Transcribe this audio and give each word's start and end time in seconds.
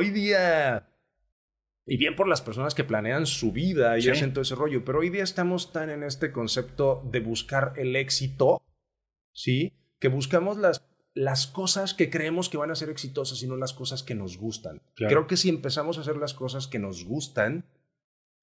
hoy 0.00 0.10
día, 0.10 0.88
y 1.86 1.96
bien 1.96 2.16
por 2.16 2.26
las 2.28 2.40
personas 2.42 2.74
que 2.74 2.84
planean 2.84 3.26
su 3.26 3.52
vida 3.52 3.98
y 3.98 4.02
Sí. 4.02 4.10
hacen 4.10 4.32
todo 4.32 4.42
ese 4.42 4.54
rollo, 4.54 4.84
pero 4.84 5.00
hoy 5.00 5.10
día 5.10 5.22
estamos 5.22 5.72
tan 5.72 5.90
en 5.90 6.02
este 6.02 6.32
concepto 6.32 7.02
de 7.10 7.20
buscar 7.20 7.74
el 7.76 7.96
éxito, 7.96 8.62
¿sí? 9.32 9.72
Que 9.98 10.08
buscamos 10.08 10.56
las, 10.56 10.82
las 11.14 11.46
cosas 11.46 11.92
que 11.94 12.08
creemos 12.10 12.48
que 12.48 12.56
van 12.56 12.70
a 12.70 12.74
ser 12.74 12.88
exitosas 12.90 13.42
y 13.42 13.46
no 13.46 13.56
las 13.56 13.72
cosas 13.74 14.02
que 14.02 14.14
nos 14.14 14.38
gustan. 14.38 14.82
Claro. 14.94 15.10
Creo 15.14 15.26
que 15.26 15.36
si 15.36 15.48
empezamos 15.48 15.98
a 15.98 16.00
hacer 16.02 16.16
las 16.16 16.32
cosas 16.34 16.66
que 16.66 16.78
nos 16.78 17.04
gustan, 17.04 17.66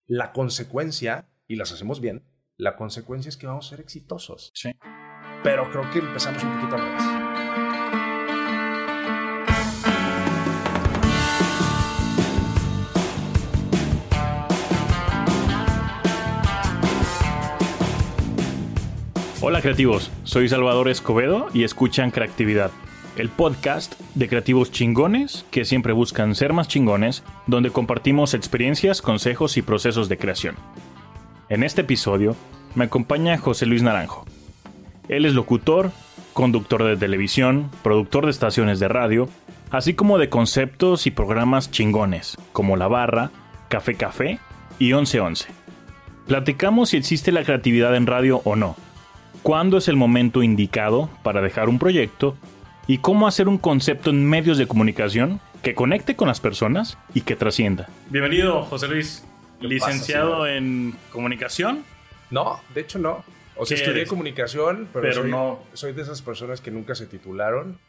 la 0.05 0.31
consecuencia, 0.33 1.27
y 1.47 1.55
las 1.55 1.71
hacemos 1.71 2.01
bien, 2.01 2.23
la 2.57 2.75
consecuencia 2.75 3.29
es 3.29 3.37
que 3.37 3.47
vamos 3.47 3.67
a 3.67 3.69
ser 3.71 3.79
exitosos. 3.79 4.51
Sí. 4.53 4.71
Pero 5.43 5.69
creo 5.71 5.89
que 5.91 5.99
empezamos 5.99 6.43
un 6.43 6.55
poquito 6.59 6.75
al 6.75 6.81
revés. 6.81 7.66
Hola 19.49 19.61
creativos, 19.61 20.11
soy 20.25 20.49
Salvador 20.49 20.89
Escobedo 20.89 21.47
y 21.53 21.63
escuchan 21.63 22.11
Creatividad, 22.11 22.69
el 23.15 23.29
podcast 23.29 23.97
de 24.13 24.27
creativos 24.27 24.73
chingones 24.73 25.45
que 25.51 25.63
siempre 25.63 25.93
buscan 25.93 26.35
ser 26.35 26.51
más 26.51 26.67
chingones, 26.67 27.23
donde 27.45 27.69
compartimos 27.69 28.33
experiencias, 28.33 29.01
consejos 29.01 29.55
y 29.55 29.61
procesos 29.61 30.09
de 30.09 30.17
creación. 30.17 30.55
En 31.47 31.63
este 31.63 31.79
episodio 31.79 32.35
me 32.75 32.83
acompaña 32.83 33.37
José 33.37 33.67
Luis 33.67 33.83
Naranjo. 33.83 34.25
Él 35.07 35.23
es 35.25 35.33
locutor, 35.33 35.91
conductor 36.33 36.83
de 36.83 36.97
televisión, 36.97 37.71
productor 37.83 38.25
de 38.25 38.31
estaciones 38.31 38.81
de 38.81 38.89
radio, 38.89 39.29
así 39.71 39.93
como 39.93 40.17
de 40.17 40.27
conceptos 40.27 41.07
y 41.07 41.11
programas 41.11 41.71
chingones, 41.71 42.35
como 42.51 42.75
La 42.75 42.89
Barra, 42.89 43.31
Café 43.69 43.95
Café 43.95 44.39
y 44.77 44.87
1111. 44.87 45.47
Platicamos 46.27 46.89
si 46.89 46.97
existe 46.97 47.31
la 47.31 47.45
creatividad 47.45 47.95
en 47.95 48.07
radio 48.07 48.41
o 48.43 48.57
no 48.57 48.75
cuándo 49.43 49.77
es 49.77 49.87
el 49.87 49.95
momento 49.95 50.43
indicado 50.43 51.09
para 51.23 51.41
dejar 51.41 51.69
un 51.69 51.79
proyecto 51.79 52.35
y 52.87 52.99
cómo 52.99 53.27
hacer 53.27 53.47
un 53.47 53.57
concepto 53.57 54.09
en 54.09 54.27
medios 54.27 54.57
de 54.57 54.67
comunicación 54.67 55.39
que 55.61 55.75
conecte 55.75 56.15
con 56.15 56.27
las 56.27 56.39
personas 56.39 56.97
y 57.13 57.21
que 57.21 57.35
trascienda. 57.35 57.89
Bienvenido, 58.09 58.63
José 58.63 58.87
Luis, 58.87 59.25
¿Qué 59.59 59.67
licenciado 59.67 60.39
pasa, 60.39 60.53
en 60.53 60.95
comunicación. 61.11 61.83
No, 62.29 62.59
de 62.73 62.81
hecho 62.81 62.99
no. 62.99 63.23
O 63.55 63.65
sea, 63.65 63.75
¿Qué 63.75 63.81
estudié 63.83 64.01
eres? 64.01 64.09
comunicación, 64.09 64.87
pero, 64.93 65.01
Pero 65.03 65.21
soy, 65.21 65.31
no. 65.31 65.59
soy 65.73 65.93
de 65.93 66.03
esas 66.03 66.21
personas 66.21 66.61
que 66.61 66.69
nunca 66.71 66.93
se 66.95 67.07
titularon. 67.07 67.79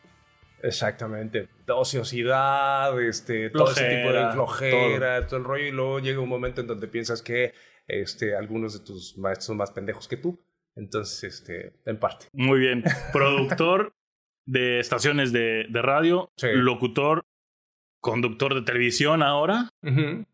Exactamente. 0.62 1.48
Ociosidad, 1.68 3.00
este, 3.00 3.50
todo 3.50 3.70
ese 3.70 3.84
tipo 3.84 4.12
de 4.12 4.32
Flojera, 4.32 4.32
flojera, 4.32 5.26
todo. 5.26 5.36
el 5.38 5.44
rollo. 5.44 5.64
Y 5.66 5.70
luego 5.70 5.98
llega 6.00 6.20
un 6.20 6.28
momento 6.28 6.60
en 6.60 6.66
donde 6.66 6.88
piensas 6.88 7.22
que 7.22 7.52
este, 7.86 8.34
algunos 8.34 8.72
de 8.72 8.84
tus 8.84 9.16
maestros 9.18 9.46
son 9.46 9.56
más 9.58 9.70
pendejos 9.70 10.08
que 10.08 10.16
tú. 10.16 10.40
Entonces, 10.78 11.24
este, 11.24 11.74
en 11.84 11.98
parte. 11.98 12.26
Muy 12.32 12.58
bien, 12.60 12.84
productor 13.12 13.92
de 14.46 14.80
estaciones 14.80 15.32
de, 15.32 15.66
de 15.68 15.82
radio, 15.82 16.30
Sí. 16.36 16.48
locutor, 16.54 17.24
conductor 18.00 18.54
de 18.54 18.62
televisión 18.62 19.22
ahora 19.22 19.70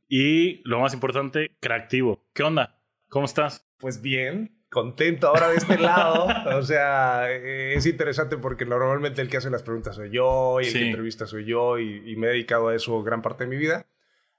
y, 0.09 0.61
lo 0.69 0.81
más 0.81 0.93
importante, 0.95 1.57
creativo. 1.61 2.25
¿Qué 2.35 2.43
onda? 2.43 2.79
¿Cómo 3.09 3.25
estás? 3.25 3.67
Pues 3.79 4.03
bien, 4.03 4.63
contento 4.71 5.29
ahora 5.29 5.49
de 5.49 5.57
este 5.57 5.79
lado. 5.79 6.27
o 6.59 6.63
sea, 6.63 7.31
eh, 7.33 7.75
es 7.75 7.87
interesante 7.87 8.37
porque 8.37 8.67
normalmente 8.67 9.23
el 9.23 9.29
que 9.29 9.39
hace 9.39 9.51
las 9.51 9.63
preguntas 9.63 9.97
soy 9.97 10.11
yo 10.11 10.61
y 10.61 10.67
el 10.67 10.71
Sí. 10.73 10.79
que 10.79 10.87
entrevista 10.89 11.27
soy 11.27 11.47
yo 11.47 11.79
y, 11.79 12.03
y 12.11 12.17
me 12.17 12.27
he 12.27 12.31
dedicado 12.31 12.69
a 12.69 12.75
eso 12.77 13.03
gran 13.03 13.23
parte 13.23 13.45
de 13.45 13.51
mi 13.51 13.57
vida. 13.57 13.87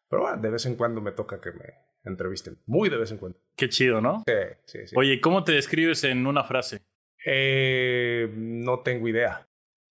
Pero 0.10 0.24
bueno, 0.24 0.38
de 0.42 0.50
vez 0.50 0.66
en 0.66 0.76
cuando 0.76 1.02
me 1.02 1.12
toca 1.12 1.42
que 1.42 1.52
me 1.52 1.74
entrevisten. 2.04 2.60
Muy 2.66 2.90
de 2.90 2.98
vez 2.98 3.12
en 3.12 3.18
cuando. 3.18 3.38
Qué 3.56 3.70
chido, 3.70 4.02
¿no? 4.02 4.24
Sí, 4.26 4.34
sí, 4.66 4.88
sí. 4.88 4.96
Oye, 4.98 5.20
¿cómo 5.20 5.44
te 5.44 5.54
describes 5.54 6.04
en 6.04 6.28
una 6.28 6.44
frase? 6.44 6.82
Eh, 7.26 8.32
no 8.36 8.80
tengo 8.80 9.08
idea. 9.08 9.48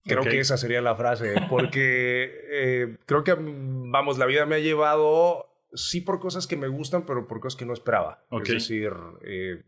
Creo 0.03 0.23
que 0.23 0.39
esa 0.39 0.57
sería 0.57 0.81
la 0.81 0.95
frase, 0.95 1.35
porque 1.50 2.31
eh, 2.51 2.97
creo 3.06 3.23
que, 3.23 3.35
vamos, 3.38 4.17
la 4.17 4.25
vida 4.25 4.45
me 4.45 4.56
ha 4.56 4.59
llevado, 4.59 5.45
sí 5.73 6.01
por 6.01 6.19
cosas 6.19 6.47
que 6.47 6.57
me 6.57 6.67
gustan, 6.67 7.06
pero 7.06 7.28
por 7.28 7.39
cosas 7.39 7.57
que 7.57 7.66
no 7.66 7.73
esperaba. 7.73 8.25
Es 8.31 8.50
decir, 8.50 8.91
eh, 9.23 9.63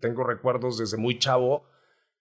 tengo 0.00 0.24
recuerdos 0.24 0.78
desde 0.78 0.96
muy 0.96 1.18
chavo 1.18 1.66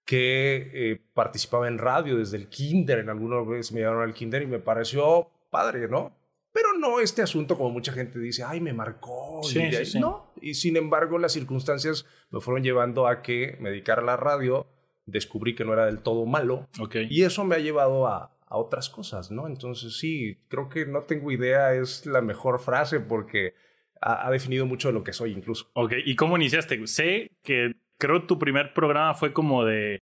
que 0.05 0.71
eh, 0.73 1.01
participaba 1.13 1.67
en 1.67 1.77
radio 1.77 2.17
desde 2.17 2.37
el 2.37 2.49
kinder, 2.49 2.99
en 2.99 3.09
alguna 3.09 3.41
vez 3.41 3.71
me 3.71 3.81
llevaron 3.81 4.01
al 4.01 4.13
kinder 4.13 4.41
y 4.41 4.47
me 4.47 4.59
pareció 4.59 5.29
padre, 5.51 5.87
¿no? 5.87 6.17
Pero 6.61 6.77
no 6.77 6.99
este 6.99 7.21
asunto 7.21 7.55
como 7.57 7.69
mucha 7.69 7.93
gente 7.93 8.19
dice, 8.19 8.43
ay, 8.43 8.59
me 8.59 8.73
marcó. 8.73 9.41
Sí, 9.43 9.61
y 9.61 9.71
sí, 9.71 9.85
sí. 9.85 9.99
No, 9.99 10.33
y 10.41 10.55
sin 10.55 10.75
embargo 10.75 11.17
las 11.17 11.31
circunstancias 11.33 12.05
me 12.31 12.41
fueron 12.41 12.63
llevando 12.63 13.07
a 13.07 13.21
que 13.21 13.55
me 13.59 13.69
dedicara 13.69 14.01
a 14.01 14.05
la 14.05 14.17
radio, 14.17 14.67
descubrí 15.05 15.55
que 15.55 15.63
no 15.63 15.73
era 15.73 15.85
del 15.85 15.99
todo 15.99 16.25
malo 16.25 16.67
Ok. 16.79 16.97
y 17.09 17.23
eso 17.23 17.45
me 17.45 17.55
ha 17.55 17.59
llevado 17.59 18.07
a, 18.07 18.35
a 18.45 18.57
otras 18.57 18.89
cosas, 18.89 19.31
¿no? 19.31 19.47
Entonces 19.47 19.97
sí, 19.97 20.39
creo 20.49 20.69
que 20.69 20.85
no 20.85 21.03
tengo 21.03 21.31
idea 21.31 21.73
es 21.73 22.05
la 22.05 22.21
mejor 22.21 22.59
frase 22.59 22.99
porque 22.99 23.53
ha, 24.01 24.27
ha 24.27 24.31
definido 24.31 24.65
mucho 24.65 24.89
de 24.89 24.93
lo 24.93 25.03
que 25.03 25.13
soy 25.13 25.31
incluso. 25.31 25.69
Ok, 25.73 25.93
¿y 26.05 26.15
cómo 26.15 26.35
iniciaste? 26.35 26.85
Sé 26.87 27.31
que 27.43 27.73
creo 27.97 28.23
tu 28.25 28.37
primer 28.37 28.73
programa 28.73 29.13
fue 29.13 29.33
como 29.33 29.65
de, 29.65 30.01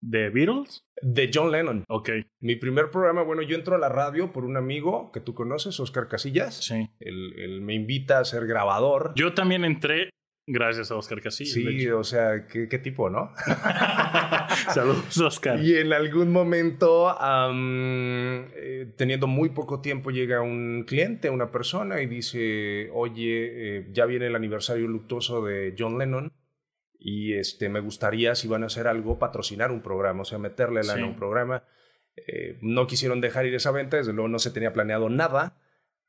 de 0.00 0.30
Beatles. 0.30 0.84
De 1.00 1.30
John 1.32 1.52
Lennon. 1.52 1.84
Ok, 1.88 2.10
Mi 2.40 2.56
primer 2.56 2.90
programa, 2.90 3.22
bueno, 3.22 3.42
yo 3.42 3.56
entro 3.56 3.76
a 3.76 3.78
la 3.78 3.88
radio 3.88 4.32
por 4.32 4.44
un 4.44 4.56
amigo 4.56 5.12
que 5.12 5.20
tú 5.20 5.34
conoces, 5.34 5.78
Oscar 5.80 6.08
Casillas. 6.08 6.56
sí. 6.56 6.88
Él, 7.00 7.34
él 7.38 7.60
me 7.60 7.74
invita 7.74 8.18
a 8.18 8.24
ser 8.24 8.46
grabador. 8.46 9.12
Yo 9.14 9.34
también 9.34 9.64
entré 9.64 10.10
gracias 10.48 10.90
a 10.90 10.96
Oscar 10.96 11.20
Casillas. 11.20 11.52
sí, 11.52 11.88
o 11.88 12.02
sea, 12.02 12.46
¿qué, 12.46 12.68
qué 12.68 12.78
tipo, 12.78 13.10
¿no? 13.10 13.32
Saludos, 14.74 15.18
Oscar. 15.18 15.60
Y 15.60 15.76
en 15.76 15.92
algún 15.92 16.32
momento, 16.32 17.14
eh, 17.20 18.92
teniendo 18.96 19.26
muy 19.26 19.50
poco 19.50 19.80
tiempo, 19.80 20.10
llega 20.10 20.40
un 20.40 20.84
cliente, 20.86 21.30
una 21.30 21.50
persona, 21.52 22.00
y 22.00 22.06
dice, 22.06 22.90
oye, 22.92 23.78
eh, 23.78 23.88
ya 23.92 24.06
viene 24.06 24.26
el 24.26 24.34
aniversario 24.34 24.88
luctuoso 24.88 25.44
de 25.44 25.74
John 25.78 25.98
Lennon, 25.98 26.32
y 26.98 27.34
este, 27.34 27.68
me 27.68 27.80
gustaría, 27.80 28.34
si 28.34 28.48
van 28.48 28.62
a 28.64 28.66
hacer 28.66 28.86
algo, 28.88 29.18
patrocinar 29.18 29.70
un 29.70 29.82
programa, 29.82 30.22
o 30.22 30.24
sea, 30.24 30.38
meterle 30.38 30.82
lana 30.82 30.94
Sí. 30.94 31.00
a 31.02 31.06
un 31.06 31.16
programa. 31.16 31.64
Eh, 32.16 32.58
no 32.62 32.86
quisieron 32.88 33.20
dejar 33.20 33.46
ir 33.46 33.54
esa 33.54 33.70
venta, 33.70 33.96
desde 33.96 34.12
luego 34.12 34.28
no 34.28 34.38
se 34.40 34.50
tenía 34.50 34.72
planeado 34.72 35.08
nada, 35.08 35.56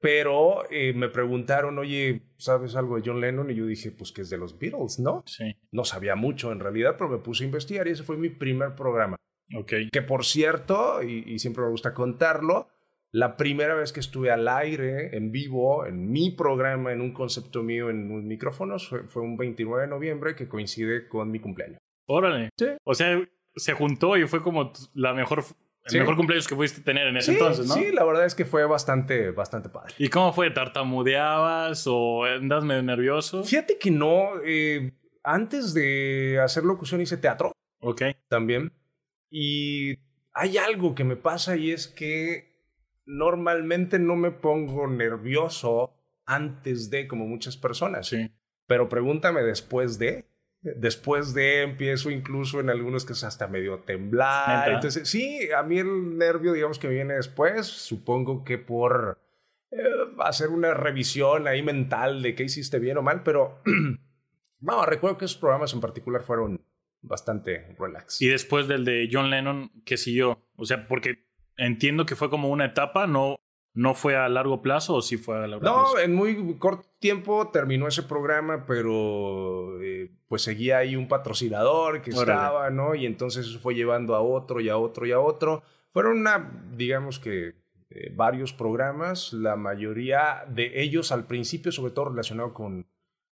pero 0.02 0.64
eh, 0.72 0.94
me 0.94 1.10
preguntaron, 1.10 1.78
oye, 1.78 2.22
¿sabes 2.38 2.76
algo 2.76 2.96
de 2.96 3.04
John 3.06 3.20
Lennon? 3.22 3.52
Y 3.52 3.56
yo 3.56 3.66
dije, 3.66 3.92
pues 3.92 4.12
que 4.12 4.22
es 4.22 4.30
de 4.30 4.38
los 4.38 4.58
Beatles, 4.58 4.98
¿no? 5.00 5.24
Sí, 5.28 5.56
No 5.72 5.84
sabía 5.86 6.16
mucho 6.16 6.52
en 6.52 6.60
realidad, 6.62 6.96
pero 6.98 7.10
me 7.10 7.18
puse 7.18 7.44
a 7.44 7.48
investigar 7.48 7.88
y 7.88 7.92
ese 7.92 8.04
fue 8.04 8.18
mi 8.18 8.30
primer 8.30 8.76
programa. 8.76 9.18
ok. 9.56 9.74
Que 9.92 10.02
por 10.02 10.26
cierto, 10.26 11.04
y, 11.04 11.24
y 11.28 11.40
siempre 11.40 11.64
me 11.64 11.70
gusta 11.70 11.94
contarlo, 11.94 12.70
la 13.12 13.38
primera 13.38 13.76
vez 13.76 13.92
que 13.92 14.00
estuve 14.00 14.30
al 14.32 14.48
aire, 14.48 15.16
en 15.18 15.32
vivo, 15.32 15.86
en 15.86 16.12
mi 16.12 16.32
programa, 16.32 16.92
en 16.94 17.02
un 17.02 17.12
concepto 17.14 17.64
mío, 17.64 17.90
en 17.90 18.12
un 18.12 18.28
micrófonos, 18.28 18.88
fue, 18.88 19.04
fue 19.08 19.22
un 19.24 19.36
29 19.38 19.84
de 19.84 19.88
noviembre 19.90 20.36
que 20.36 20.48
coincide 20.48 21.08
con 21.08 21.32
mi 21.32 21.40
cumpleaños. 21.40 21.80
Órale. 22.08 22.50
Sí. 22.58 22.68
O 22.84 22.94
sea, 22.94 23.20
se 23.56 23.74
juntó 23.74 24.16
y 24.18 24.28
fue 24.28 24.42
como 24.44 24.72
la 24.94 25.14
mejor, 25.14 25.40
el 25.40 25.92
Sí. 25.92 25.98
mejor 26.00 26.16
cumpleaños 26.18 26.48
que 26.48 26.56
pudiste 26.56 26.82
tener 26.82 27.08
en 27.08 27.18
ese 27.18 27.32
Sí, 27.32 27.38
entonces, 27.38 27.68
¿no? 27.68 27.74
sí, 27.74 27.92
la 27.92 28.04
verdad 28.04 28.26
es 28.26 28.36
que 28.36 28.46
fue 28.46 28.64
bastante, 28.66 29.32
bastante 29.32 29.70
padre. 29.70 29.94
¿Y 29.98 30.10
cómo 30.10 30.32
fue? 30.34 30.52
¿Tartamudeabas 30.52 31.86
o 31.88 32.26
andas 32.26 32.64
medio 32.64 32.84
nervioso? 32.84 33.44
Fíjate 33.44 33.78
que 33.80 33.90
no, 33.92 34.34
eh, 34.46 34.94
antes 35.24 35.74
de 35.74 36.40
hacer 36.44 36.64
locución 36.64 37.02
hice 37.02 37.18
teatro 37.18 37.52
Ok, 37.82 38.02
también. 38.28 38.72
Y 39.32 39.98
hay 40.34 40.58
algo 40.58 40.94
que 40.96 41.04
me 41.06 41.16
pasa 41.16 41.56
y 41.56 41.72
es 41.72 41.88
que 41.88 42.49
normalmente 43.10 43.98
no 43.98 44.16
me 44.16 44.32
pongo 44.32 44.88
nervioso 44.88 45.96
antes 46.26 46.90
de 46.90 47.08
como 47.08 47.26
muchas 47.26 47.58
personas. 47.58 48.08
sí. 48.08 48.32
Pero 48.68 48.88
pregúntame 48.88 49.42
después 49.42 49.98
de. 49.98 50.26
Después 50.62 51.34
de 51.34 51.64
empiezo 51.64 52.12
incluso 52.12 52.60
en 52.60 52.70
algunos 52.70 53.04
que 53.04 53.14
es 53.14 53.24
hasta 53.24 53.48
medio 53.48 53.80
temblar. 53.80 54.68
¿Neta? 54.68 54.76
Entonces, 54.76 55.10
sí, 55.10 55.50
a 55.58 55.64
mí 55.64 55.80
el 55.80 56.18
nervio, 56.18 56.54
digamos 56.54 56.78
que 56.78 56.88
viene 56.88 57.16
después. 57.16 57.66
Supongo 57.66 58.44
que 58.44 58.60
por 58.60 59.20
eh, 59.72 59.78
hacer 60.20 60.50
una 60.50 60.76
revisión 60.76 61.48
ahí 61.48 61.64
mental 61.64 62.22
de 62.22 62.36
qué 62.36 62.44
hiciste 62.44 62.78
bien 62.78 62.98
o 62.98 63.02
mal, 63.02 63.24
pero 63.24 63.62
no, 64.60 64.86
recuerdo 64.86 65.18
que 65.18 65.26
esos 65.26 65.38
programas 65.38 65.74
en 65.74 65.82
particular 65.82 66.22
fueron 66.22 66.62
bastante 67.02 67.76
relax. 67.80 68.22
Y 68.22 68.28
después 68.28 68.68
del 68.68 68.86
de 68.86 69.10
John 69.12 69.32
Lennon, 69.32 69.72
¿qué 69.84 69.98
siguió? 69.98 70.46
O 70.58 70.66
sea, 70.66 70.88
porque 70.88 71.29
entiendo 71.60 72.06
que 72.06 72.16
fue 72.16 72.30
como 72.30 72.50
una 72.50 72.66
etapa, 72.66 73.08
no, 73.08 73.38
no 73.74 73.94
fue 73.94 74.16
a 74.16 74.28
largo 74.30 74.62
plazo 74.62 74.96
o 74.96 75.02
sí 75.02 75.18
fue 75.18 75.38
a 75.38 75.48
largo 75.48 75.64
No, 75.64 75.74
plazo. 75.92 76.00
en 76.00 76.16
muy 76.16 76.58
corto 76.58 76.88
tiempo 77.00 77.50
terminó 77.52 77.88
ese 77.88 78.04
programa, 78.04 78.66
pero 78.66 79.82
eh, 79.82 80.12
pues 80.28 80.42
seguía 80.42 80.80
ahí 80.80 80.96
un 80.96 81.08
patrocinador 81.08 82.02
que 82.02 82.12
Órale. 82.12 82.32
estaba, 82.34 82.70
¿no? 82.72 82.96
Y 82.96 83.06
entonces 83.06 83.46
eso 83.48 83.60
fue 83.60 83.76
llevando 83.76 84.16
a 84.16 84.22
otro 84.22 84.60
y 84.60 84.70
a 84.70 84.78
otro 84.78 85.06
y 85.06 85.12
a 85.12 85.20
otro. 85.20 85.64
Fueron 85.92 86.18
una, 86.20 86.64
digamos 86.76 87.20
que 87.20 87.56
eh, 87.92 88.12
varios 88.16 88.54
programas, 88.54 89.34
la 89.34 89.56
mayoría 89.56 90.44
de 90.48 90.82
ellos 90.82 91.12
al 91.12 91.26
principio, 91.26 91.72
sobre 91.72 91.92
todo 91.94 92.10
relacionado 92.10 92.54
con, 92.54 92.88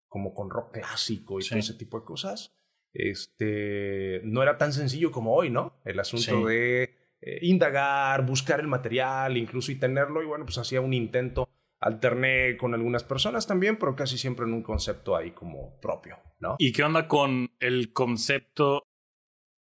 como 0.08 0.34
con 0.34 0.50
rock 0.50 0.72
clásico 0.72 1.38
y 1.40 1.46
todo 1.48 1.58
ese 1.58 1.74
tipo 1.74 2.00
de 2.00 2.04
cosas, 2.04 2.54
este, 2.92 4.20
no 4.24 4.42
era 4.42 4.58
tan 4.58 4.72
sencillo 4.72 5.10
como 5.12 5.34
hoy, 5.34 5.50
¿no? 5.50 5.74
El 5.84 6.00
asunto 6.00 6.46
de 6.46 6.97
eh, 7.20 7.38
indagar, 7.42 8.24
buscar 8.24 8.60
el 8.60 8.68
material, 8.68 9.36
incluso 9.36 9.72
y 9.72 9.76
tenerlo, 9.76 10.22
y 10.22 10.26
bueno, 10.26 10.44
pues 10.44 10.58
hacía 10.58 10.80
un 10.80 10.92
intento, 10.92 11.48
alterné 11.80 12.56
con 12.56 12.74
algunas 12.74 13.04
personas 13.04 13.46
también, 13.46 13.78
pero 13.78 13.96
casi 13.96 14.18
siempre 14.18 14.46
en 14.46 14.54
un 14.54 14.62
concepto 14.62 15.16
ahí 15.16 15.32
como 15.32 15.78
propio, 15.80 16.18
¿no? 16.40 16.56
¿Y 16.58 16.72
qué 16.72 16.82
onda 16.82 17.08
con 17.08 17.50
el 17.60 17.92
concepto, 17.92 18.84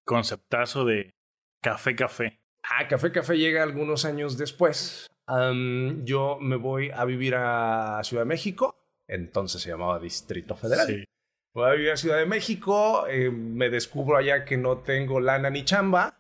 conceptazo 0.05 0.85
de 0.85 1.15
café 1.61 1.95
café? 1.95 2.41
Ah, 2.69 2.89
Café 2.89 3.13
Café 3.13 3.37
llega 3.39 3.63
algunos 3.63 4.05
años 4.05 4.37
después. 4.37 5.07
yo 6.05 6.39
me 6.41 6.57
voy 6.57 6.91
a 6.91 7.05
vivir 7.05 7.35
a 7.37 8.01
Ciudad 8.03 8.23
de 8.23 8.29
México, 8.29 8.77
entonces 9.07 9.63
se 9.63 9.71
llamaba 9.71 9.99
Distrito 9.99 10.57
Federal. 10.57 10.87
Sí. 10.87 11.05
Voy 11.55 11.71
a 11.71 11.73
vivir 11.73 11.91
a 11.91 11.97
Ciudad 11.97 12.19
de 12.19 12.27
México, 12.27 13.07
eh, 13.09 13.31
me 13.31 13.71
descubro 13.71 14.17
allá 14.17 14.45
que 14.45 14.57
no 14.57 14.79
tengo 14.79 15.21
lana 15.21 15.49
ni 15.49 15.65
chamba, 15.65 16.19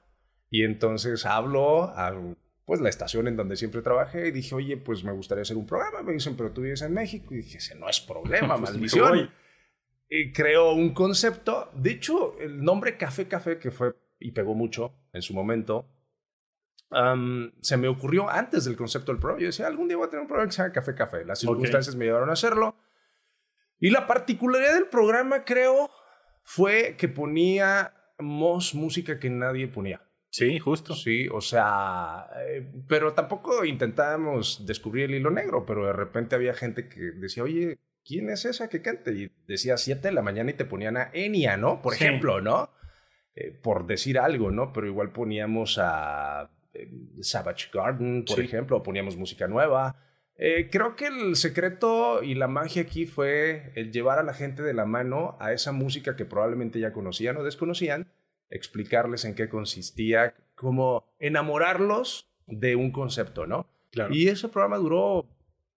y 0.51 0.65
entonces 0.65 1.27
hablo 1.27 1.85
a 1.85 2.13
pues, 2.65 2.81
la 2.81 2.89
estación 2.89 3.29
en 3.29 3.37
donde 3.37 3.57
siempre 3.57 3.83
trabajé 3.83 4.29
y 4.29 4.31
dije, 4.31 4.55
oye, 4.55 4.77
pues 4.77 5.05
me 5.05 5.13
gustaría 5.13 5.43
hacer 5.43 5.57
un 5.57 5.67
programa. 5.67 6.03
Me 6.03 6.13
dicen, 6.13 6.37
pero 6.37 6.53
tú 6.53 6.63
vives 6.63 6.83
en 6.83 6.95
México. 6.95 7.35
Y 7.35 7.39
dije, 7.39 7.59
ese 7.59 7.75
no 7.75 7.89
es 7.89 8.01
problema, 8.01 8.57
pues 8.59 8.71
maldición. 8.71 9.31
y 10.09 10.33
creo 10.33 10.73
un 10.73 10.93
concepto. 10.93 11.71
De 11.75 11.91
hecho, 11.91 12.39
el 12.39 12.63
nombre 12.63 12.97
Café 12.97 13.29
Café, 13.29 13.59
que 13.59 13.71
fue 13.71 13.95
y 14.19 14.33
pegó 14.33 14.55
mucho 14.55 14.95
en 15.13 15.23
su 15.23 15.35
momento, 15.35 15.89
se 17.61 17.77
me 17.77 17.89
ocurrió 17.89 18.31
antes 18.31 18.65
del 18.65 18.77
concepto 18.77 19.13
del 19.13 19.21
programa. 19.21 19.41
Yo 19.41 19.47
decía, 19.47 19.67
algún 19.67 19.89
día 19.89 19.97
voy 19.97 20.07
a 20.07 20.11
tener 20.11 20.23
un 20.23 20.29
programa 20.29 20.49
que 20.49 20.55
se 20.55 20.63
llama 20.63 20.73
Café 20.73 20.95
Café. 20.95 21.25
Las 21.25 21.41
circunstancias 21.41 21.97
me 21.97 22.05
llevaron 22.05 22.31
a 22.31 22.35
hacerlo. 22.35 22.77
Y 23.79 23.91
la 23.91 24.07
particularidad 24.07 24.75
del 24.75 24.89
programa, 24.89 25.45
creo, 25.45 25.91
fue 26.43 26.97
que 26.97 27.09
poníamos 27.09 28.75
música 28.75 29.19
que 29.19 29.29
nadie 29.29 29.69
ponía. 29.69 30.06
Sí, 30.37 30.59
justo. 30.59 30.95
Sí, 30.95 31.29
o 31.33 31.41
sea, 31.41 32.29
eh, 32.47 32.71
pero 32.87 33.15
tampoco 33.15 33.65
intentábamos 33.65 34.67
descubrir 34.67 35.07
el 35.07 35.15
hilo 35.15 35.31
negro, 35.31 35.65
pero 35.65 35.87
de 35.87 35.95
repente 35.95 36.35
había 36.35 36.53
gente 36.53 36.91
que 36.91 37.01
decía, 37.13 37.43
oye, 37.43 37.79
¿quién 38.05 38.29
es 38.29 38.45
esa 38.45 38.69
que 38.69 38.83
canta? 38.83 39.13
Y 39.13 39.33
decía 39.47 39.79
7 39.79 40.09
de 40.09 40.13
la 40.13 40.21
mañana 40.21 40.51
y 40.51 40.55
te 40.55 40.67
ponían 40.67 40.99
a 40.99 41.11
Enya, 41.15 41.57
¿no? 41.57 41.81
Por 41.81 41.95
ejemplo, 41.95 42.43
¿no? 42.43 42.69
Eh, 43.35 43.51
por 43.51 43.87
decir 43.87 44.19
algo, 44.19 44.51
¿no? 44.51 44.75
Pero 44.75 44.87
igual 44.87 45.11
poníamos 45.11 45.79
a 45.81 46.51
Savage 47.23 47.71
Garden, 47.73 48.27
por 48.27 48.39
ejemplo, 48.39 48.83
poníamos 48.83 49.17
música 49.17 49.49
nueva. 49.49 49.97
Eh, 50.37 50.69
creo 50.71 50.97
que 50.97 51.07
el 51.07 51.37
secreto 51.37 52.23
y 52.23 52.35
la 52.35 52.47
magia 52.47 52.83
aquí 52.83 53.07
fue 53.07 53.73
el 53.75 53.91
llevar 53.91 54.19
a 54.19 54.23
la 54.23 54.35
gente 54.35 54.63
de 54.63 54.75
la 54.75 54.85
mano 54.85 55.39
a 55.41 55.55
esa 55.55 55.73
música 55.73 56.15
que 56.15 56.27
probablemente 56.27 56.79
ya 56.79 56.93
conocían 56.93 57.39
o 57.39 57.43
desconocían, 57.43 58.13
explicarles 58.51 59.25
en 59.25 59.35
qué 59.35 59.49
consistía, 59.49 60.35
como 60.55 61.05
enamorarlos 61.19 62.29
de 62.47 62.77
un 62.77 62.91
concepto, 62.91 63.47
¿no? 63.47 63.67
Claro. 63.91 64.15
Y 64.15 64.29
ese 64.29 64.49
programa 64.49 64.77
duró, 64.77 65.27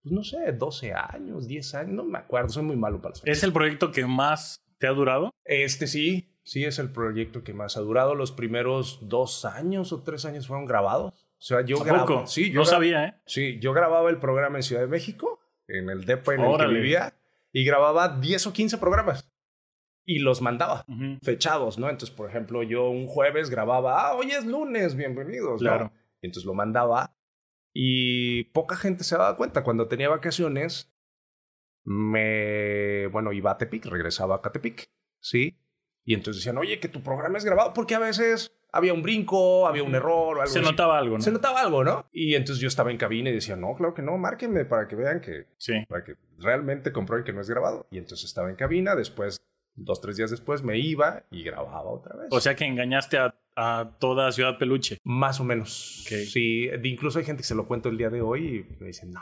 pues 0.01 0.13
no 0.13 0.23
sé, 0.23 0.51
12 0.51 0.93
años, 0.93 1.47
10 1.47 1.75
años, 1.75 1.93
no 1.93 2.03
me 2.03 2.17
acuerdo, 2.17 2.49
soy 2.49 2.63
muy 2.63 2.75
malo 2.75 3.01
para 3.01 3.11
los 3.11 3.25
¿Es 3.25 3.43
el 3.43 3.53
proyecto 3.53 3.91
que 3.91 4.05
más 4.05 4.61
te 4.77 4.87
ha 4.87 4.91
durado? 4.91 5.33
Este 5.45 5.87
sí, 5.87 6.29
Sí, 6.49 6.65
es 6.65 6.79
el 6.79 6.89
proyecto 6.89 7.43
que 7.43 7.53
más 7.53 7.77
ha 7.77 7.81
durado. 7.81 8.15
Los 8.15 8.31
primeros 8.31 9.07
dos 9.07 9.45
años 9.45 9.93
o 9.93 10.01
tres 10.01 10.25
años 10.25 10.47
fueron 10.47 10.65
grabados. 10.65 11.13
O 11.13 11.41
sea, 11.41 11.61
yo 11.61 11.77
grababa. 11.77 12.25
Sí, 12.25 12.49
yo 12.49 12.61
no 12.61 12.65
sabía, 12.65 13.05
¿eh? 13.05 13.13
Sí, 13.27 13.59
yo 13.59 13.71
grababa 13.71 14.09
el 14.09 14.17
programa 14.17 14.57
en 14.57 14.63
Ciudad 14.63 14.81
de 14.81 14.87
México, 14.87 15.39
en 15.67 15.91
el 15.91 16.05
DEPA 16.05 16.33
en 16.33 16.41
el 16.41 16.57
que 16.57 16.65
vivía, 16.65 17.13
y 17.53 17.63
grababa 17.63 18.17
10 18.19 18.47
o 18.47 18.53
15 18.53 18.79
programas. 18.79 19.28
Y 20.09 20.17
los 20.17 20.41
mandaba, 20.41 20.85
fechados, 21.21 21.77
¿no? 21.77 21.87
Entonces, 21.87 22.09
por 22.09 22.27
ejemplo, 22.27 22.63
yo 22.63 22.89
un 22.89 23.05
jueves 23.05 23.51
grababa, 23.51 24.07
ah, 24.07 24.15
hoy 24.15 24.31
es 24.31 24.43
lunes, 24.43 24.95
bienvenidos. 24.95 25.61
Claro. 25.61 25.91
Y 26.19 26.25
entonces 26.25 26.47
lo 26.47 26.55
mandaba. 26.55 27.15
Y 27.75 28.45
poca 28.45 28.75
gente 28.75 29.03
se 29.03 29.15
daba 29.15 29.37
cuenta. 29.37 29.63
Cuando 29.63 29.87
tenía 29.87 30.09
vacaciones, 30.09 30.91
me. 31.83 33.05
Bueno, 33.11 33.33
iba 33.33 33.51
a 33.51 33.59
Tepic, 33.59 33.85
regresaba 33.85 34.37
a 34.37 34.41
Catepic, 34.41 34.89
¿sí? 35.21 35.59
Y 36.03 36.15
entonces 36.15 36.41
decían, 36.41 36.57
oye, 36.57 36.79
que 36.79 36.87
tu 36.87 37.03
programa 37.03 37.37
es 37.37 37.45
grabado, 37.45 37.75
porque 37.75 37.93
a 37.93 37.99
veces 37.99 38.59
había 38.71 38.95
un 38.95 39.03
brinco, 39.03 39.67
había 39.67 39.83
un 39.83 39.93
error 39.93 40.37
o 40.37 40.41
algo 40.41 40.51
Se 40.51 40.59
notaba 40.59 40.97
algo, 40.97 41.17
¿no? 41.17 41.23
Se 41.23 41.31
notaba 41.31 41.61
algo, 41.61 41.83
¿no? 41.83 42.09
Y 42.11 42.33
entonces 42.33 42.59
yo 42.59 42.67
estaba 42.67 42.89
en 42.89 42.97
cabina 42.97 43.29
y 43.29 43.33
decía, 43.33 43.55
no, 43.55 43.75
claro 43.75 43.93
que 43.93 44.01
no, 44.01 44.17
márquenme 44.17 44.65
para 44.65 44.87
que 44.87 44.95
vean 44.95 45.21
que... 45.21 45.45
Sí. 45.57 45.85
Para 45.87 46.03
que 46.03 46.15
realmente 46.39 46.91
comprueben 46.91 47.25
que 47.25 47.33
no 47.33 47.41
es 47.41 47.49
grabado. 47.49 47.85
Y 47.91 47.99
entonces 47.99 48.27
estaba 48.27 48.49
en 48.49 48.55
cabina, 48.55 48.95
después, 48.95 49.39
dos, 49.83 50.01
tres 50.01 50.17
días 50.17 50.31
después, 50.31 50.63
me 50.63 50.77
iba 50.77 51.23
y 51.31 51.43
grababa 51.43 51.89
otra 51.89 52.15
vez. 52.15 52.27
O 52.31 52.39
sea 52.39 52.55
que 52.55 52.65
engañaste 52.65 53.17
a, 53.17 53.35
a 53.55 53.91
toda 53.99 54.31
Ciudad 54.31 54.57
Peluche. 54.57 54.97
Más 55.03 55.39
o 55.39 55.43
menos. 55.43 56.03
Sí, 56.05 56.69
incluso 56.83 57.19
hay 57.19 57.25
gente 57.25 57.41
que 57.41 57.47
se 57.47 57.55
lo 57.55 57.67
cuento 57.67 57.89
el 57.89 57.97
día 57.97 58.09
de 58.09 58.21
hoy 58.21 58.65
y 58.69 58.81
me 58.81 58.87
dicen, 58.87 59.11
no, 59.11 59.21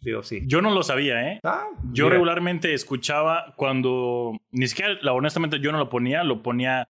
Digo, 0.00 0.22
sí. 0.22 0.42
Yo 0.46 0.60
no 0.60 0.70
lo 0.70 0.82
sabía, 0.82 1.32
¿eh? 1.32 1.40
Ah, 1.42 1.68
yo 1.92 2.08
regularmente 2.08 2.74
escuchaba 2.74 3.54
cuando. 3.56 4.32
Ni 4.50 4.66
siquiera, 4.68 4.96
honestamente, 5.12 5.60
yo 5.60 5.72
no 5.72 5.78
lo 5.78 5.88
ponía, 5.88 6.24
lo 6.24 6.42
ponía. 6.42 6.88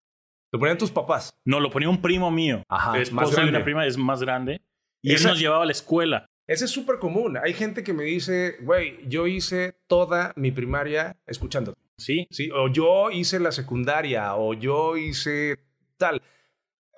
¿Lo 0.51 0.59
ponían 0.59 0.77
tus 0.77 0.91
papás? 0.91 1.31
No, 1.45 1.59
lo 1.59 1.69
ponía 1.69 1.89
un 1.89 2.01
primo 2.01 2.29
mío. 2.29 2.63
Ajá. 2.67 2.99
Es 2.99 3.11
más 3.11 3.31
grande. 3.31 3.51
una 3.51 3.63
prima 3.63 3.85
es 3.85 3.97
más 3.97 4.21
grande. 4.21 4.61
Y 5.01 5.13
él 5.13 5.23
nos 5.23 5.39
llevaba 5.39 5.63
a 5.63 5.65
la 5.65 5.71
escuela. 5.71 6.25
Ese 6.45 6.65
es 6.65 6.71
súper 6.71 6.99
común. 6.99 7.37
Hay 7.37 7.53
gente 7.53 7.83
que 7.83 7.93
me 7.93 8.03
dice, 8.03 8.57
güey, 8.61 8.97
yo 9.07 9.27
hice 9.27 9.73
toda 9.87 10.33
mi 10.35 10.51
primaria 10.51 11.15
escuchando. 11.25 11.73
Sí. 12.01 12.27
Sí, 12.31 12.50
o 12.51 12.68
yo 12.68 13.12
hice 13.12 13.39
la 13.39 13.51
secundaria, 13.51 14.36
o 14.36 14.53
yo 14.53 14.98
hice 14.98 15.57
tal. 15.98 16.21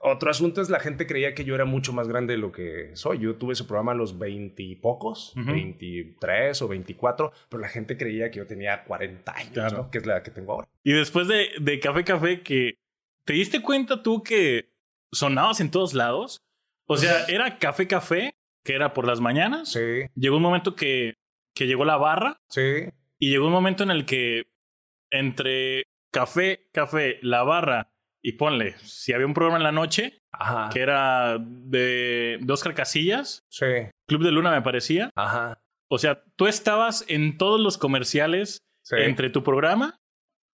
Otro 0.06 0.30
asunto 0.30 0.62
es 0.62 0.70
la 0.70 0.82
gente 0.82 1.08
creía 1.08 1.34
que 1.34 1.46
yo 1.46 1.56
era 1.56 1.64
mucho 1.64 1.94
más 1.94 2.10
grande 2.10 2.34
de 2.34 2.40
lo 2.40 2.52
que 2.52 2.92
soy. 2.96 3.20
Yo 3.20 3.36
tuve 3.36 3.54
ese 3.54 3.64
programa 3.64 3.94
a 3.94 3.96
los 3.96 4.20
veintipocos, 4.20 5.34
veintitrés 5.36 6.62
o 6.62 6.68
veinticuatro, 6.68 7.32
pero 7.48 7.62
la 7.62 7.70
gente 7.70 7.96
creía 7.98 8.30
que 8.30 8.40
yo 8.40 8.46
tenía 8.46 8.84
40 8.84 9.34
años, 9.34 9.88
que 9.92 10.00
es 10.00 10.06
la 10.06 10.22
que 10.22 10.32
tengo 10.32 10.54
ahora. 10.54 10.68
Y 10.84 10.92
después 10.92 11.30
de, 11.30 11.52
de 11.60 11.80
Café 11.80 12.04
Café, 12.04 12.42
que 12.42 12.80
¿te 13.24 13.34
diste 13.34 13.62
cuenta 13.62 14.04
tú 14.04 14.24
que 14.24 14.74
sonabas 15.14 15.62
en 15.62 15.72
todos 15.72 15.94
lados? 15.94 16.44
O 16.86 16.98
sea, 16.98 17.26
era 17.28 17.58
Café 17.58 17.88
Café, 17.88 18.36
que 18.64 18.76
era 18.76 18.94
por 18.94 19.08
las 19.08 19.22
mañanas. 19.22 19.72
Sí. 19.72 19.80
Llegó 20.16 20.36
un 20.36 20.44
momento 20.44 20.76
que, 20.76 21.16
que 21.56 21.66
llegó 21.66 21.86
la 21.86 21.96
barra. 21.96 22.42
Sí. 22.50 22.90
Y 23.20 23.30
llegó 23.30 23.46
un 23.46 23.54
momento 23.54 23.84
en 23.84 23.92
el 23.92 24.06
que 24.06 24.53
entre 25.14 25.86
Café 26.12 26.70
Café, 26.72 27.20
la 27.22 27.44
barra 27.44 27.94
y 28.22 28.34
ponle, 28.34 28.76
si 28.80 29.14
había 29.14 29.26
un 29.26 29.34
programa 29.34 29.58
en 29.58 29.64
la 29.64 29.72
noche, 29.72 30.22
que 30.72 30.80
era 30.80 31.38
de, 31.40 32.40
de 32.42 32.54
Oscar 32.54 32.74
Casillas, 32.74 33.44
sí. 33.50 33.66
Club 34.08 34.24
de 34.24 34.32
Luna 34.32 34.52
me 34.52 34.62
parecía. 34.62 35.10
Ajá. 35.16 35.62
O 35.90 35.98
sea, 35.98 36.24
tú 36.38 36.48
estabas 36.48 37.04
en 37.10 37.38
todos 37.38 37.60
los 37.60 37.78
comerciales 37.78 38.60
entre 38.92 39.30
tu 39.30 39.44
programa 39.44 40.00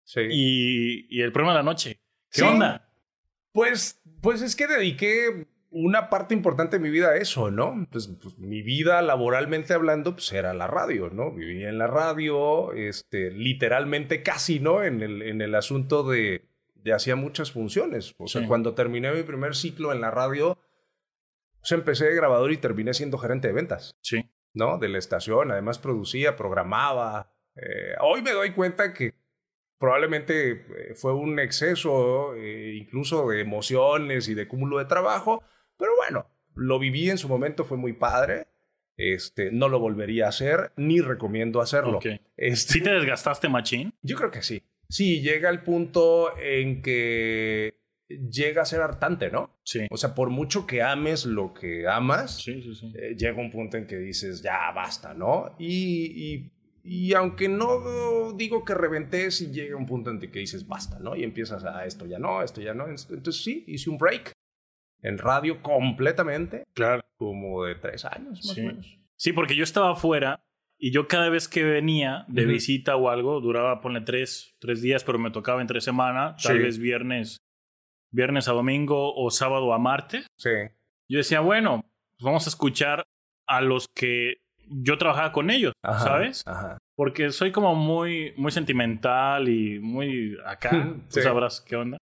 sí. 0.03 0.21
y, 0.31 1.07
y, 1.15 1.21
el 1.21 1.31
programa 1.31 1.53
de 1.53 1.59
la 1.59 1.71
noche. 1.71 2.01
¿Qué 2.31 2.41
onda? 2.41 2.91
Pues, 3.53 4.01
pues 4.21 4.41
es 4.41 4.55
que 4.55 4.67
dediqué 4.67 5.47
una 5.71 6.09
parte 6.09 6.33
importante 6.33 6.77
de 6.77 6.83
mi 6.83 6.89
vida 6.89 7.15
eso, 7.15 7.51
¿no? 7.51 7.87
Pues, 7.91 8.07
pues, 8.21 8.37
mi 8.39 8.61
vida 8.61 9.01
laboralmente 9.01 9.73
hablando, 9.73 10.13
pues 10.13 10.31
era 10.31 10.53
la 10.53 10.67
radio, 10.67 11.09
¿no? 11.09 11.31
Vivía 11.31 11.69
en 11.69 11.77
la 11.77 11.87
radio, 11.87 12.73
este, 12.73 13.31
literalmente 13.31 14.23
casi, 14.23 14.59
¿no? 14.59 14.83
En 14.83 15.01
el, 15.01 15.21
en 15.21 15.41
el 15.41 15.55
asunto 15.55 16.03
de, 16.03 16.49
de 16.75 16.93
hacía 16.93 17.15
muchas 17.15 17.51
funciones. 17.51 18.15
O 18.17 18.27
sea, 18.27 18.45
cuando 18.47 18.73
terminé 18.73 19.11
mi 19.11 19.23
primer 19.23 19.55
ciclo 19.55 19.91
en 19.91 20.01
la 20.01 20.11
radio, 20.11 20.57
pues 21.59 21.71
empecé 21.71 22.05
de 22.05 22.15
grabador 22.15 22.51
y 22.51 22.57
terminé 22.57 22.93
siendo 22.93 23.17
gerente 23.17 23.47
de 23.47 23.53
ventas. 23.53 23.95
Sí. 24.01 24.29
¿No? 24.53 24.79
De 24.79 24.89
la 24.89 24.97
estación. 24.97 25.51
Además 25.51 25.77
producía, 25.77 26.35
programaba. 26.35 27.31
Eh, 27.55 27.93
hoy 28.01 28.21
me 28.21 28.31
doy 28.31 28.51
cuenta 28.51 28.93
que 28.93 29.13
probablemente 29.77 30.51
eh, 30.51 30.95
fue 30.95 31.13
un 31.13 31.39
exceso 31.39 32.33
eh, 32.35 32.73
incluso 32.75 33.29
de 33.29 33.41
emociones 33.41 34.27
y 34.27 34.33
de 34.33 34.47
cúmulo 34.47 34.79
de 34.79 34.85
trabajo. 34.85 35.43
Pero 35.79 35.95
bueno, 35.95 36.27
lo 36.53 36.77
viví 36.77 37.09
en 37.09 37.17
su 37.17 37.27
momento, 37.27 37.63
fue 37.63 37.77
muy 37.77 37.93
padre. 37.93 38.47
Este, 38.97 39.49
no 39.49 39.69
lo 39.69 39.79
volvería 39.79 40.25
a 40.25 40.29
hacer, 40.29 40.73
ni 40.75 40.99
recomiendo 40.99 41.61
hacerlo. 41.61 41.99
Este, 42.35 42.73
¿Sí 42.73 42.83
te 42.83 42.91
desgastaste, 42.91 43.47
Machín? 43.47 43.93
Yo 44.01 44.17
creo 44.17 44.29
que 44.29 44.41
sí. 44.41 44.61
Sí, 44.89 45.21
llega 45.21 45.49
el 45.49 45.63
punto 45.63 46.37
en 46.37 46.81
que 46.81 47.79
llega 48.09 48.63
a 48.63 48.65
ser 48.65 48.81
hartante, 48.81 49.29
¿no? 49.31 49.59
Sí. 49.63 49.87
O 49.89 49.95
sea, 49.95 50.15
por 50.15 50.31
mucho 50.31 50.67
que 50.67 50.81
ames 50.81 51.25
lo 51.25 51.53
que 51.53 51.87
amas, 51.87 52.41
sí, 52.41 52.61
sí, 52.61 52.75
sí. 52.75 52.91
Eh, 52.95 53.15
llega 53.15 53.39
un 53.39 53.51
punto 53.51 53.77
en 53.77 53.87
que 53.87 53.97
dices, 53.97 54.41
ya 54.41 54.71
basta, 54.75 55.13
¿no? 55.13 55.55
Y, 55.59 56.51
y, 56.83 57.13
aunque 57.13 57.47
no 57.47 58.33
digo 58.33 58.65
que 58.65 58.73
reventé, 58.73 59.29
sí 59.31 59.51
llega 59.51 59.77
un 59.77 59.85
punto 59.85 60.09
en 60.09 60.19
que 60.19 60.39
dices, 60.39 60.67
basta, 60.67 60.99
¿no? 60.99 61.15
Y 61.15 61.23
empiezas 61.23 61.63
a 61.63 61.85
esto 61.85 62.05
ya 62.05 62.19
no, 62.19 62.41
esto 62.41 62.61
ya 62.61 62.73
no. 62.73 62.87
Entonces 62.89 63.43
sí, 63.43 63.63
hice 63.67 63.89
un 63.89 63.97
break. 63.97 64.33
En 65.01 65.17
radio 65.17 65.61
completamente. 65.61 66.63
Claro. 66.73 67.03
Como 67.17 67.63
de 67.65 67.75
tres 67.75 68.05
años, 68.05 68.41
más 68.45 68.55
Sí. 68.55 68.61
o 68.61 68.65
menos. 68.65 68.97
Sí, 69.15 69.33
porque 69.33 69.55
yo 69.55 69.63
estaba 69.63 69.91
afuera 69.91 70.43
y 70.77 70.91
yo 70.91 71.07
cada 71.07 71.29
vez 71.29 71.47
que 71.47 71.63
venía 71.63 72.25
de 72.29 72.43
Ujú. 72.43 72.51
visita 72.53 72.95
o 72.95 73.09
algo, 73.09 73.41
duraba, 73.41 73.81
ponle 73.81 74.01
tres, 74.01 74.55
tres 74.59 74.81
días, 74.81 75.03
pero 75.03 75.19
me 75.19 75.31
tocaba 75.31 75.61
entre 75.61 75.81
semana, 75.81 76.35
tal 76.41 76.57
Sí. 76.57 76.63
vez 76.63 76.77
viernes, 76.79 77.37
viernes 78.11 78.47
a 78.47 78.53
domingo 78.53 79.13
o 79.13 79.29
sábado 79.29 79.73
a 79.73 79.77
martes. 79.79 80.25
Sí. 80.37 80.49
Yo 81.09 81.17
decía, 81.17 81.41
bueno, 81.41 81.81
pues 82.17 82.23
vamos 82.23 82.47
a 82.47 82.49
escuchar 82.49 83.03
a 83.47 83.61
los 83.61 83.87
que 83.93 84.37
yo 84.67 84.97
trabajaba 84.97 85.31
con 85.31 85.49
ellos, 85.49 85.73
Ajá, 85.83 85.99
¿sabes? 86.03 86.43
Ajá. 86.47 86.77
Porque 86.95 87.31
soy 87.31 87.51
como 87.51 87.75
muy, 87.75 88.33
muy 88.37 88.51
sentimental 88.51 89.49
y 89.49 89.79
muy 89.79 90.37
acá, 90.45 90.69
tú 90.69 91.03
Sí. 91.09 91.21
sabrás 91.21 91.61
qué 91.61 91.75
onda. 91.75 91.97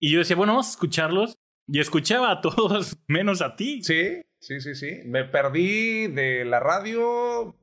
Y 0.00 0.12
yo 0.12 0.18
decía, 0.20 0.36
bueno, 0.36 0.52
vamos 0.52 0.68
a 0.68 0.70
escucharlos. 0.70 1.34
Y 1.70 1.80
escuchaba 1.80 2.30
a 2.32 2.40
todos 2.40 2.96
menos 3.06 3.42
a 3.42 3.54
ti. 3.56 3.82
Sí, 3.82 4.22
sí, 4.38 4.60
sí, 4.60 4.74
sí. 4.74 5.00
Me 5.04 5.24
perdí 5.24 6.06
de 6.08 6.44
la 6.44 6.60
radio 6.60 7.54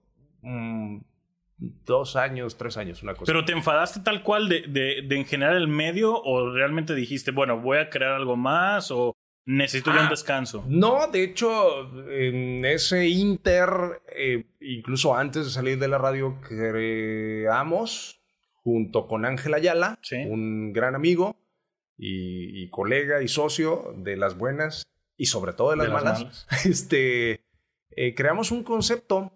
mm, 0.42 1.00
dos 1.58 2.16
años, 2.16 2.58
tres 2.58 2.78
años, 2.78 3.02
una 3.04 3.14
cosa. 3.14 3.26
Pero 3.26 3.44
te 3.46 3.54
enfadaste 3.54 4.02
tal 4.02 4.22
cual 4.24 4.48
de, 4.50 4.62
de, 4.68 5.02
de 5.08 5.16
en 5.16 5.26
general 5.26 5.58
el 5.58 5.68
medio 5.68 6.14
o 6.22 6.52
realmente 6.54 6.94
dijiste, 6.94 7.32
bueno, 7.32 7.60
voy 7.60 7.80
a 7.80 7.90
crear 7.90 8.12
algo 8.12 8.36
más 8.36 8.92
o 8.92 9.16
necesito 9.48 9.92
ya 9.92 10.02
un 10.02 10.08
Ah. 10.08 10.10
descanso. 10.10 10.64
No, 10.68 11.08
de 11.08 11.24
hecho, 11.24 11.48
en 12.10 12.66
ese 12.66 13.08
inter, 13.08 13.70
eh, 14.16 14.46
incluso 14.60 15.16
antes 15.16 15.46
de 15.46 15.52
salir 15.52 15.78
de 15.80 15.88
la 15.88 15.98
radio, 16.00 16.40
creamos, 16.48 18.20
junto 18.64 19.08
con 19.08 19.26
Ángel 19.26 19.54
Ayala, 19.54 20.00
Sí. 20.02 20.16
un 20.18 20.74
gran 20.74 20.96
amigo 20.96 21.38
y, 21.98 22.64
y 22.64 22.70
colega 22.70 23.22
y 23.22 23.28
socio 23.28 23.94
de 23.98 24.18
las 24.18 24.38
buenas 24.38 24.84
y 25.18 25.28
sobre 25.28 25.54
todo 25.54 25.72
de 25.72 25.78
las, 25.78 25.88
De 25.88 25.94
las 25.94 26.04
malas, 26.04 26.20
malas. 26.22 26.48
este, 26.66 27.46
eh, 27.92 28.14
creamos 28.16 28.52
un 28.52 28.64
concepto 28.64 29.32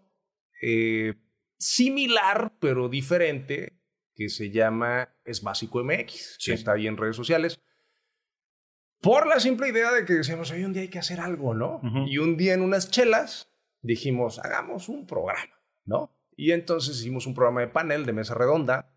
eh, 0.62 1.14
similar 1.58 2.54
pero 2.60 2.90
diferente 2.90 3.80
que 4.16 4.28
se 4.30 4.52
llama 4.52 5.16
Es 5.24 5.42
Básico 5.42 5.82
MX, 5.84 6.36
Sí. 6.40 6.52
que 6.52 6.56
está 6.56 6.74
ahí 6.74 6.88
en 6.88 6.98
redes 6.98 7.16
sociales. 7.16 7.62
Por 9.02 9.28
la 9.28 9.40
simple 9.40 9.70
idea 9.70 9.94
de 9.94 10.04
que 10.04 10.12
decíamos, 10.14 10.52
hoy 10.52 10.66
un 10.66 10.74
día 10.74 10.82
hay 10.82 10.90
que 10.90 11.00
hacer 11.00 11.22
algo, 11.22 11.54
¿no? 11.54 11.80
Y 12.06 12.18
un 12.18 12.36
día 12.36 12.54
en 12.54 12.62
unas 12.62 12.92
chelas 12.92 13.50
dijimos, 13.82 14.40
hagamos 14.40 14.90
un 14.90 15.08
programa, 15.08 15.58
¿no? 15.86 16.14
Y 16.36 16.52
entonces 16.52 17.00
hicimos 17.00 17.26
un 17.26 17.34
programa 17.34 17.62
de 17.62 17.70
panel, 17.70 18.06
de 18.06 18.12
mesa 18.12 18.34
redonda. 18.34 18.92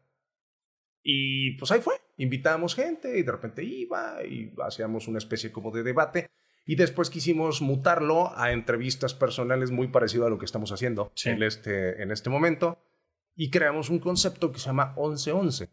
Y 1.02 1.52
pues 1.58 1.70
ahí 1.72 1.80
fue. 1.80 1.94
Invitábamos 2.16 2.74
gente 2.74 3.18
y 3.18 3.22
de 3.22 3.32
repente 3.32 3.64
iba 3.64 4.22
y 4.24 4.52
hacíamos 4.64 5.08
una 5.08 5.18
especie 5.18 5.50
como 5.50 5.70
de 5.70 5.82
debate. 5.82 6.30
Y 6.64 6.76
después 6.76 7.10
quisimos 7.10 7.60
mutarlo 7.60 8.36
a 8.38 8.52
entrevistas 8.52 9.14
personales 9.14 9.70
muy 9.72 9.88
parecido 9.88 10.26
a 10.26 10.30
lo 10.30 10.38
que 10.38 10.44
estamos 10.44 10.70
haciendo 10.70 11.10
Sí. 11.16 11.30
en, 11.30 11.42
este, 11.42 12.00
en 12.02 12.12
este 12.12 12.30
momento. 12.30 12.78
Y 13.34 13.50
creamos 13.50 13.90
un 13.90 13.98
concepto 13.98 14.52
que 14.52 14.58
se 14.60 14.66
llama 14.66 14.94
1111. 14.96 15.70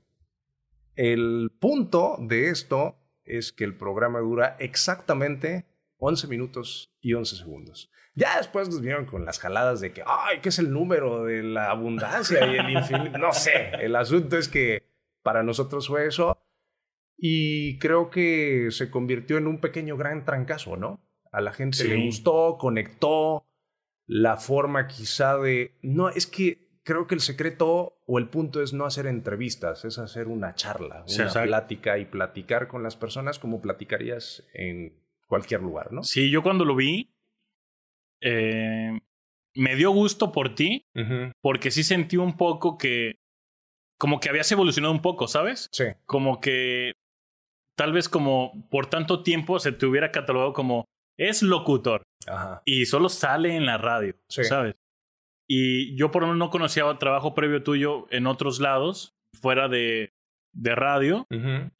El 0.96 1.52
punto 1.60 2.18
de 2.20 2.50
esto 2.50 2.98
es 3.24 3.52
que 3.52 3.64
el 3.64 3.76
programa 3.76 4.20
dura 4.20 4.56
exactamente 4.60 5.66
11 5.98 6.28
minutos 6.28 6.92
y 7.02 7.14
11 7.14 7.36
segundos. 7.36 7.92
Ya 8.16 8.38
después 8.38 8.68
nos 8.70 8.82
vieron 8.82 9.06
con 9.06 9.24
las 9.26 9.40
jaladas 9.40 9.80
de 9.82 9.92
que, 9.94 10.04
ay, 10.06 10.40
¿qué 10.42 10.50
es 10.50 10.60
el 10.60 10.72
número 10.74 11.24
de 11.26 11.44
la 11.44 11.70
abundancia 11.70 12.46
y 12.48 12.58
el 12.58 12.70
infinito? 12.72 13.18
No 13.18 13.32
sé, 13.32 13.70
el 13.80 13.96
asunto 13.96 14.38
es 14.38 14.48
que 14.50 14.89
para 15.24 15.44
nosotros 15.44 15.88
fue 15.88 16.08
eso 16.08 16.38
y 17.18 17.78
creo 17.80 18.10
que 18.10 18.70
se 18.72 18.90
convirtió 18.90 19.38
en 19.38 19.48
un 19.48 19.60
pequeño 19.60 19.98
gran 19.98 20.26
trancazo, 20.26 20.78
¿no? 20.78 21.02
A 21.32 21.42
la 21.42 21.52
gente 21.52 21.78
Sí. 21.78 21.88
le 21.88 22.06
gustó, 22.06 22.58
conectó 22.58 23.46
la 24.08 24.38
forma 24.38 24.88
quizá 24.88 25.38
de... 25.38 25.78
No, 25.82 26.10
es 26.10 26.26
que 26.26 26.70
creo 26.84 27.06
que 27.06 27.14
el 27.16 27.22
secreto 27.22 28.00
o 28.08 28.18
el 28.18 28.30
punto 28.30 28.64
es 28.64 28.74
no 28.74 28.86
hacer 28.86 29.06
entrevistas, 29.06 29.86
es 29.86 30.00
hacer 30.00 30.28
una 30.28 30.56
charla, 30.56 31.04
Sí, 31.06 31.16
una 31.18 31.26
exacto. 31.26 31.48
plática 31.48 31.98
y 32.00 32.06
platicar 32.06 32.68
con 32.68 32.82
las 32.82 32.96
personas 32.96 33.38
como 33.38 33.62
platicarías 33.62 34.48
en 34.54 34.98
cualquier 35.28 35.62
lugar, 35.62 35.92
¿no? 35.92 36.02
Sí, 36.04 36.32
yo 36.32 36.42
cuando 36.42 36.66
lo 36.66 36.76
vi, 36.76 37.14
eh, 38.22 39.00
me 39.56 39.76
dio 39.76 39.92
gusto 39.92 40.32
por 40.32 40.56
ti, 40.56 40.86
porque 41.42 41.70
sí 41.70 41.84
sentí 41.84 42.18
un 42.18 42.38
poco 42.38 42.78
que, 42.78 43.19
como 44.00 44.20
que 44.20 44.30
habías 44.30 44.52
evolucionado 44.52 44.94
un 44.94 45.02
poco, 45.02 45.28
¿sabes? 45.28 45.68
Sí. 45.72 45.86
Como 46.06 46.40
que 46.40 46.94
tal 47.78 47.94
vez 47.94 48.10
como 48.10 48.68
por 48.70 48.88
tanto 48.88 49.24
tiempo 49.24 49.60
se 49.60 49.72
te 49.72 49.86
hubiera 49.86 50.12
catalogado 50.12 50.54
como 50.54 50.86
es 51.18 51.42
locutor 51.44 52.04
Ajá. 52.28 52.62
y 52.66 52.86
solo 52.86 53.10
sale 53.10 53.56
en 53.56 53.66
la 53.66 53.78
radio, 53.78 54.16
Sí. 54.30 54.44
¿sabes? 54.44 54.76
Y 55.50 55.96
yo 55.98 56.12
por 56.12 56.22
lo 56.22 56.28
menos 56.28 56.40
no 56.40 56.50
conocía 56.52 56.86
trabajo 57.00 57.34
previo 57.34 57.64
tuyo 57.64 58.06
en 58.12 58.28
otros 58.28 58.60
lados, 58.60 59.14
fuera 59.42 59.68
de, 59.68 60.12
de 60.54 60.76
radio. 60.76 61.26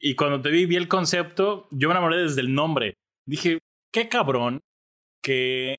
Y 0.00 0.16
cuando 0.16 0.42
te 0.42 0.50
vi, 0.50 0.66
vi 0.66 0.74
el 0.76 0.88
concepto, 0.88 1.68
yo 1.70 1.88
me 1.88 1.92
enamoré 1.92 2.16
desde 2.16 2.40
el 2.40 2.52
nombre. 2.52 2.94
Dije, 3.28 3.60
qué 3.94 4.08
cabrón 4.08 4.60
que, 5.22 5.76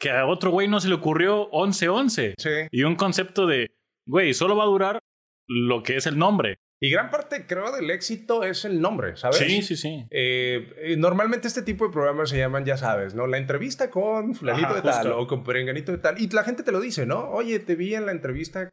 que 0.00 0.10
a 0.10 0.26
otro 0.26 0.50
güey 0.50 0.66
no 0.66 0.80
se 0.80 0.88
le 0.88 0.96
ocurrió 0.96 1.48
1111. 1.52 2.34
Sí. 2.36 2.50
Y 2.72 2.82
un 2.82 2.96
concepto 2.96 3.46
de, 3.46 3.70
güey, 4.08 4.34
solo 4.34 4.56
va 4.56 4.64
a 4.64 4.66
durar 4.66 4.98
lo 5.52 5.82
que 5.82 5.96
es 5.96 6.06
el 6.06 6.16
nombre. 6.16 6.58
Y 6.82 6.90
gran 6.90 7.10
parte, 7.10 7.44
creo, 7.46 7.72
del 7.72 7.90
éxito 7.90 8.42
es 8.44 8.64
el 8.64 8.80
nombre, 8.80 9.16
¿sabes? 9.16 9.36
Sí, 9.38 9.60
sí, 9.62 9.76
sí. 9.76 10.06
Eh, 10.10 10.94
normalmente 10.96 11.48
este 11.48 11.60
tipo 11.62 11.86
de 11.86 11.92
programas 11.92 12.30
se 12.30 12.38
llaman, 12.38 12.64
ya 12.64 12.76
sabes, 12.78 13.14
¿no? 13.14 13.26
La 13.26 13.36
entrevista 13.36 13.90
con 13.90 14.34
fulanito 14.34 14.66
Ajá, 14.68 14.74
de 14.76 14.82
tal 14.82 14.94
justo. 15.08 15.18
o 15.18 15.26
con 15.26 15.44
perenganito 15.44 15.92
de 15.92 15.98
tal. 15.98 16.18
Y 16.20 16.28
la 16.28 16.44
gente 16.44 16.62
te 16.62 16.72
lo 16.72 16.80
dice, 16.80 17.04
¿no? 17.04 17.28
Oye, 17.30 17.58
te 17.58 17.74
vi 17.74 17.94
en 17.94 18.06
la 18.06 18.12
entrevista 18.12 18.70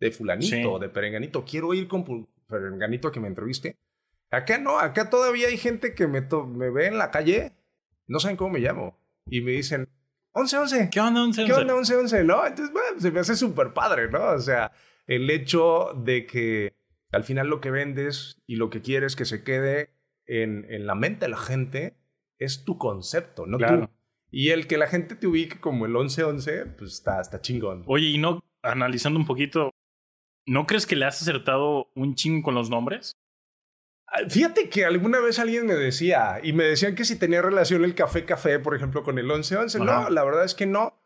de 0.00 0.10
fulanito 0.10 0.56
Sí. 0.56 0.62
o 0.64 0.78
de 0.78 0.88
perenganito. 0.90 1.44
Quiero 1.44 1.72
ir 1.72 1.88
con 1.88 2.04
perenganito 2.48 3.08
a 3.08 3.12
que 3.12 3.20
me 3.20 3.28
entreviste. 3.28 3.76
Acá 4.30 4.58
no, 4.58 4.78
acá 4.78 5.08
todavía 5.08 5.48
hay 5.48 5.56
gente 5.56 5.94
que 5.94 6.06
me, 6.06 6.20
me 6.20 6.70
ve 6.70 6.86
en 6.88 6.98
la 6.98 7.10
calle, 7.10 7.52
no 8.08 8.20
saben 8.20 8.36
cómo 8.36 8.50
me 8.50 8.58
llamo. 8.58 9.00
Y 9.24 9.40
me 9.40 9.52
dicen, 9.52 9.88
11-11. 10.34 10.90
¿Qué 10.90 11.00
onda, 11.00 11.22
11? 11.22 11.46
¿Qué 11.46 11.52
onda 11.54 11.74
11-11? 11.74 12.24
¿No? 12.26 12.46
Entonces, 12.46 12.72
bueno, 12.74 13.00
se 13.00 13.10
me 13.10 13.20
hace 13.20 13.36
súper 13.36 13.72
padre, 13.72 14.10
¿no? 14.10 14.22
O 14.32 14.38
sea, 14.38 14.70
el 15.08 15.28
hecho 15.30 15.92
de 15.96 16.26
que 16.26 16.76
al 17.10 17.24
final 17.24 17.48
lo 17.48 17.60
que 17.60 17.70
vendes 17.72 18.40
y 18.46 18.54
lo 18.56 18.70
que 18.70 18.80
quieres 18.82 19.16
que 19.16 19.24
se 19.24 19.42
quede 19.42 19.90
en, 20.26 20.66
en 20.70 20.86
la 20.86 20.94
mente 20.94 21.24
de 21.24 21.30
la 21.30 21.38
gente 21.38 21.96
es 22.38 22.64
tu 22.64 22.78
concepto, 22.78 23.46
no 23.46 23.58
Claro. 23.58 23.88
tú. 23.88 23.92
Y 24.30 24.50
el 24.50 24.66
que 24.66 24.76
la 24.76 24.86
gente 24.86 25.16
te 25.16 25.26
ubique 25.26 25.58
como 25.58 25.86
el 25.86 25.92
11-11, 25.94 26.76
pues 26.76 26.92
está, 26.92 27.20
está 27.20 27.40
chingón. 27.40 27.82
Oye, 27.86 28.08
y 28.08 28.18
no, 28.18 28.44
analizando 28.62 29.18
un 29.18 29.26
poquito, 29.26 29.70
¿no 30.46 30.66
crees 30.66 30.86
que 30.86 30.96
le 30.96 31.06
has 31.06 31.22
acertado 31.22 31.90
un 31.94 32.14
chingo 32.14 32.42
con 32.44 32.54
los 32.54 32.68
nombres? 32.68 33.16
Ah, 34.06 34.28
Fíjate 34.28 34.68
que 34.68 34.84
alguna 34.84 35.18
vez 35.20 35.38
alguien 35.38 35.64
me 35.66 35.74
decía, 35.74 36.40
y 36.42 36.52
me 36.52 36.64
decían 36.64 36.94
que 36.94 37.06
si 37.06 37.18
tenía 37.18 37.40
relación 37.40 37.84
el 37.84 37.94
café 37.94 38.26
café, 38.26 38.58
por 38.58 38.76
ejemplo, 38.76 39.02
con 39.02 39.18
el 39.18 39.30
11-11. 39.30 39.82
No, 39.82 40.10
la 40.10 40.24
verdad 40.24 40.44
es 40.44 40.54
que 40.54 40.66
no. 40.66 41.02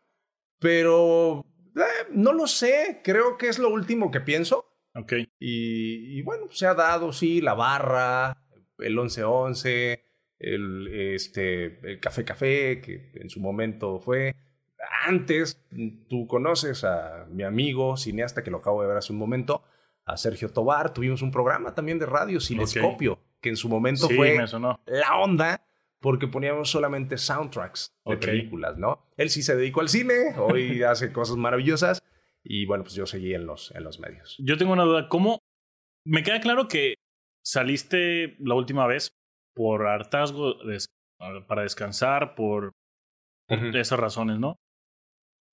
Pero 0.59 1.45
eh, 1.75 2.07
no 2.11 2.33
lo 2.33 2.47
sé, 2.47 3.01
creo 3.03 3.37
que 3.37 3.47
es 3.47 3.59
lo 3.59 3.69
último 3.69 4.11
que 4.11 4.21
pienso. 4.21 4.65
Ok. 4.95 5.13
Y, 5.39 6.19
y 6.19 6.21
bueno, 6.21 6.47
se 6.51 6.67
ha 6.67 6.73
dado, 6.73 7.13
sí, 7.13 7.41
la 7.41 7.53
barra, 7.53 8.37
el 8.77 8.97
11-11, 8.97 10.01
el, 10.39 10.87
este, 10.87 11.79
el 11.89 11.99
Café 11.99 12.25
Café, 12.25 12.81
que 12.81 13.11
en 13.15 13.29
su 13.29 13.39
momento 13.39 13.99
fue. 13.99 14.35
Antes, 15.05 15.65
tú 16.09 16.27
conoces 16.27 16.83
a 16.83 17.25
mi 17.29 17.43
amigo 17.43 17.97
cineasta 17.97 18.43
que 18.43 18.51
lo 18.51 18.57
acabo 18.57 18.81
de 18.81 18.89
ver 18.89 18.97
hace 18.97 19.13
un 19.13 19.19
momento, 19.19 19.63
a 20.05 20.17
Sergio 20.17 20.49
Tobar. 20.49 20.93
Tuvimos 20.93 21.21
un 21.21 21.31
programa 21.31 21.73
también 21.73 21.99
de 21.99 22.05
radio, 22.05 22.39
Cinescopio, 22.39 23.19
que 23.41 23.49
en 23.49 23.57
su 23.57 23.69
momento 23.69 24.07
Sí, 24.07 24.15
fue 24.15 24.37
la 24.85 25.17
onda 25.17 25.65
porque 26.03 26.27
poníamos 26.27 26.69
solamente 26.69 27.17
soundtracks 27.17 27.93
de 28.05 28.15
Ok. 28.15 28.25
películas, 28.25 28.77
¿no? 28.77 29.07
Él 29.15 29.29
sí 29.29 29.41
se 29.41 29.55
dedicó 29.55 29.79
al 29.79 29.87
cine, 29.87 30.35
hoy 30.37 30.83
hace 30.83 31.13
cosas 31.13 31.37
maravillosas 31.37 32.03
y 32.43 32.65
bueno, 32.65 32.83
pues 32.83 32.93
yo 32.95 33.05
seguí 33.05 33.33
en 33.33 33.45
los, 33.45 33.71
en 33.71 33.85
los 33.85 33.99
medios. 34.01 34.35
Yo 34.39 34.57
tengo 34.57 34.73
una 34.73 34.83
duda. 34.83 35.07
¿Cómo? 35.07 35.39
Me 36.05 36.21
queda 36.21 36.41
claro 36.41 36.67
que 36.67 36.95
saliste 37.41 38.35
la 38.39 38.55
última 38.55 38.85
vez 38.85 39.13
por 39.55 39.87
hartazgo 39.87 40.55
des- 40.65 40.87
para 41.47 41.61
descansar, 41.61 42.35
por, 42.35 42.73
por 43.47 43.57
Ujú. 43.57 43.77
esas 43.77 43.97
razones, 43.97 44.39
¿no? 44.39 44.57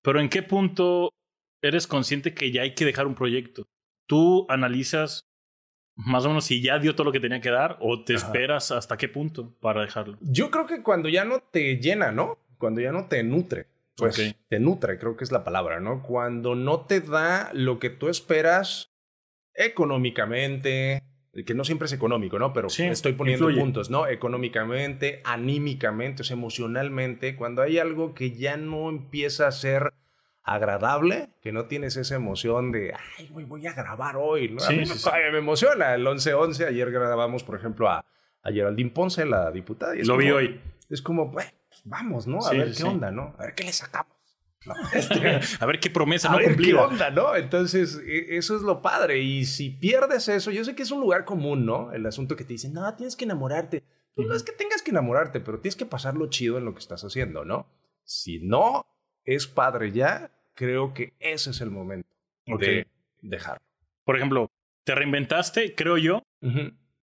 Pero 0.03 0.19
¿en 0.19 0.27
qué 0.29 0.43
punto 0.43 1.11
eres 1.63 1.87
consciente 1.87 2.33
que 2.33 2.51
ya 2.51 2.63
hay 2.63 2.75
que 2.75 2.83
dejar 2.83 3.07
un 3.07 3.15
proyecto? 3.15 3.63
¿Tú 4.07 4.45
analizas 4.49 5.21
más 6.05 6.25
o 6.25 6.29
menos 6.29 6.45
si 6.45 6.61
ya 6.61 6.79
dio 6.79 6.95
todo 6.95 7.05
lo 7.05 7.11
que 7.11 7.19
tenía 7.19 7.41
que 7.41 7.49
dar 7.51 7.77
o 7.79 8.03
te 8.03 8.15
Ajá. 8.15 8.25
esperas 8.27 8.71
hasta 8.71 8.97
qué 8.97 9.07
punto 9.07 9.53
para 9.59 9.81
dejarlo? 9.81 10.17
Yo 10.21 10.49
creo 10.51 10.65
que 10.67 10.81
cuando 10.83 11.09
ya 11.09 11.25
no 11.25 11.39
te 11.39 11.77
llena, 11.77 12.11
¿no? 12.11 12.37
Cuando 12.57 12.81
ya 12.81 12.91
no 12.91 13.05
te 13.07 13.23
nutre, 13.23 13.67
pues 13.95 14.35
te 14.47 14.59
nutre, 14.59 14.97
creo 14.97 15.15
que 15.15 15.23
es 15.23 15.31
la 15.31 15.43
palabra, 15.43 15.79
¿no? 15.79 16.01
Cuando 16.01 16.55
no 16.55 16.81
te 16.81 17.01
da 17.01 17.49
lo 17.53 17.79
que 17.79 17.89
tú 17.89 18.07
esperas 18.09 18.91
económicamente, 19.53 21.03
que 21.45 21.53
no 21.53 21.63
siempre 21.63 21.85
es 21.87 21.93
económico, 21.93 22.39
¿no? 22.39 22.53
Pero 22.53 22.69
Sí, 22.69 22.83
estoy 22.83 23.13
poniendo 23.13 23.45
influye. 23.45 23.61
puntos, 23.63 23.89
¿no? 23.89 24.07
Económicamente, 24.07 25.21
anímicamente, 25.23 26.21
o 26.21 26.25
sea, 26.25 26.35
emocionalmente, 26.35 27.35
cuando 27.35 27.61
hay 27.61 27.79
algo 27.79 28.13
que 28.13 28.31
ya 28.31 28.57
no 28.57 28.89
empieza 28.89 29.47
a 29.47 29.51
ser 29.51 29.93
agradable, 30.43 31.29
que 31.41 31.51
no 31.51 31.65
tienes 31.65 31.97
esa 31.97 32.15
emoción 32.15 32.71
de, 32.71 32.93
ay, 33.17 33.27
güey, 33.29 33.45
voy 33.45 33.67
a 33.67 33.73
grabar 33.73 34.15
hoy, 34.17 34.49
¿no? 34.49 34.59
Sí, 34.59 34.73
a 34.73 34.77
mí 34.77 34.85
sí, 34.85 34.91
me, 34.93 34.97
sí. 34.97 35.03
todavía 35.03 35.31
me 35.31 35.37
emociona. 35.37 35.93
El 35.93 36.05
11-11, 36.05 36.67
ayer 36.67 36.91
grabamos, 36.91 37.43
por 37.43 37.57
ejemplo, 37.57 37.89
a, 37.89 38.05
a 38.43 38.51
Geraldine 38.51 38.89
Ponce, 38.91 39.25
la 39.25 39.51
diputada. 39.51 39.95
y 39.95 40.03
Lo 40.03 40.17
vi 40.17 40.31
hoy. 40.31 40.61
Es 40.89 41.01
como, 41.01 41.31
pues, 41.31 41.53
vamos, 41.85 42.27
¿no? 42.27 42.45
A 42.45 42.51
ver 42.51 42.73
qué 42.75 42.83
onda, 42.83 43.11
¿no? 43.11 43.35
A 43.37 43.43
ver 43.45 43.55
qué 43.55 43.63
le 43.63 43.73
sacamos. 43.73 44.13
¿no? 44.65 44.75
Este, 44.93 45.39
A 45.59 45.65
ver 45.65 45.79
qué 45.79 45.89
promesa 45.89 46.29
a 46.29 46.33
no 46.33 46.37
ver 46.37 46.55
qué 46.55 46.73
onda, 46.75 47.09
¿no? 47.09 47.35
Entonces, 47.35 47.99
e- 48.05 48.37
eso 48.37 48.55
es 48.55 48.61
lo 48.61 48.81
padre. 48.81 49.19
Y 49.19 49.45
si 49.45 49.69
pierdes 49.71 50.27
eso, 50.27 50.51
yo 50.51 50.63
sé 50.63 50.75
que 50.75 50.83
es 50.83 50.91
un 50.91 51.01
lugar 51.01 51.25
común, 51.25 51.65
¿no? 51.65 51.91
El 51.93 52.05
asunto 52.05 52.35
que 52.35 52.43
te 52.43 52.53
dicen, 52.53 52.73
no, 52.73 52.93
tienes 52.95 53.15
que 53.15 53.25
enamorarte. 53.25 53.83
Pues 54.13 54.27
no 54.27 54.35
es 54.35 54.43
que 54.43 54.51
tengas 54.51 54.81
que 54.81 54.91
enamorarte, 54.91 55.39
pero 55.39 55.59
tienes 55.61 55.75
que 55.77 55.85
pasarlo 55.85 56.29
chido 56.29 56.57
en 56.57 56.65
lo 56.65 56.73
que 56.73 56.79
estás 56.79 57.03
haciendo, 57.03 57.45
¿no? 57.45 57.67
Si 58.03 58.39
no 58.39 58.85
es 59.25 59.47
padre 59.47 59.91
ya, 59.91 60.31
creo 60.55 60.93
que 60.93 61.13
ese 61.19 61.51
es 61.51 61.61
el 61.61 61.71
momento 61.71 62.09
de 62.59 62.87
dejarlo. 63.21 63.63
Por 64.05 64.15
ejemplo, 64.17 64.49
te 64.83 64.95
reinventaste, 64.95 65.75
creo 65.75 65.97
yo, 65.97 66.23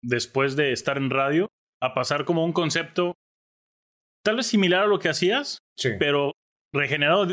después 0.03 0.57
de 0.57 0.73
estar 0.73 0.97
en 0.97 1.11
radio, 1.11 1.49
a 1.81 1.93
pasar 1.95 2.25
como 2.25 2.45
un 2.45 2.53
concepto 2.53 3.15
tal 4.25 4.37
vez 4.37 4.47
similar 4.47 4.85
a 4.85 4.87
lo 4.87 4.99
que 4.99 5.09
hacías, 5.11 5.59
Sí. 5.77 5.91
pero 5.99 6.33
regenerado, 6.73 7.27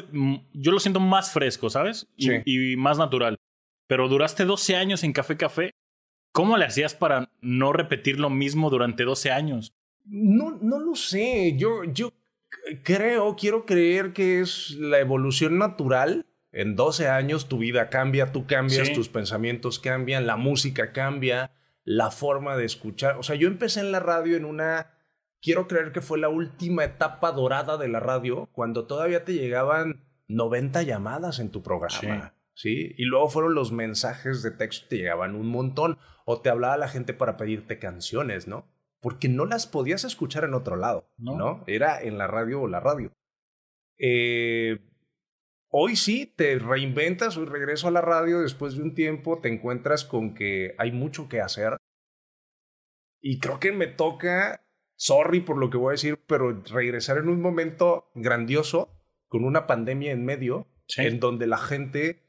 yo 0.53 0.71
lo 0.71 0.79
siento 0.79 1.00
más 1.00 1.31
fresco, 1.31 1.69
¿sabes? 1.69 2.07
Y, 2.17 2.25
Sí. 2.27 2.41
y 2.45 2.75
más 2.75 2.97
natural. 2.97 3.38
Pero 3.88 4.07
duraste 4.09 4.45
12 4.45 4.75
años 4.75 5.03
en 5.03 5.13
Café 5.13 5.38
Café. 5.38 5.71
¿Cómo 6.33 6.57
le 6.57 6.65
hacías 6.65 6.95
para 6.95 7.29
no 7.41 7.73
repetir 7.73 8.19
lo 8.19 8.29
mismo 8.29 8.69
durante 8.69 9.03
12 9.03 9.31
años? 9.31 9.73
No, 10.05 10.51
no 10.61 10.79
lo 10.79 10.95
sé. 10.95 11.55
Yo, 11.57 11.83
yo 11.85 12.11
creo, 12.83 13.35
quiero 13.35 13.65
creer 13.65 14.13
que 14.13 14.39
es 14.41 14.71
la 14.71 14.99
evolución 14.99 15.57
natural. 15.57 16.25
En 16.51 16.75
12 16.75 17.07
años 17.07 17.47
tu 17.47 17.57
vida 17.59 17.89
cambia, 17.89 18.31
tú 18.31 18.45
cambias, 18.45 18.87
Sí. 18.87 18.93
tus 18.93 19.09
pensamientos 19.09 19.79
cambian, 19.79 20.27
la 20.27 20.35
música 20.35 20.91
cambia, 20.91 21.51
la 21.83 22.11
forma 22.11 22.57
de 22.57 22.65
escuchar. 22.65 23.17
O 23.17 23.23
sea, 23.23 23.35
yo 23.35 23.47
empecé 23.47 23.79
en 23.79 23.91
la 23.91 23.99
radio 23.99 24.37
en 24.37 24.45
una... 24.45 24.91
Quiero 25.41 25.67
creer 25.67 25.91
que 25.91 26.01
fue 26.01 26.19
la 26.19 26.29
última 26.29 26.83
etapa 26.83 27.31
dorada 27.31 27.77
de 27.77 27.87
la 27.87 27.99
radio, 27.99 28.49
cuando 28.51 28.85
todavía 28.85 29.25
te 29.25 29.33
llegaban 29.33 30.03
90 30.27 30.83
llamadas 30.83 31.39
en 31.39 31.49
tu 31.49 31.63
programa. 31.63 32.35
Sí. 32.53 32.93
Y 32.97 33.05
luego 33.05 33.27
fueron 33.29 33.55
los 33.55 33.71
mensajes 33.71 34.43
de 34.43 34.51
texto, 34.51 34.87
te 34.89 34.97
llegaban 34.97 35.35
un 35.35 35.47
montón. 35.47 35.97
O 36.25 36.41
te 36.41 36.49
hablaba 36.49 36.77
la 36.77 36.87
gente 36.87 37.13
para 37.13 37.35
pedirte 37.37 37.79
canciones, 37.79 38.47
¿no? 38.47 38.67
Porque 39.01 39.27
no 39.29 39.46
las 39.46 39.67
podías 39.67 40.03
escuchar 40.03 40.43
en 40.43 40.53
otro 40.53 40.75
lado, 40.75 41.10
No. 41.17 41.36
¿no? 41.38 41.63
Era 41.67 42.01
en 42.01 42.17
la 42.17 42.27
radio 42.27 42.62
o 42.62 42.67
la 42.67 42.79
radio. 42.79 43.12
Eh, 43.98 44.79
hoy 45.70 45.96
sí, 45.96 46.25
te 46.36 46.58
reinventas, 46.60 47.36
hoy 47.38 47.46
regreso 47.46 47.88
a 47.88 47.91
la 47.91 48.01
radio 48.01 48.39
después 48.41 48.75
de 48.75 48.84
un 48.84 48.93
tiempo, 48.96 49.39
te 49.41 49.50
encuentras 49.50 50.05
con 50.05 50.34
que 50.34 50.75
hay 50.77 50.91
mucho 50.91 51.27
que 51.29 51.41
hacer. 51.41 51.77
Y 53.20 53.39
creo 53.39 53.60
que 53.60 53.72
me 53.72 53.88
toca, 53.88 54.65
sorry 54.96 55.41
por 55.41 55.58
lo 55.58 55.70
que 55.70 55.77
voy 55.77 55.89
a 55.89 55.91
decir, 55.93 56.20
pero 56.27 56.63
regresar 56.63 57.17
en 57.17 57.29
un 57.29 57.41
momento 57.41 58.12
grandioso, 58.15 58.98
con 59.27 59.43
una 59.46 59.65
pandemia 59.67 60.12
en 60.12 60.25
medio, 60.25 60.67
Sí. 60.88 61.03
en 61.03 61.20
donde 61.20 61.48
la 61.48 61.58
gente 61.58 62.27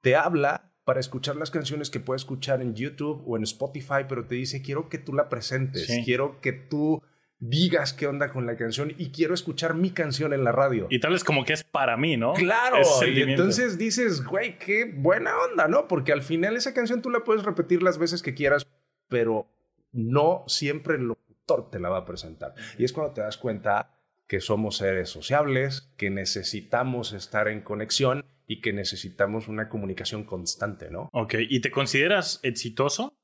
te 0.00 0.16
habla 0.16 0.73
para 0.84 1.00
escuchar 1.00 1.36
las 1.36 1.50
canciones 1.50 1.90
que 1.90 2.00
puede 2.00 2.16
escuchar 2.18 2.60
en 2.62 2.74
YouTube 2.74 3.22
o 3.26 3.36
en 3.36 3.42
Spotify, 3.42 4.04
pero 4.08 4.26
te 4.26 4.34
dice, 4.34 4.62
quiero 4.62 4.88
que 4.88 4.98
tú 4.98 5.12
la 5.14 5.28
presentes, 5.28 5.86
Sí. 5.86 6.02
quiero 6.04 6.40
que 6.40 6.52
tú 6.52 7.02
digas 7.38 7.92
qué 7.92 8.06
onda 8.06 8.30
con 8.30 8.46
la 8.46 8.56
canción 8.56 8.92
y 8.96 9.10
quiero 9.10 9.34
escuchar 9.34 9.74
mi 9.74 9.90
canción 9.90 10.32
en 10.32 10.44
la 10.44 10.52
radio. 10.52 10.86
Y 10.90 11.00
tal 11.00 11.12
vez 11.12 11.24
como 11.24 11.44
que 11.44 11.52
es 11.52 11.64
para 11.64 11.96
mí, 11.96 12.16
¿no? 12.16 12.32
Claro, 12.34 12.78
y 13.06 13.22
entonces 13.22 13.76
dices, 13.76 14.24
güey, 14.24 14.58
qué 14.58 14.84
buena 14.96 15.32
onda, 15.50 15.68
¿no? 15.68 15.88
Porque 15.88 16.12
al 16.12 16.22
final 16.22 16.56
esa 16.56 16.72
canción 16.72 17.02
tú 17.02 17.10
la 17.10 17.24
puedes 17.24 17.44
repetir 17.44 17.82
las 17.82 17.98
veces 17.98 18.22
que 18.22 18.34
quieras, 18.34 18.66
pero 19.08 19.46
no 19.92 20.44
siempre 20.46 20.96
el 20.96 21.04
locutor 21.04 21.70
te 21.70 21.80
la 21.80 21.88
va 21.88 21.98
a 21.98 22.04
presentar. 22.04 22.54
Y 22.78 22.84
es 22.84 22.92
cuando 22.92 23.12
te 23.12 23.20
das 23.20 23.36
cuenta 23.36 23.90
que 24.26 24.40
somos 24.40 24.78
seres 24.78 25.10
sociables, 25.10 25.92
que 25.98 26.08
necesitamos 26.10 27.12
estar 27.12 27.48
en 27.48 27.60
conexión 27.60 28.24
y 28.46 28.60
que 28.60 28.72
necesitamos 28.72 29.48
una 29.48 29.68
comunicación 29.68 30.24
constante, 30.24 30.90
¿no? 30.90 31.08
Ok, 31.12 31.34
¿y 31.48 31.60
te 31.60 31.70
consideras 31.70 32.40
exitoso? 32.42 33.16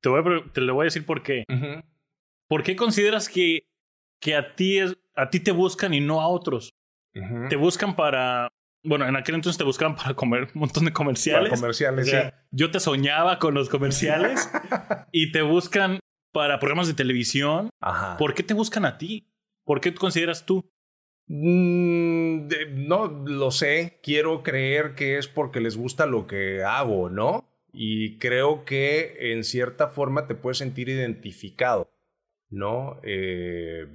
Te, 0.00 0.08
voy 0.08 0.20
a 0.20 0.52
te 0.52 0.60
lo 0.60 0.74
voy 0.74 0.84
a 0.84 0.86
decir 0.86 1.06
por 1.06 1.22
qué. 1.22 1.44
¿Por 2.48 2.62
qué 2.62 2.76
consideras 2.76 3.28
que, 3.28 3.66
que 4.20 4.34
a, 4.34 4.54
ti 4.54 4.78
es, 4.78 4.96
a 5.14 5.30
ti 5.30 5.40
te 5.40 5.52
buscan 5.52 5.94
y 5.94 6.00
no 6.00 6.20
a 6.20 6.28
otros? 6.28 6.74
Te 7.48 7.56
buscan 7.56 7.94
para... 7.96 8.48
Bueno, 8.82 9.06
en 9.06 9.16
aquel 9.16 9.36
entonces 9.36 9.56
te 9.56 9.64
buscaban 9.64 9.96
para 9.96 10.12
comer 10.14 10.48
un 10.54 10.60
montón 10.60 10.84
de 10.84 10.92
comerciales. 10.92 11.48
Para 11.48 11.60
comerciales, 11.60 12.06
O 12.06 12.10
sea, 12.10 12.46
Yo 12.50 12.70
te 12.70 12.80
soñaba 12.80 13.38
con 13.38 13.54
los 13.54 13.70
comerciales 13.70 14.50
y 15.12 15.32
te 15.32 15.40
buscan 15.40 16.00
para 16.32 16.58
programas 16.58 16.88
de 16.88 16.94
televisión. 16.94 17.70
Ajá. 17.80 18.18
¿Por 18.18 18.34
qué 18.34 18.42
te 18.42 18.52
buscan 18.52 18.84
a 18.84 18.98
ti? 18.98 19.30
¿Por 19.64 19.80
qué 19.80 19.94
consideras 19.94 20.44
tú? 20.44 20.70
Mm, 21.26 22.48
de- 22.48 22.66
no 22.74 23.06
lo 23.26 23.50
sé, 23.50 23.98
quiero 24.02 24.42
creer 24.42 24.94
que 24.94 25.18
es 25.18 25.26
porque 25.28 25.60
les 25.60 25.76
gusta 25.76 26.06
lo 26.06 26.26
que 26.26 26.62
hago, 26.62 27.08
¿no? 27.10 27.48
Y 27.72 28.18
creo 28.18 28.64
que 28.64 29.32
en 29.32 29.42
cierta 29.44 29.88
forma 29.88 30.26
te 30.26 30.34
puedes 30.34 30.58
sentir 30.58 30.88
identificado, 30.88 31.90
¿no? 32.50 33.00
Eh, 33.02 33.86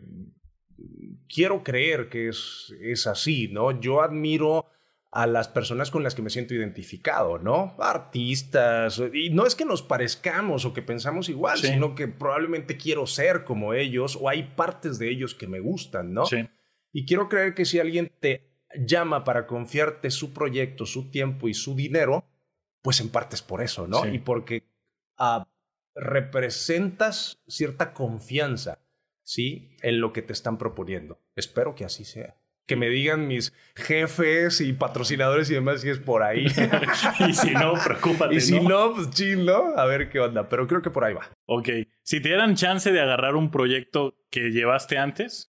quiero 1.33 1.63
creer 1.63 2.09
que 2.09 2.29
es, 2.29 2.73
es 2.81 3.07
así, 3.07 3.47
¿no? 3.47 3.79
Yo 3.79 4.01
admiro 4.01 4.65
a 5.11 5.25
las 5.25 5.47
personas 5.47 5.89
con 5.91 6.03
las 6.03 6.13
que 6.13 6.21
me 6.21 6.29
siento 6.29 6.53
identificado, 6.53 7.39
¿no? 7.39 7.75
Artistas, 7.79 9.01
y 9.13 9.29
no 9.31 9.45
es 9.45 9.55
que 9.55 9.65
nos 9.65 9.81
parezcamos 9.81 10.65
o 10.65 10.73
que 10.73 10.81
pensamos 10.83 11.29
igual, 11.29 11.57
Sí. 11.57 11.67
sino 11.67 11.95
que 11.95 12.07
probablemente 12.07 12.77
quiero 12.77 13.07
ser 13.07 13.43
como 13.43 13.73
ellos 13.73 14.17
o 14.19 14.29
hay 14.29 14.43
partes 14.55 14.99
de 14.99 15.09
ellos 15.09 15.33
que 15.35 15.47
me 15.47 15.59
gustan, 15.59 16.13
¿no? 16.13 16.25
Sí. 16.25 16.47
Y 16.91 17.05
quiero 17.05 17.29
creer 17.29 17.53
que 17.53 17.65
si 17.65 17.79
alguien 17.79 18.11
te 18.19 18.49
llama 18.75 19.23
para 19.23 19.47
confiarte 19.47 20.11
su 20.11 20.33
proyecto, 20.33 20.85
su 20.85 21.09
tiempo 21.09 21.47
y 21.47 21.53
su 21.53 21.75
dinero, 21.75 22.25
pues 22.81 22.99
en 22.99 23.09
parte 23.09 23.35
es 23.35 23.41
por 23.41 23.61
eso, 23.61 23.87
¿no? 23.87 24.03
Sí. 24.03 24.09
Y 24.13 24.19
porque 24.19 24.63
ah, 25.17 25.47
representas 25.95 27.41
cierta 27.47 27.93
confianza, 27.93 28.79
¿sí? 29.23 29.75
En 29.81 29.99
lo 29.99 30.13
que 30.13 30.21
te 30.21 30.33
están 30.33 30.57
proponiendo. 30.57 31.21
Espero 31.35 31.75
que 31.75 31.85
así 31.85 32.05
sea. 32.05 32.35
Que 32.65 32.75
me 32.75 32.89
digan 32.89 33.27
mis 33.27 33.51
jefes 33.75 34.61
y 34.61 34.73
patrocinadores 34.73 35.49
y 35.49 35.55
demás 35.55 35.81
si 35.81 35.89
es 35.89 35.97
por 35.97 36.21
ahí. 36.21 36.45
y 37.27 37.33
si 37.33 37.51
no, 37.51 37.73
preocúpate. 37.83 38.35
y 38.35 38.41
si 38.41 38.59
¿no? 38.59 38.69
no, 38.69 38.95
pues 38.95 39.09
chill, 39.09 39.43
¿no? 39.43 39.75
A 39.75 39.85
ver 39.85 40.09
qué 40.09 40.19
onda. 40.19 40.47
Pero 40.47 40.67
creo 40.67 40.81
que 40.83 40.91
por 40.91 41.03
ahí 41.03 41.15
va. 41.15 41.27
Ok. 41.45 41.69
Si 42.03 42.21
te 42.21 42.29
dieran 42.29 42.55
chance 42.55 42.91
de 42.91 43.01
agarrar 43.01 43.35
un 43.35 43.49
proyecto 43.49 44.15
que 44.29 44.51
llevaste 44.51 44.99
antes, 44.99 45.51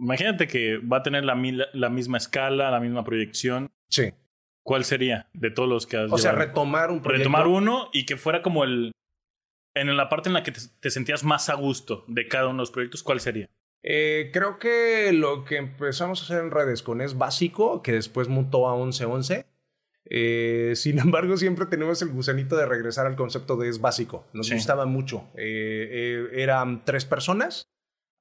imagínate 0.00 0.48
que 0.48 0.78
va 0.78 0.98
a 0.98 1.02
tener 1.02 1.24
la, 1.24 1.34
misma 1.34 2.16
escala, 2.18 2.70
la 2.70 2.80
misma 2.80 3.04
proyección. 3.04 3.70
Sí. 3.88 4.12
¿Cuál 4.62 4.84
sería 4.84 5.28
de 5.32 5.50
todos 5.50 5.68
los 5.68 5.86
que 5.86 5.96
has 5.96 6.10
O 6.12 6.18
sea, 6.18 6.32
retomar 6.32 6.90
un 6.90 7.00
proyecto. 7.02 7.28
retomar 7.30 7.46
uno 7.46 7.88
y 7.92 8.04
que 8.06 8.16
fuera 8.16 8.42
como 8.42 8.64
el 8.64 8.92
en 9.74 9.96
la 9.96 10.08
parte 10.08 10.28
en 10.28 10.34
la 10.34 10.42
que 10.42 10.50
te, 10.52 10.60
te 10.80 10.90
sentías 10.90 11.22
más 11.22 11.48
a 11.48 11.54
gusto 11.54 12.04
de 12.08 12.26
cada 12.26 12.46
uno 12.46 12.54
de 12.54 12.62
los 12.62 12.70
proyectos, 12.72 13.02
¿cuál 13.02 13.20
sería? 13.20 13.48
Eh, 13.82 14.30
creo 14.32 14.58
que 14.58 15.12
lo 15.12 15.44
que 15.44 15.56
empezamos 15.56 16.20
a 16.20 16.24
hacer 16.24 16.44
en 16.44 16.50
redes 16.50 16.82
con 16.82 17.00
es 17.00 17.16
básico, 17.16 17.80
que 17.82 17.92
después 17.92 18.28
mutó 18.28 18.68
a 18.68 18.76
1111. 18.76 19.46
Eh, 20.06 20.72
sin 20.76 20.98
embargo, 20.98 21.36
siempre 21.36 21.66
tenemos 21.66 22.02
el 22.02 22.10
gusanito 22.10 22.56
de 22.56 22.66
regresar 22.66 23.06
al 23.06 23.16
concepto 23.16 23.56
de 23.56 23.68
es 23.68 23.80
básico. 23.80 24.26
Nos 24.32 24.48
Sí. 24.48 24.54
gustaba 24.54 24.84
mucho. 24.86 25.28
Eh, 25.36 25.88
eh, 25.90 26.28
eran 26.42 26.84
tres 26.84 27.04
personas 27.04 27.62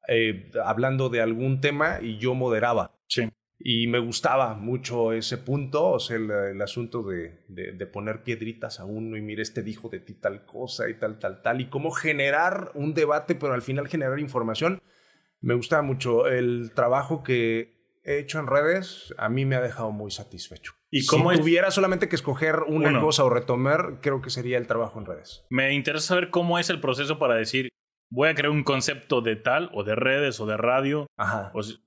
eh, 0.08 0.52
hablando 0.64 1.10
de 1.10 1.22
algún 1.22 1.62
tema 1.62 2.00
y 2.02 2.18
yo 2.18 2.34
moderaba. 2.34 2.96
Sí. 3.08 3.30
Y 3.62 3.88
me 3.88 4.00
gustaba 4.00 4.54
mucho 4.56 5.12
ese 5.12 5.38
punto, 5.38 5.86
o 5.92 6.00
sea, 6.00 6.16
el, 6.16 6.32
el 6.32 6.62
asunto 6.62 7.04
de, 7.04 7.44
de- 7.50 7.74
de 7.74 7.86
poner 7.88 8.24
piedritas 8.24 8.80
a 8.80 8.86
uno 8.86 9.18
y 9.18 9.22
mira, 9.22 9.42
este 9.42 9.64
dijo 9.64 9.90
de 9.90 10.00
ti 10.00 10.14
tal 10.14 10.46
cosa 10.46 10.90
y 10.90 10.94
tal, 10.98 11.20
tal, 11.20 11.42
tal, 11.42 11.60
y 11.60 11.66
cómo 11.70 11.92
generar 11.92 12.72
un 12.74 12.94
debate, 12.94 13.36
pero 13.36 13.54
al 13.54 13.62
final 13.62 13.88
generar 13.90 14.18
información. 14.20 14.82
Me 15.42 15.54
gustaba 15.56 15.82
mucho 15.82 16.28
el 16.28 16.72
trabajo 16.74 17.22
que 17.24 18.00
he 18.06 18.20
hecho 18.20 18.40
en 18.40 18.48
redes, 18.48 19.14
a 19.18 19.28
mí 19.28 19.46
me 19.46 19.56
ha 19.58 19.62
dejado 19.62 19.92
muy 19.92 20.10
satisfecho. 20.12 20.74
¿Y 20.90 21.02
si 21.02 21.08
cómo 21.08 21.32
es- 21.34 21.40
tuviera 21.42 21.70
solamente 21.70 22.08
que 22.08 22.16
escoger 22.16 22.62
una 22.66 22.90
Uno. 22.90 23.02
cosa 23.02 23.26
o 23.26 23.30
retomar, 23.30 24.00
creo 24.02 24.22
que 24.22 24.30
sería 24.30 24.58
el 24.58 24.68
trabajo 24.68 25.00
en 25.00 25.06
redes. 25.06 25.46
Me 25.50 25.74
interesa 25.74 26.08
saber 26.08 26.30
cómo 26.30 26.60
es 26.60 26.70
el 26.70 26.80
proceso 26.80 27.20
para 27.20 27.36
decir, 27.36 27.70
voy 28.10 28.30
a 28.30 28.36
crear 28.36 28.50
un 28.52 28.64
concepto 28.64 29.22
de 29.22 29.36
tal, 29.36 29.70
o 29.74 29.84
de 29.84 29.96
redes, 29.96 30.40
o 30.40 30.46
de 30.46 30.58
radio. 30.58 31.08
Ajá. 31.18 31.52
O 31.54 31.64
si- 31.64 31.78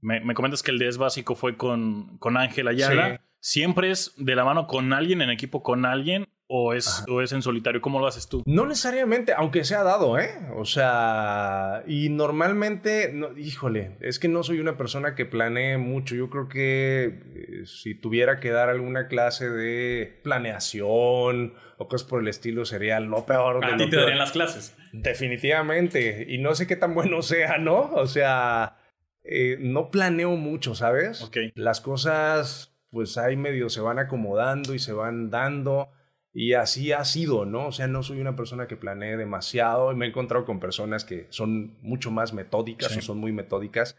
me, 0.00 0.20
me 0.20 0.34
comentas 0.34 0.62
que 0.62 0.70
el 0.70 0.78
de 0.78 0.88
Es 0.88 0.96
Básico 0.98 1.34
fue 1.34 1.56
con 1.56 2.18
con 2.18 2.36
Ángel 2.36 2.68
Ayala. 2.68 3.16
Sí. 3.16 3.22
¿Siempre 3.40 3.90
es 3.90 4.14
de 4.16 4.34
la 4.34 4.44
mano 4.44 4.66
con 4.66 4.92
alguien, 4.92 5.22
en 5.22 5.30
equipo 5.30 5.62
con 5.62 5.84
alguien? 5.86 6.28
O 6.48 6.72
es, 6.72 7.04
o 7.08 7.20
es 7.20 7.32
en 7.32 7.42
solitario? 7.42 7.80
¿Cómo 7.80 8.00
lo 8.00 8.06
haces 8.06 8.28
tú? 8.28 8.42
No 8.46 8.66
necesariamente, 8.66 9.34
aunque 9.34 9.64
sea 9.64 9.82
dado, 9.82 10.18
¿eh? 10.18 10.30
O 10.56 10.64
sea, 10.64 11.84
y 11.86 12.08
normalmente, 12.08 13.12
no, 13.12 13.36
híjole, 13.36 13.96
es 14.00 14.18
que 14.18 14.28
no 14.28 14.42
soy 14.42 14.58
una 14.58 14.78
persona 14.78 15.14
que 15.14 15.26
planee 15.26 15.76
mucho. 15.76 16.14
Yo 16.14 16.30
creo 16.30 16.48
que 16.48 17.20
eh, 17.34 17.66
si 17.66 17.94
tuviera 17.94 18.40
que 18.40 18.50
dar 18.50 18.70
alguna 18.70 19.08
clase 19.08 19.48
de 19.50 20.20
planeación 20.22 21.52
o 21.76 21.86
cosas 21.86 22.08
por 22.08 22.22
el 22.22 22.28
estilo, 22.28 22.64
sería 22.64 22.98
lo 22.98 23.26
peor. 23.26 23.62
A 23.62 23.72
de 23.72 23.76
ti 23.76 23.84
lo 23.84 23.90
te 23.90 23.96
darían 23.96 24.18
las 24.18 24.32
clases. 24.32 24.74
Definitivamente. 24.92 26.26
Y 26.28 26.38
no 26.38 26.54
sé 26.54 26.66
qué 26.66 26.76
tan 26.76 26.94
bueno 26.94 27.20
sea, 27.22 27.58
¿no? 27.58 27.92
O 27.92 28.06
sea, 28.06 28.78
eh, 29.22 29.58
no 29.60 29.90
planeo 29.90 30.30
mucho, 30.36 30.74
¿sabes? 30.74 31.22
Ok. 31.22 31.36
Las 31.54 31.82
cosas, 31.82 32.74
pues 32.90 33.18
ahí 33.18 33.36
medio 33.36 33.68
se 33.68 33.82
van 33.82 33.98
acomodando 33.98 34.74
y 34.74 34.78
se 34.78 34.94
van 34.94 35.28
dando. 35.28 35.90
Y 36.32 36.52
así 36.52 36.92
ha 36.92 37.04
sido, 37.04 37.46
¿no? 37.46 37.66
O 37.68 37.72
sea, 37.72 37.86
no 37.88 38.02
soy 38.02 38.20
una 38.20 38.36
persona 38.36 38.66
que 38.68 38.76
planee 38.76 39.16
demasiado. 39.16 39.94
Me 39.96 40.06
he 40.06 40.08
encontrado 40.08 40.44
con 40.44 40.60
personas 40.60 41.04
que 41.04 41.26
son 41.30 41.78
mucho 41.82 42.10
más 42.10 42.32
metódicas 42.32 42.92
Sí. 42.92 42.98
o 42.98 43.02
son 43.02 43.18
muy 43.18 43.32
metódicas. 43.32 43.98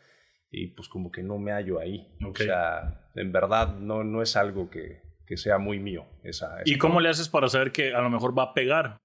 Y 0.52 0.68
pues 0.68 0.88
como 0.90 1.12
que 1.12 1.22
no 1.24 1.38
me 1.38 1.52
hallo 1.52 1.80
ahí. 1.80 2.08
Ok. 2.26 2.40
O 2.42 2.44
sea, 2.44 3.10
en 3.16 3.32
verdad 3.32 3.76
no, 3.78 4.04
no 4.04 4.22
es 4.22 4.36
algo 4.36 4.70
que, 4.70 5.02
que 5.28 5.38
sea 5.38 5.58
muy 5.58 5.80
mío. 5.80 6.06
Esa, 6.24 6.58
¿Y 6.66 6.78
cómo 6.78 7.02
le 7.02 7.10
haces 7.10 7.30
para 7.30 7.50
saber 7.50 7.72
que 7.72 7.94
a 7.94 8.02
lo 8.02 8.10
mejor 8.10 8.38
va 8.38 8.44
a 8.44 8.54
pegar? 8.54 8.98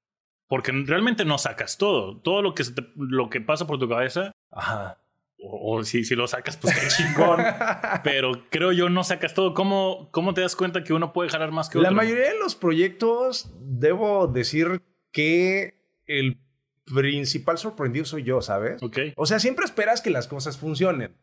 Porque 0.47 0.73
realmente 0.73 1.25
no 1.25 1.39
sacas 1.39 1.77
todo. 1.79 2.21
Todo 2.21 2.41
lo 2.43 2.55
que, 2.55 2.65
se 2.65 2.75
te- 2.75 2.87
lo 2.97 3.31
que 3.31 3.41
pasa 3.41 3.67
por 3.67 3.79
tu 3.79 3.89
cabeza, 3.89 4.33
Ajá. 4.51 4.99
O, 5.45 5.77
o 5.77 5.85
si, 5.85 6.05
si 6.05 6.15
lo 6.15 6.27
sacas, 6.27 6.57
pues 6.57 6.75
qué 6.79 6.89
chingón. 6.89 7.41
Pero 8.05 8.33
creo 8.51 8.73
yo 8.73 8.89
no 8.89 9.05
sacas 9.05 9.35
todo. 9.35 9.55
¿Cómo, 9.55 10.09
¿Cómo 10.11 10.35
te 10.35 10.41
das 10.41 10.57
cuenta 10.57 10.83
que 10.85 10.93
uno 10.93 11.13
puede 11.13 11.29
jalar 11.31 11.51
más 11.53 11.69
que 11.69 11.79
La 11.79 11.89
otro? 11.89 11.97
mayoría 11.97 12.29
de 12.33 12.39
los 12.39 12.55
proyectos, 12.55 13.53
debo 13.61 14.27
decir 14.27 14.83
que 15.13 15.81
el 16.07 16.41
principal 16.85 17.59
sorprendido 17.59 18.05
soy 18.05 18.25
yo, 18.25 18.43
¿sabes? 18.43 18.83
Ok. 18.83 18.99
O 19.17 19.27
sea, 19.27 19.39
siempre 19.39 19.65
esperas 19.65 20.01
que 20.01 20.11
las 20.11 20.27
cosas 20.29 20.59
funcionen, 20.59 21.17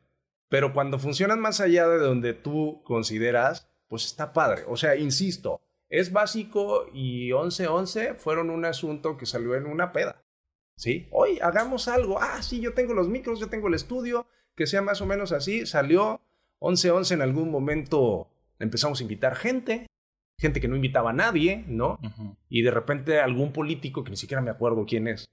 pero 0.50 0.74
cuando 0.74 1.00
funcionan 1.00 1.40
más 1.40 1.60
allá 1.60 1.88
de 1.88 1.98
donde 2.00 2.34
tú 2.34 2.82
consideras, 2.84 3.70
pues 3.88 4.06
está 4.06 4.34
padre. 4.34 4.64
O 4.68 4.78
sea, 4.78 4.96
insisto, 4.96 5.62
es 5.90 6.12
básico 6.12 6.86
y 6.94 7.30
11-11 7.32 8.16
fueron 8.16 8.50
un 8.50 8.66
asunto 8.66 9.18
que 9.18 9.26
salió 9.26 9.56
en 9.56 9.66
una 9.66 9.92
peda. 9.92 10.21
¿Sí? 10.76 11.08
Hoy 11.12 11.40
hagamos 11.42 11.88
algo. 11.88 12.20
Ah, 12.20 12.42
sí, 12.42 12.60
yo 12.60 12.74
tengo 12.74 12.94
los 12.94 13.08
micros, 13.08 13.40
yo 13.40 13.50
tengo 13.50 13.68
el 13.68 13.76
estudio, 13.76 14.26
que 14.56 14.68
sea 14.68 14.82
más 14.82 15.02
o 15.02 15.06
menos 15.06 15.32
así. 15.32 15.66
Salió 15.66 16.22
11-11 16.60 17.12
en 17.12 17.22
algún 17.22 17.52
momento. 17.52 18.30
Empezamos 18.60 19.00
a 19.00 19.04
invitar 19.04 19.36
gente, 19.36 19.88
gente 20.38 20.60
que 20.62 20.68
no 20.68 20.76
invitaba 20.76 21.12
a 21.12 21.14
nadie, 21.14 21.64
¿no? 21.68 22.00
Y 22.50 22.62
de 22.62 22.72
repente 22.72 23.20
algún 23.20 23.54
político, 23.54 24.04
que 24.04 24.12
ni 24.12 24.18
siquiera 24.18 24.42
me 24.42 24.52
acuerdo 24.52 24.86
quién 24.86 25.08
es, 25.08 25.30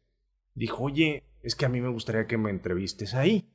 dijo, 0.54 0.84
oye, 0.84 1.24
es 1.42 1.54
que 1.54 1.66
a 1.66 1.68
mí 1.68 1.80
me 1.80 1.88
gustaría 1.88 2.26
que 2.26 2.38
me 2.38 2.50
entrevistes 2.50 3.14
ahí. 3.14 3.50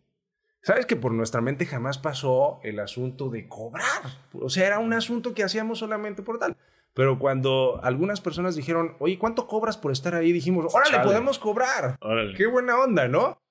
¿Sabes 0.62 0.86
que 0.86 0.96
por 0.96 1.12
nuestra 1.12 1.42
mente 1.42 1.66
jamás 1.66 1.98
pasó 1.98 2.62
el 2.64 2.80
asunto 2.80 3.30
de 3.30 3.50
cobrar? 3.50 4.04
O 4.32 4.50
sea, 4.50 4.66
era 4.66 4.80
un 4.80 4.94
asunto 4.94 5.34
que 5.34 5.44
hacíamos 5.44 5.80
solamente 5.80 6.24
por 6.24 6.40
tal. 6.40 6.56
Pero 6.94 7.18
cuando 7.18 7.80
algunas 7.84 8.22
personas 8.22 8.56
dijeron, 8.56 8.96
oye, 9.00 9.18
¿cuánto 9.18 9.48
cobras 9.48 9.78
por 9.78 9.92
estar 9.92 10.14
ahí? 10.14 10.32
Dijimos, 10.32 10.74
órale, 10.74 10.92
Chale. 10.92 11.04
podemos 11.04 11.40
cobrar. 11.40 11.98
Órale. 12.02 12.36
Qué 12.36 12.46
buena 12.46 12.78
onda, 12.78 13.08
¿no? 13.08 13.42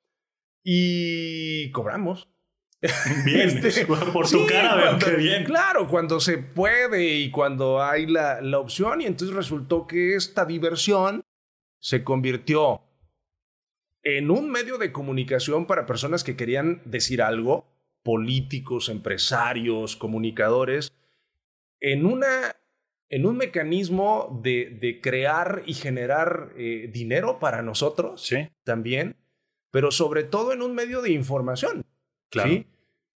Y 0.63 1.71
cobramos. 1.73 2.29
Bien. 3.25 3.49
Este, 3.49 3.87
por 3.87 4.29
tu 4.29 4.39
sí, 4.39 4.47
cara 4.47 4.75
veo 4.77 4.99
que 4.99 5.17
bien. 5.17 5.45
Claro, 5.45 5.87
cuando 5.89 6.19
se 6.19 6.39
puede 6.39 7.15
y 7.15 7.31
cuando 7.31 7.83
hay 7.83 8.07
la, 8.07 8.41
la 8.41 8.59
opción. 8.59 9.01
Y 9.01 9.07
entonces 9.07 9.37
resultó 9.37 9.87
que 9.87 10.17
esta 10.17 10.45
diversión 10.45 11.23
se 11.79 12.03
convirtió 12.03 12.83
en 14.03 14.31
un 14.31 14.51
medio 14.51 14.79
de 14.79 14.93
comunicación 14.93 15.67
para 15.67 15.87
personas 15.87 16.25
que 16.25 16.37
querían 16.37 16.83
decir 16.85 17.23
algo, 17.23 17.67
políticos, 18.03 18.89
empresarios, 18.89 19.97
comunicadores, 19.97 20.93
en, 21.81 22.07
una, 22.07 22.57
en 23.13 23.27
un 23.27 23.37
mecanismo 23.37 24.41
de, 24.43 24.77
de 24.81 25.01
crear 25.01 25.63
y 25.67 25.75
generar 25.75 26.53
eh, 26.57 26.89
dinero 26.93 27.39
para 27.39 27.63
nosotros 27.63 28.23
Sí, 28.23 28.49
también, 28.65 29.17
pero 29.71 29.91
sobre 29.91 30.25
todo 30.25 30.53
en 30.53 30.63
un 30.63 30.75
medio 30.75 31.03
de 31.03 31.13
información. 31.13 31.85
claro. 32.31 32.51
¿sí? 32.51 32.67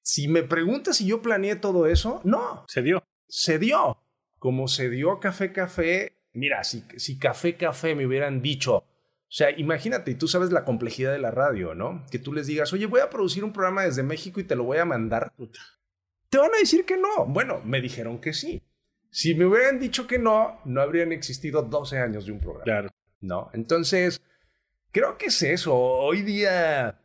Si 0.01 0.27
me 0.27 0.43
preguntas 0.43 0.97
si 0.97 1.05
yo 1.07 1.21
planeé 1.21 1.55
todo 1.55 1.87
eso, 1.87 2.19
no, 2.25 2.65
Se 2.67 2.81
dio. 2.81 3.03
se 3.29 3.57
dio. 3.59 3.97
Como 4.37 4.67
se 4.67 4.89
dio 4.89 5.19
Café 5.21 5.53
Café, 5.53 6.17
mira, 6.33 6.63
si, 6.65 6.83
si 6.97 7.17
Café 7.17 7.55
Café 7.55 7.95
me 7.95 8.05
hubieran 8.05 8.41
dicho, 8.41 8.75
o 8.77 8.85
sea, 9.29 9.51
imagínate, 9.57 10.11
y 10.11 10.15
tú 10.15 10.27
sabes 10.27 10.51
la 10.51 10.65
complejidad 10.65 11.13
de 11.13 11.19
la 11.19 11.31
radio, 11.31 11.73
¿no? 11.73 12.03
Que 12.11 12.19
tú 12.19 12.33
les 12.33 12.47
digas, 12.47 12.73
oye, 12.73 12.85
voy 12.87 12.99
a 12.99 13.09
producir 13.09 13.43
un 13.45 13.53
programa 13.53 13.83
desde 13.83 14.03
México 14.03 14.39
y 14.41 14.43
te 14.43 14.55
lo 14.55 14.63
voy 14.65 14.79
a 14.79 14.85
mandar. 14.85 15.31
Puta. 15.37 15.59
Te 16.29 16.37
van 16.37 16.53
a 16.53 16.57
decir 16.57 16.83
que 16.85 16.97
no. 16.97 17.25
Bueno, 17.27 17.61
me 17.63 17.79
dijeron 17.79 18.19
que 18.19 18.33
sí. 18.33 18.61
Si 19.13 19.35
me 19.35 19.45
hubieran 19.45 19.79
dicho 19.79 20.07
que 20.07 20.17
no, 20.17 20.59
no 20.65 20.81
habrían 20.81 21.11
existido 21.11 21.61
12 21.61 21.99
años 21.99 22.25
de 22.25 22.31
un 22.31 22.39
programa. 22.39 22.63
Claro. 22.63 22.89
¿no? 23.21 23.49
Entonces, 23.53 24.21
creo 24.91 25.17
que 25.19 25.27
es 25.27 25.41
eso. 25.43 25.75
Hoy 25.75 26.23
día, 26.23 26.99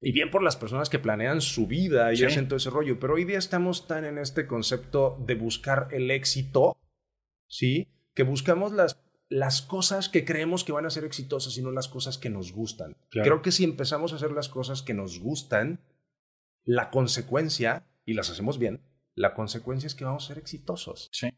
y 0.00 0.12
bien 0.12 0.30
por 0.30 0.42
las 0.42 0.56
personas 0.56 0.90
que 0.90 0.98
planean 0.98 1.40
su 1.40 1.66
vida 1.66 2.12
y 2.12 2.18
Sí. 2.18 2.24
hacen 2.26 2.48
todo 2.48 2.58
ese 2.58 2.68
rollo, 2.70 3.00
pero 3.00 3.14
hoy 3.14 3.24
día 3.24 3.38
estamos 3.38 3.86
tan 3.88 4.04
en 4.04 4.18
este 4.18 4.46
concepto 4.46 5.16
de 5.26 5.34
buscar 5.34 5.88
el 5.90 6.10
éxito, 6.10 6.76
¿sí? 7.48 7.88
Que 8.14 8.22
buscamos 8.22 8.72
las, 8.72 9.00
las 9.30 9.62
cosas 9.62 10.08
que 10.10 10.24
creemos 10.26 10.64
que 10.64 10.72
van 10.72 10.84
a 10.86 10.90
ser 10.90 11.04
exitosas 11.04 11.56
y 11.56 11.62
no 11.62 11.72
las 11.72 11.88
cosas 11.88 12.18
que 12.18 12.28
nos 12.30 12.52
gustan. 12.52 12.94
Claro. 13.08 13.24
Creo 13.26 13.42
que 13.42 13.52
si 13.52 13.64
empezamos 13.64 14.12
a 14.12 14.16
hacer 14.16 14.32
las 14.32 14.48
cosas 14.50 14.82
que 14.82 14.92
nos 14.94 15.18
gustan, 15.18 15.80
la 16.64 16.90
consecuencia, 16.90 17.86
y 18.04 18.14
las 18.14 18.30
hacemos 18.30 18.58
bien, 18.58 18.80
la 19.16 19.34
consecuencia 19.34 19.86
es 19.88 19.94
que 19.96 20.04
vamos 20.04 20.24
a 20.24 20.28
ser 20.28 20.38
exitosos. 20.38 21.08
Sí. 21.12 21.28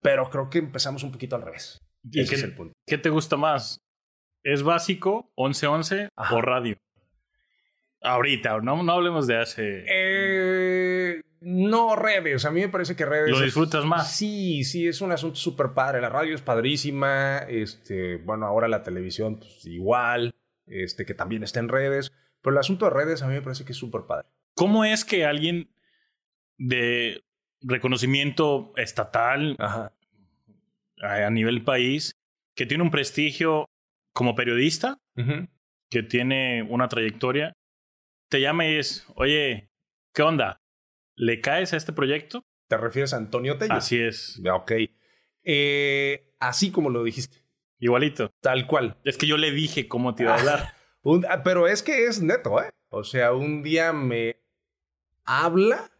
Pero 0.00 0.30
creo 0.30 0.48
que 0.48 0.58
empezamos 0.58 1.02
un 1.02 1.12
poquito 1.12 1.36
al 1.36 1.42
revés. 1.42 1.82
¿Y 2.10 2.20
Ese 2.20 2.30
qué, 2.30 2.36
es 2.36 2.42
el 2.44 2.54
punto. 2.54 2.72
qué 2.86 2.96
te 2.96 3.10
gusta 3.10 3.36
más? 3.36 3.80
¿Es 4.44 4.62
básico, 4.62 5.30
11-11 5.36 6.10
Ajá. 6.16 6.34
o 6.36 6.40
radio? 6.40 6.78
Ahorita, 8.00 8.58
no, 8.60 8.82
no 8.84 8.92
hablemos 8.92 9.26
de 9.26 9.36
hace... 9.36 9.84
Eh, 9.88 11.20
no 11.40 11.96
redes, 11.96 12.44
a 12.44 12.50
mí 12.52 12.60
me 12.60 12.68
parece 12.68 12.94
que 12.94 13.04
redes... 13.04 13.30
¿Lo 13.30 13.38
es- 13.38 13.44
disfrutas 13.46 13.84
más? 13.84 14.12
Sí, 14.14 14.62
sí, 14.64 14.86
es 14.86 15.00
un 15.00 15.10
asunto 15.10 15.36
súper 15.36 15.72
padre. 15.74 16.00
La 16.00 16.08
radio 16.08 16.34
es 16.34 16.40
padrísima, 16.42 17.38
este, 17.48 18.16
bueno, 18.18 18.46
ahora 18.46 18.68
la 18.68 18.84
televisión 18.84 19.38
pues, 19.38 19.66
igual, 19.66 20.34
este, 20.66 21.04
que 21.04 21.14
también 21.14 21.42
está 21.42 21.58
en 21.58 21.68
redes, 21.68 22.12
pero 22.40 22.54
el 22.54 22.60
asunto 22.60 22.84
de 22.84 22.92
redes 22.92 23.22
a 23.22 23.26
mí 23.26 23.34
me 23.34 23.42
parece 23.42 23.64
que 23.64 23.72
es 23.72 23.78
súper 23.78 24.02
padre. 24.06 24.28
¿Cómo 24.54 24.84
es 24.84 25.04
que 25.04 25.24
alguien 25.24 25.68
de 26.58 27.22
reconocimiento 27.60 28.72
estatal 28.76 29.56
Ajá. 29.58 29.92
a 31.02 31.30
nivel 31.30 31.62
país, 31.64 32.12
que 32.54 32.66
tiene 32.66 32.82
un 32.84 32.90
prestigio 32.90 33.66
como 34.12 34.34
periodista, 34.34 34.98
que 35.90 36.02
tiene 36.02 36.62
una 36.62 36.88
trayectoria, 36.88 37.52
te 38.28 38.40
llama 38.40 38.66
y 38.66 38.76
es, 38.76 39.06
oye, 39.14 39.70
¿qué 40.12 40.22
onda? 40.22 40.60
¿Le 41.16 41.40
caes 41.40 41.72
a 41.72 41.76
este 41.76 41.92
proyecto? 41.92 42.44
¿Te 42.68 42.76
refieres 42.76 43.14
a 43.14 43.16
Antonio 43.16 43.56
Tello? 43.56 43.74
Así 43.74 43.98
es, 44.00 44.40
Ok. 44.52 44.72
Eh, 45.44 46.34
así 46.40 46.70
como 46.70 46.90
lo 46.90 47.02
dijiste, 47.04 47.38
igualito. 47.78 48.30
tal 48.40 48.66
cual. 48.66 48.98
Es 49.04 49.16
que 49.16 49.26
yo 49.26 49.36
le 49.38 49.50
dije 49.50 49.88
cómo 49.88 50.14
te 50.14 50.24
iba 50.24 50.34
a 50.34 50.38
hablar. 50.38 50.74
Un- 51.02 51.24
ah, 51.30 51.42
pero 51.42 51.66
es 51.68 51.82
que 51.82 52.06
es 52.06 52.20
neto, 52.20 52.62
¿eh? 52.62 52.70
O 52.90 53.02
sea, 53.04 53.32
un 53.32 53.62
día 53.62 53.92
me 53.92 54.36
habla, 55.24 55.90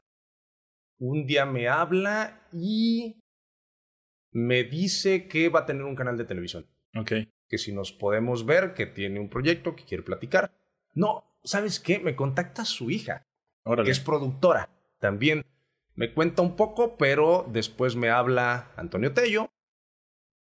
un 0.99 1.27
día 1.27 1.47
me 1.47 1.69
habla 1.69 2.49
y 2.53 3.21
me 4.33 4.65
dice 4.65 5.29
que 5.29 5.49
va 5.49 5.61
a 5.61 5.67
tener 5.67 5.85
un 5.85 5.97
canal 5.97 6.17
de 6.19 6.25
televisión, 6.25 6.67
ok. 6.95 7.13
que 7.49 7.59
si 7.59 7.73
nos 7.73 7.93
podemos 7.93 8.45
ver, 8.45 8.75
que 8.75 8.87
tiene 8.87 9.21
un 9.21 9.29
proyecto, 9.29 9.75
que 9.75 9.85
quiere 9.85 10.03
platicar. 10.03 10.53
No, 10.95 11.25
¿sabes 11.45 11.81
qué? 11.81 11.99
Me 11.99 12.17
contacta 12.17 12.65
su 12.65 12.91
hija, 12.91 13.27
Órale. 13.65 13.87
que 13.87 13.93
es 13.93 14.01
productora. 14.01 14.69
También 14.99 15.45
me 15.95 16.13
cuenta 16.13 16.43
un 16.43 16.57
poco, 16.57 16.97
pero 16.97 17.47
después 17.51 17.97
me 17.97 18.11
habla 18.11 18.73
Antonio 18.77 19.13
Tello 19.13 19.51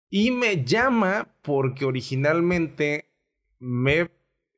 y 0.10 0.32
me 0.32 0.66
llama 0.66 1.36
porque 1.42 1.86
originalmente 1.86 3.12
me 3.60 4.10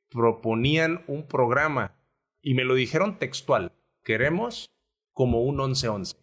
proponían 0.10 1.04
un 1.08 1.28
programa 1.28 1.98
y 2.42 2.54
me 2.54 2.64
lo 2.64 2.76
dijeron 2.76 3.20
textual. 3.20 3.74
Queremos 4.04 4.72
como 5.14 5.42
un 5.42 5.58
11-11. 5.58 6.18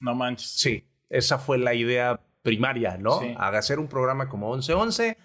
No 0.00 0.14
manches. 0.14 0.50
Sí, 0.50 0.88
esa 1.08 1.38
fue 1.38 1.58
la 1.58 1.74
idea 1.74 2.20
primaria, 2.42 2.96
¿no? 2.98 3.20
Sí. 3.20 3.34
Hacer 3.38 3.78
un 3.78 3.88
programa 3.88 4.28
como 4.28 4.54
11-11. 4.56 5.16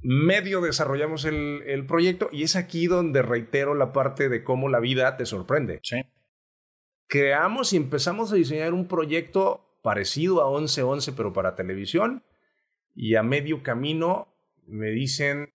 Medio 0.00 0.60
desarrollamos 0.60 1.24
el, 1.24 1.62
el 1.66 1.86
proyecto 1.86 2.28
y 2.32 2.42
es 2.42 2.56
aquí 2.56 2.86
donde 2.88 3.22
reitero 3.22 3.74
la 3.74 3.92
parte 3.92 4.28
de 4.28 4.44
cómo 4.44 4.68
la 4.68 4.78
vida 4.80 5.16
te 5.16 5.24
sorprende 5.24 5.80
Sí. 5.82 6.02
creamos 7.06 7.72
y 7.72 7.76
empezamos 7.78 8.30
a 8.32 8.36
diseñar 8.36 8.74
un 8.74 8.86
proyecto 8.86 9.78
parecido 9.82 10.42
a 10.42 10.50
1111, 10.50 11.12
pero 11.12 11.32
para 11.32 11.54
televisión. 11.54 12.22
y 12.94 13.14
a 13.16 13.22
medio 13.22 13.62
camino 13.62 14.28
me 14.66 14.90
dicen, 14.90 15.52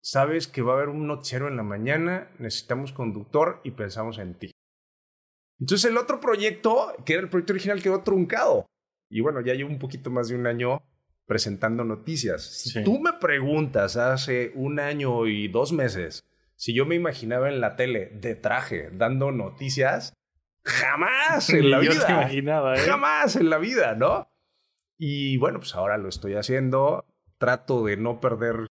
sabes 0.00 0.46
que 0.48 0.62
va 0.62 0.72
a 0.72 0.76
haber 0.76 0.88
un 0.90 1.06
noticiero 1.06 1.48
en 1.48 1.56
la 1.56 1.62
mañana, 1.62 2.30
necesitamos 2.38 2.92
conductor 2.92 3.60
y 3.64 3.70
pensamos 3.72 4.18
en 4.18 4.34
ti. 4.34 4.50
Entonces 5.64 5.90
el 5.90 5.96
otro 5.96 6.20
proyecto, 6.20 6.94
que 7.04 7.14
era 7.14 7.22
el 7.22 7.30
proyecto 7.30 7.54
original, 7.54 7.82
quedó 7.82 8.02
truncado. 8.02 8.66
Y 9.10 9.20
bueno, 9.20 9.40
ya 9.40 9.54
llevo 9.54 9.70
un 9.70 9.78
poquito 9.78 10.10
más 10.10 10.28
de 10.28 10.34
un 10.34 10.46
año 10.46 10.82
presentando 11.26 11.84
noticias. 11.84 12.42
Si 12.42 12.84
tú 12.84 13.00
me 13.00 13.14
preguntas 13.14 13.96
hace 13.96 14.52
un 14.54 14.78
año 14.78 15.26
y 15.26 15.48
dos 15.48 15.72
meses 15.72 16.24
si 16.56 16.74
yo 16.74 16.86
me 16.86 16.94
imaginaba 16.94 17.48
en 17.48 17.60
la 17.60 17.76
tele 17.76 18.10
de 18.14 18.34
traje 18.34 18.90
dando 18.92 19.32
noticias, 19.32 20.14
jamás 20.64 21.50
en 21.50 21.70
la 21.70 21.78
vida. 21.80 22.06
imaginaba, 22.08 22.76
¿eh? 22.76 22.80
Jamás 22.80 23.36
en 23.36 23.50
la 23.50 23.58
vida, 23.58 23.94
¿no? 23.94 24.28
Y 24.96 25.36
bueno, 25.38 25.58
pues 25.58 25.74
ahora 25.74 25.98
lo 25.98 26.08
estoy 26.08 26.34
haciendo. 26.34 27.04
Trato 27.38 27.84
de 27.84 27.96
no 27.96 28.20
perder 28.20 28.68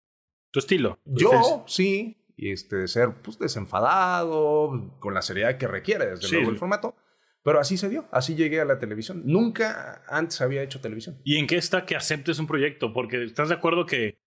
tu 0.50 0.58
estilo. 0.58 0.98
Yo, 1.04 1.64
sí, 1.66 2.26
y 2.38 2.52
este, 2.52 2.86
ser 2.86 3.14
pues, 3.20 3.36
desenfadado, 3.38 4.96
con 5.00 5.12
la 5.12 5.22
seriedad 5.22 5.58
que 5.58 5.66
requiere, 5.66 6.06
desde 6.06 6.30
luego, 6.30 6.50
el 6.50 6.56
formato. 6.56 6.94
Pero 7.42 7.58
así 7.58 7.76
se 7.76 7.88
dio, 7.88 8.08
así 8.12 8.36
llegué 8.36 8.60
a 8.60 8.64
la 8.64 8.78
televisión. 8.78 9.22
Nunca 9.24 10.04
antes 10.08 10.40
había 10.40 10.62
hecho 10.62 10.80
televisión. 10.80 11.20
¿Y 11.24 11.38
en 11.38 11.48
qué 11.48 11.56
está 11.56 11.84
que 11.84 11.96
aceptes 11.96 12.38
un 12.38 12.46
proyecto? 12.46 12.92
Porque 12.92 13.24
estás 13.24 13.48
de 13.48 13.56
acuerdo 13.56 13.86
que, 13.86 14.20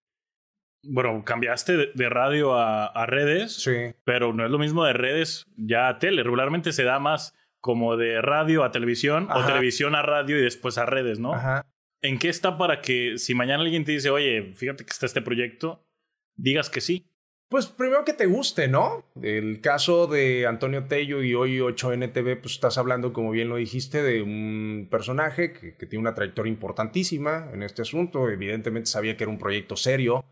bueno, 0.84 1.24
cambiaste 1.24 1.92
de, 1.94 2.10
radio 2.10 2.54
a, 2.58 3.06
redes, 3.06 3.56
sí. 3.56 3.96
pero 4.04 4.34
no 4.34 4.44
es 4.44 4.52
lo 4.52 4.60
mismo 4.60 4.84
de 4.84 4.94
redes 4.94 5.46
ya 5.56 5.88
a 5.88 5.98
tele. 5.98 6.22
Regularmente 6.24 6.74
se 6.74 6.84
da 6.84 7.00
más 7.00 7.34
como 7.62 7.96
de 7.96 8.22
radio 8.22 8.66
a 8.66 8.72
televisión 8.72 9.30
o 9.32 9.46
televisión 9.46 9.96
a 9.96 10.02
radio 10.02 10.38
y 10.38 10.42
después 10.42 10.78
a 10.78 10.86
redes, 10.86 11.20
¿no? 11.20 11.34
Ajá. 11.34 11.66
¿En 12.02 12.20
qué 12.20 12.28
está 12.28 12.58
para 12.58 12.82
que 12.82 13.18
si 13.18 13.36
mañana 13.36 13.64
alguien 13.64 13.86
te 13.86 13.94
dice, 13.94 14.10
oye, 14.10 14.54
fíjate 14.56 14.84
que 14.84 14.90
está 14.90 15.06
este 15.06 15.22
proyecto, 15.22 15.88
digas 16.36 16.70
que 16.70 16.82
sí? 16.82 17.11
Pues 17.52 17.68
primero 17.68 18.06
que 18.06 18.14
te 18.14 18.28
guste, 18.28 18.70
¿no? 18.70 19.04
El 19.22 19.60
caso 19.60 20.08
de 20.08 20.48
Antonio 20.48 20.86
Tello 20.86 21.22
y 21.22 21.34
hoy 21.34 21.58
8NTV, 21.58 22.40
pues 22.40 22.54
estás 22.54 22.78
hablando, 22.78 23.12
como 23.12 23.32
bien 23.32 23.50
lo 23.50 23.58
dijiste, 23.58 24.02
de 24.02 24.22
un 24.22 24.88
personaje 24.90 25.52
que, 25.52 25.74
tiene 25.86 26.00
una 26.00 26.16
trayectoria 26.16 26.50
importantísima 26.50 27.50
en 27.54 27.62
este 27.64 27.82
asunto. 27.82 28.30
Evidentemente 28.30 28.90
sabía 28.90 29.18
que 29.18 29.26
era 29.26 29.32
un 29.32 29.38
proyecto 29.38 29.76
serio, 29.76 30.24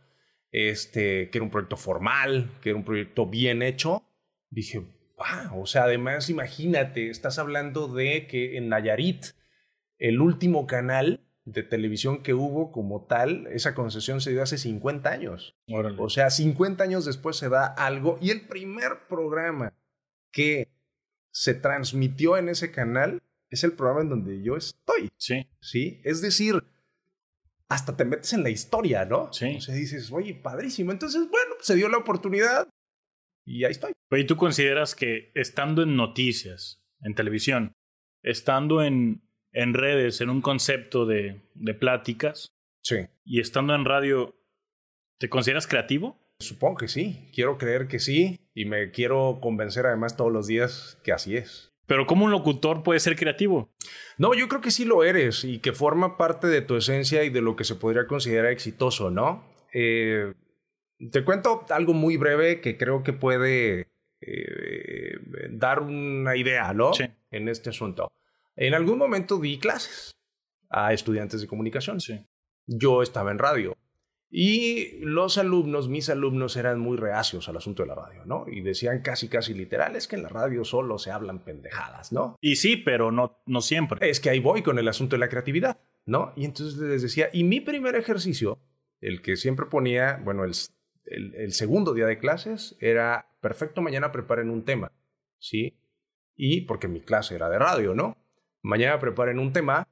este, 0.53 1.29
que 1.29 1.39
era 1.39 1.43
un 1.43 1.51
proyecto 1.51 1.75
formal, 1.75 2.51
que 2.61 2.69
era 2.69 2.77
un 2.77 2.85
proyecto 2.85 3.25
bien 3.25 3.63
hecho. 3.63 4.01
Dije, 4.49 4.79
wow, 4.79 5.61
o 5.61 5.65
sea, 5.65 5.83
además 5.83 6.29
imagínate, 6.29 7.09
estás 7.09 7.37
hablando 7.37 7.89
de 7.89 8.27
que 8.27 8.55
en 8.55 8.69
Nayarit, 8.69 9.25
el 9.97 10.21
último 10.21 10.67
canal 10.67 11.28
de 11.51 11.63
televisión 11.63 12.21
que 12.21 12.33
hubo 12.33 12.71
como 12.71 13.05
tal, 13.05 13.47
esa 13.47 13.73
concesión 13.73 14.21
se 14.21 14.31
dio 14.31 14.43
hace 14.43 14.57
50 14.57 15.09
años. 15.09 15.55
O 15.97 16.09
sea, 16.09 16.29
50 16.29 16.83
años 16.83 17.05
después 17.05 17.37
se 17.37 17.49
da 17.49 17.65
algo 17.65 18.17
y 18.21 18.29
el 18.29 18.47
primer 18.47 19.07
programa 19.07 19.73
que 20.31 20.69
se 21.31 21.53
transmitió 21.53 22.37
en 22.37 22.49
ese 22.49 22.71
canal 22.71 23.21
es 23.49 23.63
el 23.63 23.73
programa 23.73 24.01
en 24.01 24.09
donde 24.09 24.43
yo 24.43 24.55
estoy. 24.57 25.09
Sí. 25.17 25.47
Sí, 25.61 26.01
es 26.03 26.21
decir, 26.21 26.63
hasta 27.67 27.95
te 27.95 28.05
metes 28.05 28.33
en 28.33 28.43
la 28.43 28.49
historia, 28.49 29.05
¿no? 29.05 29.31
Sí. 29.33 29.57
O 29.57 29.61
sea, 29.61 29.75
dices, 29.75 30.11
oye, 30.11 30.35
padrísimo. 30.35 30.91
Entonces, 30.91 31.27
bueno, 31.29 31.55
se 31.61 31.75
dio 31.75 31.89
la 31.89 31.97
oportunidad 31.97 32.67
y 33.45 33.63
ahí 33.63 33.71
estoy. 33.71 33.93
¿y 34.11 34.25
tú 34.25 34.37
consideras 34.37 34.95
que 34.95 35.31
estando 35.33 35.81
en 35.83 35.95
noticias, 35.95 36.83
en 37.01 37.15
televisión, 37.15 37.73
estando 38.21 38.83
en 38.83 39.23
en 39.51 39.73
redes, 39.73 40.21
en 40.21 40.29
un 40.29 40.41
concepto 40.41 41.05
de, 41.05 41.41
de 41.55 41.73
pláticas. 41.73 42.53
Sí. 42.81 43.07
Y 43.25 43.39
estando 43.39 43.75
en 43.75 43.85
radio, 43.85 44.35
¿te 45.17 45.29
consideras 45.29 45.67
creativo? 45.67 46.17
Supongo 46.39 46.77
que 46.77 46.87
sí. 46.87 47.29
Quiero 47.33 47.57
creer 47.57 47.87
que 47.87 47.99
sí. 47.99 48.39
Y 48.53 48.65
me 48.65 48.91
quiero 48.91 49.39
convencer 49.41 49.85
además 49.85 50.15
todos 50.15 50.31
los 50.31 50.47
días 50.47 50.99
que 51.03 51.11
así 51.11 51.35
es. 51.35 51.73
Pero 51.89 52.05
¿cómo 52.05 52.25
un 52.25 52.31
locutor 52.31 52.83
puede 52.83 52.99
ser 52.99 53.15
creativo? 53.15 53.73
No, 54.19 54.35
yo 54.35 54.47
creo 54.47 54.61
que 54.61 54.69
sí 54.69 54.85
lo 54.85 55.03
eres 55.03 55.43
y 55.43 55.57
que 55.57 55.73
forma 55.73 56.17
parte 56.17 56.45
de 56.45 56.61
tu 56.61 56.75
esencia 56.75 57.23
y 57.23 57.29
de 57.29 57.41
lo 57.41 57.55
que 57.55 57.63
se 57.63 57.75
podría 57.75 58.05
considerar 58.05 58.51
exitoso, 58.51 59.09
¿no? 59.09 59.43
Eh, 59.73 60.33
te 61.11 61.23
cuento 61.23 61.65
algo 61.69 61.93
muy 61.93 62.17
breve 62.17 62.61
que 62.61 62.77
creo 62.77 63.01
que 63.01 63.13
puede 63.13 63.87
eh, 64.21 65.17
dar 65.49 65.81
una 65.81 66.35
idea, 66.35 66.73
¿no? 66.73 66.93
Sí. 66.93 67.05
En 67.31 67.49
este 67.49 67.71
asunto. 67.71 68.11
En 68.61 68.73
algún 68.73 68.97
momento 68.97 69.39
di 69.39 69.57
clases 69.57 70.11
a 70.69 70.91
estudiantes 70.91 71.39
de 71.39 71.47
comunicación. 71.47 72.01
Sí. 72.01 72.19
Yo 72.67 73.01
estaba 73.01 73.31
en 73.31 73.39
radio. 73.39 73.73
Y 74.29 74.99
los 74.99 75.37
alumnos, 75.37 75.87
mis 75.87 76.09
alumnos, 76.09 76.57
eran 76.57 76.77
muy 76.77 76.97
reacios 76.97 77.47
al 77.47 77.55
asunto 77.55 77.83
de 77.83 77.87
la 77.87 77.95
radio, 77.95 78.25
¿no? 78.25 78.43
Y 78.47 78.59
decían 78.59 79.01
casi, 79.01 79.29
casi 79.29 79.53
literales 79.53 80.09
que 80.09 80.17
en 80.17 80.23
la 80.23 80.29
radio 80.29 80.65
solo 80.65 80.99
se 80.99 81.09
hablan 81.09 81.45
pendejadas, 81.45 82.11
¿no? 82.11 82.35
Y 82.41 82.57
sí, 82.57 82.75
pero 82.75 83.11
no, 83.11 83.41
no 83.45 83.61
siempre. 83.61 84.07
Es 84.07 84.19
que 84.19 84.29
ahí 84.29 84.39
voy 84.39 84.61
con 84.61 84.77
el 84.77 84.89
asunto 84.89 85.15
de 85.15 85.21
la 85.21 85.29
creatividad, 85.29 85.79
¿no? 86.05 86.33
Y 86.35 86.43
entonces 86.43 86.77
les 86.77 87.01
decía, 87.01 87.29
y 87.31 87.45
mi 87.45 87.61
primer 87.61 87.95
ejercicio, 87.95 88.59
el 88.99 89.21
que 89.21 89.37
siempre 89.37 89.67
ponía, 89.67 90.21
bueno, 90.23 90.43
el, 90.43 90.51
el, 91.05 91.33
el 91.33 91.53
segundo 91.53 91.93
día 91.93 92.07
de 92.07 92.19
clases, 92.19 92.75
era, 92.81 93.37
perfecto, 93.39 93.81
mañana 93.81 94.11
preparen 94.11 94.49
un 94.49 94.65
tema, 94.65 94.91
¿sí? 95.39 95.79
Y 96.35 96.61
porque 96.61 96.89
mi 96.89 96.99
clase 96.99 97.35
era 97.35 97.49
de 97.49 97.57
radio, 97.57 97.95
¿no? 97.95 98.17
Mañana 98.63 98.99
preparen 98.99 99.39
un 99.39 99.53
tema 99.53 99.87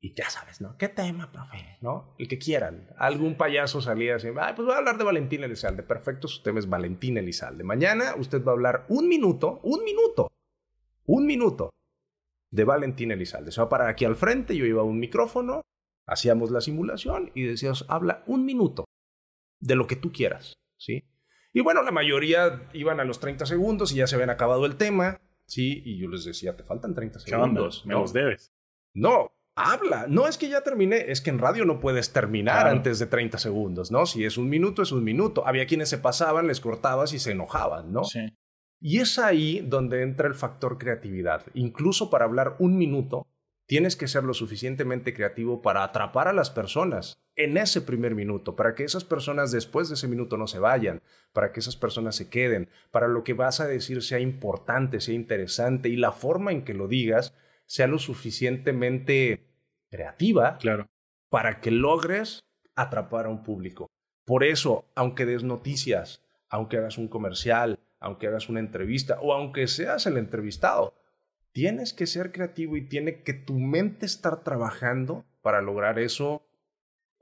y 0.00 0.14
ya 0.14 0.28
sabes, 0.30 0.60
¿no? 0.60 0.76
¿Qué 0.76 0.88
tema, 0.88 1.32
profe? 1.32 1.78
¿No? 1.80 2.14
El 2.18 2.28
que 2.28 2.38
quieran. 2.38 2.90
Algún 2.96 3.36
payaso 3.36 3.80
salía 3.80 4.16
así, 4.16 4.28
Ay, 4.28 4.52
pues 4.54 4.66
voy 4.66 4.74
a 4.74 4.78
hablar 4.78 4.98
de 4.98 5.04
Valentín 5.04 5.42
Elizalde. 5.42 5.82
Perfecto, 5.82 6.28
su 6.28 6.42
tema 6.42 6.58
es 6.58 6.68
Valentín 6.68 7.16
Elizalde. 7.16 7.64
Mañana 7.64 8.14
usted 8.16 8.44
va 8.44 8.52
a 8.52 8.54
hablar 8.54 8.86
un 8.88 9.08
minuto, 9.08 9.60
un 9.62 9.82
minuto, 9.84 10.30
un 11.06 11.26
minuto 11.26 11.70
de 12.52 12.64
Valentín 12.64 13.10
Elizalde. 13.10 13.50
Se 13.52 13.60
va 13.60 13.66
a 13.66 13.70
parar 13.70 13.88
aquí 13.88 14.04
al 14.04 14.16
frente, 14.16 14.56
yo 14.56 14.66
iba 14.66 14.82
a 14.82 14.84
un 14.84 15.00
micrófono, 15.00 15.62
hacíamos 16.06 16.50
la 16.50 16.60
simulación 16.60 17.32
y 17.34 17.42
decías, 17.44 17.84
habla 17.88 18.22
un 18.26 18.44
minuto 18.44 18.84
de 19.60 19.74
lo 19.74 19.86
que 19.86 19.96
tú 19.96 20.12
quieras, 20.12 20.54
¿sí? 20.78 21.08
Y 21.52 21.62
bueno, 21.62 21.82
la 21.82 21.90
mayoría 21.90 22.68
iban 22.74 23.00
a 23.00 23.04
los 23.04 23.18
30 23.18 23.46
segundos 23.46 23.90
y 23.92 23.96
ya 23.96 24.06
se 24.06 24.14
habían 24.14 24.30
acabado 24.30 24.66
el 24.66 24.76
tema. 24.76 25.20
Sí, 25.46 25.82
y 25.84 25.98
yo 25.98 26.08
les 26.08 26.24
decía, 26.24 26.56
te 26.56 26.64
faltan 26.64 26.94
30 26.94 27.20
segundos. 27.20 27.84
Me 27.86 27.94
los 27.94 28.12
debes. 28.12 28.52
No, 28.94 29.32
habla. 29.54 30.06
No 30.08 30.26
es 30.26 30.38
que 30.38 30.48
ya 30.48 30.62
terminé, 30.62 31.10
es 31.10 31.20
que 31.20 31.30
en 31.30 31.38
radio 31.38 31.64
no 31.64 31.80
puedes 31.80 32.12
terminar 32.12 32.66
antes 32.66 32.98
de 32.98 33.06
30 33.06 33.38
segundos, 33.38 33.90
¿no? 33.90 34.06
Si 34.06 34.24
es 34.24 34.38
un 34.38 34.48
minuto, 34.48 34.82
es 34.82 34.92
un 34.92 35.04
minuto. 35.04 35.46
Había 35.46 35.66
quienes 35.66 35.88
se 35.88 35.98
pasaban, 35.98 36.46
les 36.46 36.60
cortabas 36.60 37.12
y 37.12 37.18
se 37.18 37.32
enojaban, 37.32 37.92
¿no? 37.92 38.04
Sí. 38.04 38.36
Y 38.80 38.98
es 38.98 39.18
ahí 39.18 39.60
donde 39.60 40.02
entra 40.02 40.28
el 40.28 40.34
factor 40.34 40.78
creatividad. 40.78 41.46
Incluso 41.54 42.10
para 42.10 42.24
hablar 42.24 42.56
un 42.58 42.76
minuto, 42.76 43.26
tienes 43.66 43.96
que 43.96 44.08
ser 44.08 44.24
lo 44.24 44.34
suficientemente 44.34 45.14
creativo 45.14 45.62
para 45.62 45.82
atrapar 45.82 46.28
a 46.28 46.32
las 46.32 46.50
personas 46.50 47.18
en 47.36 47.58
ese 47.58 47.82
primer 47.82 48.14
minuto, 48.14 48.56
para 48.56 48.74
que 48.74 48.84
esas 48.84 49.04
personas 49.04 49.52
después 49.52 49.88
de 49.88 49.94
ese 49.94 50.08
minuto 50.08 50.38
no 50.38 50.46
se 50.46 50.58
vayan, 50.58 51.02
para 51.32 51.52
que 51.52 51.60
esas 51.60 51.76
personas 51.76 52.16
se 52.16 52.30
queden, 52.30 52.70
para 52.90 53.08
lo 53.08 53.24
que 53.24 53.34
vas 53.34 53.60
a 53.60 53.66
decir 53.66 54.02
sea 54.02 54.20
importante, 54.20 55.00
sea 55.00 55.14
interesante 55.14 55.90
y 55.90 55.96
la 55.96 56.12
forma 56.12 56.50
en 56.52 56.64
que 56.64 56.74
lo 56.74 56.88
digas 56.88 57.34
sea 57.66 57.86
lo 57.86 57.98
suficientemente 57.98 59.46
creativa 59.90 60.56
claro. 60.58 60.88
para 61.28 61.60
que 61.60 61.70
logres 61.70 62.44
atrapar 62.74 63.26
a 63.26 63.30
un 63.30 63.42
público. 63.42 63.86
Por 64.24 64.42
eso, 64.42 64.90
aunque 64.94 65.26
des 65.26 65.42
noticias, 65.42 66.24
aunque 66.48 66.78
hagas 66.78 66.96
un 66.96 67.08
comercial, 67.08 67.78
aunque 68.00 68.28
hagas 68.28 68.48
una 68.48 68.60
entrevista 68.60 69.18
o 69.20 69.34
aunque 69.34 69.68
seas 69.68 70.06
el 70.06 70.16
entrevistado, 70.16 70.94
tienes 71.52 71.92
que 71.92 72.06
ser 72.06 72.32
creativo 72.32 72.76
y 72.76 72.88
tiene 72.88 73.22
que 73.22 73.34
tu 73.34 73.58
mente 73.58 74.06
estar 74.06 74.42
trabajando 74.42 75.24
para 75.42 75.60
lograr 75.60 75.98
eso 75.98 76.45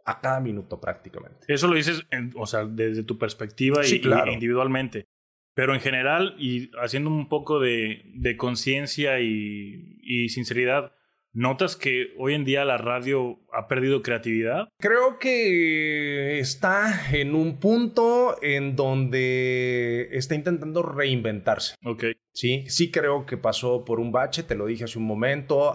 a 0.04 0.20
cada 0.20 0.40
minuto 0.40 0.80
prácticamente. 0.80 1.46
Eso 1.48 1.66
lo 1.66 1.74
dices, 1.74 2.06
o 2.34 2.46
sea, 2.46 2.64
desde 2.64 3.02
tu 3.02 3.18
perspectiva 3.18 3.86
y, 3.86 4.02
individualmente. 4.32 5.06
Pero 5.54 5.74
en 5.74 5.80
general, 5.80 6.34
y 6.38 6.70
haciendo 6.82 7.10
un 7.10 7.28
poco 7.28 7.60
de, 7.60 8.02
de 8.14 8.36
conciencia 8.36 9.20
y, 9.20 10.00
y 10.02 10.28
sinceridad, 10.28 10.92
¿Notas 11.34 11.74
que 11.74 12.14
hoy 12.16 12.34
en 12.34 12.44
día 12.44 12.64
la 12.64 12.78
radio 12.78 13.40
ha 13.52 13.66
perdido 13.66 14.02
creatividad? 14.02 14.68
Creo 14.78 15.18
que 15.18 16.38
está 16.38 17.10
en 17.12 17.34
un 17.34 17.58
punto 17.58 18.36
en 18.40 18.76
donde 18.76 20.10
está 20.12 20.36
intentando 20.36 20.82
reinventarse. 20.82 21.74
Ok. 21.84 22.04
Sí, 22.32 22.64
sí 22.68 22.92
creo 22.92 23.26
que 23.26 23.36
pasó 23.36 23.84
por 23.84 23.98
un 23.98 24.12
bache, 24.12 24.44
te 24.44 24.54
lo 24.54 24.66
dije 24.66 24.84
hace 24.84 24.96
un 24.96 25.06
momento. 25.06 25.74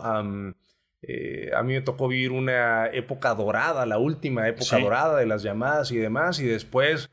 Eh, 1.01 1.51
a 1.55 1.63
mí 1.63 1.73
me 1.73 1.81
tocó 1.81 2.07
vivir 2.07 2.31
una 2.31 2.87
época 2.87 3.33
dorada, 3.33 3.85
la 3.85 3.97
última 3.97 4.47
época 4.47 4.79
dorada 4.79 5.17
de 5.17 5.25
las 5.25 5.43
llamadas 5.43 5.91
y 5.91 5.97
demás, 5.97 6.39
y 6.39 6.45
después 6.45 7.09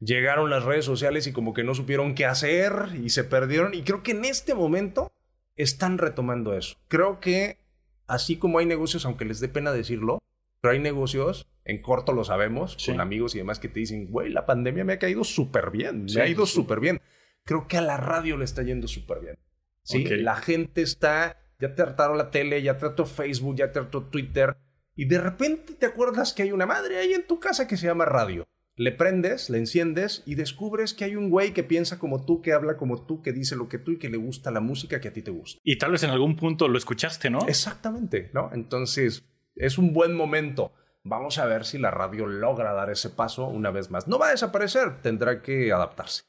llegaron 0.00 0.50
las 0.50 0.64
redes 0.64 0.84
sociales 0.84 1.26
y 1.26 1.32
como 1.32 1.54
que 1.54 1.64
no 1.64 1.74
supieron 1.74 2.14
qué 2.14 2.26
hacer 2.26 2.90
y 3.02 3.10
se 3.10 3.24
perdieron. 3.24 3.74
Y 3.74 3.82
creo 3.82 4.02
que 4.02 4.12
en 4.12 4.24
este 4.24 4.54
momento 4.54 5.12
están 5.56 5.98
retomando 5.98 6.54
eso. 6.56 6.76
Creo 6.88 7.20
que 7.20 7.58
así 8.06 8.36
como 8.36 8.58
hay 8.58 8.66
negocios, 8.66 9.04
aunque 9.04 9.24
les 9.24 9.40
dé 9.40 9.48
pena 9.48 9.72
decirlo, 9.72 10.18
pero 10.60 10.72
hay 10.72 10.80
negocios 10.80 11.46
en 11.64 11.80
corto 11.80 12.12
lo 12.12 12.24
sabemos, 12.24 12.76
con 12.84 13.00
amigos 13.00 13.34
y 13.34 13.38
demás 13.38 13.58
que 13.58 13.68
te 13.68 13.80
dicen, 13.80 14.10
güey, 14.10 14.30
la 14.30 14.44
pandemia 14.44 14.84
me 14.84 14.94
ha 14.94 14.98
caído 14.98 15.24
súper 15.24 15.70
bien, 15.70 16.06
me 16.14 16.20
ha 16.20 16.28
ido 16.28 16.46
súper 16.46 16.80
bien. 16.80 17.00
Creo 17.44 17.66
que 17.68 17.78
a 17.78 17.80
la 17.80 17.96
radio 17.96 18.36
le 18.36 18.44
está 18.44 18.62
yendo 18.62 18.86
súper 18.86 19.20
bien. 19.20 19.38
Sí, 19.82 20.04
la 20.04 20.36
gente 20.36 20.82
está, 20.82 21.38
ya 21.58 21.74
te 21.74 21.82
hartaron 21.82 22.18
la 22.18 22.30
tele, 22.30 22.62
ya 22.62 22.78
te 22.78 22.86
hartó 22.86 23.06
Facebook, 23.06 23.56
ya 23.56 23.72
te 23.72 23.78
hartó 23.78 24.04
Twitter, 24.04 24.56
y 24.96 25.06
de 25.06 25.18
repente 25.18 25.74
te 25.74 25.86
acuerdas 25.86 26.32
que 26.32 26.42
hay 26.42 26.52
una 26.52 26.66
madre 26.66 26.98
ahí 26.98 27.12
en 27.12 27.26
tu 27.26 27.40
casa 27.40 27.66
que 27.66 27.76
se 27.76 27.86
llama 27.86 28.04
radio. 28.04 28.44
Le 28.76 28.90
prendes, 28.90 29.50
le 29.50 29.58
enciendes 29.58 30.22
y 30.26 30.34
descubres 30.34 30.94
que 30.94 31.04
hay 31.04 31.14
un 31.14 31.30
güey 31.30 31.52
que 31.52 31.62
piensa 31.62 31.98
como 31.98 32.24
tú, 32.24 32.42
que 32.42 32.52
habla 32.52 32.76
como 32.76 33.06
tú, 33.06 33.22
que 33.22 33.32
dice 33.32 33.54
lo 33.54 33.68
que 33.68 33.78
tú 33.78 33.92
y 33.92 33.98
que 33.98 34.08
le 34.08 34.16
gusta 34.16 34.50
la 34.50 34.60
música 34.60 35.00
que 35.00 35.08
a 35.08 35.12
ti 35.12 35.22
te 35.22 35.30
gusta. 35.30 35.60
Y 35.62 35.78
tal 35.78 35.92
vez 35.92 36.02
en 36.02 36.10
algún 36.10 36.34
punto 36.34 36.66
lo 36.66 36.76
escuchaste, 36.76 37.30
¿no? 37.30 37.46
Exactamente, 37.46 38.30
¿no? 38.34 38.50
Entonces, 38.52 39.24
es 39.54 39.78
un 39.78 39.92
buen 39.92 40.14
momento 40.14 40.72
Vamos 41.06 41.36
a 41.36 41.44
ver 41.44 41.66
si 41.66 41.76
la 41.76 41.90
radio 41.90 42.26
logra 42.26 42.72
dar 42.72 42.88
ese 42.88 43.10
paso 43.10 43.46
una 43.46 43.70
vez 43.70 43.90
más. 43.90 44.08
No 44.08 44.18
va 44.18 44.28
a 44.28 44.30
desaparecer, 44.30 45.02
tendrá 45.02 45.42
que 45.42 45.70
adaptarse. 45.70 46.22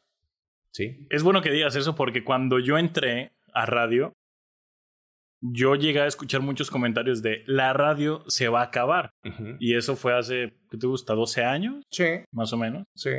¿Sí? 0.72 1.08
Es 1.10 1.24
bueno 1.24 1.42
que 1.42 1.50
digas 1.50 1.78
eso 1.78 1.96
porque 1.96 2.26
cuando 2.26 2.60
yo 2.60 2.78
entré 2.78 3.32
a 3.54 3.66
radio, 3.66 4.14
yo 5.42 5.76
llegué 5.76 6.02
a 6.02 6.08
escuchar 6.08 6.42
muchos 6.42 6.72
comentarios 6.72 7.22
de 7.22 7.44
la 7.46 7.74
radio 7.74 8.24
se 8.28 8.48
va 8.48 8.62
a 8.62 8.66
acabar. 8.66 9.10
Y 9.60 9.76
eso 9.76 9.96
fue 9.96 10.18
hace, 10.18 10.58
¿qué 10.70 10.78
te 10.78 10.88
gusta? 10.88 11.14
¿12 11.14 11.44
años? 11.44 11.84
Sí. 11.92 12.06
Más 12.32 12.52
o 12.54 12.58
menos. 12.58 12.84
Sí. 12.96 13.12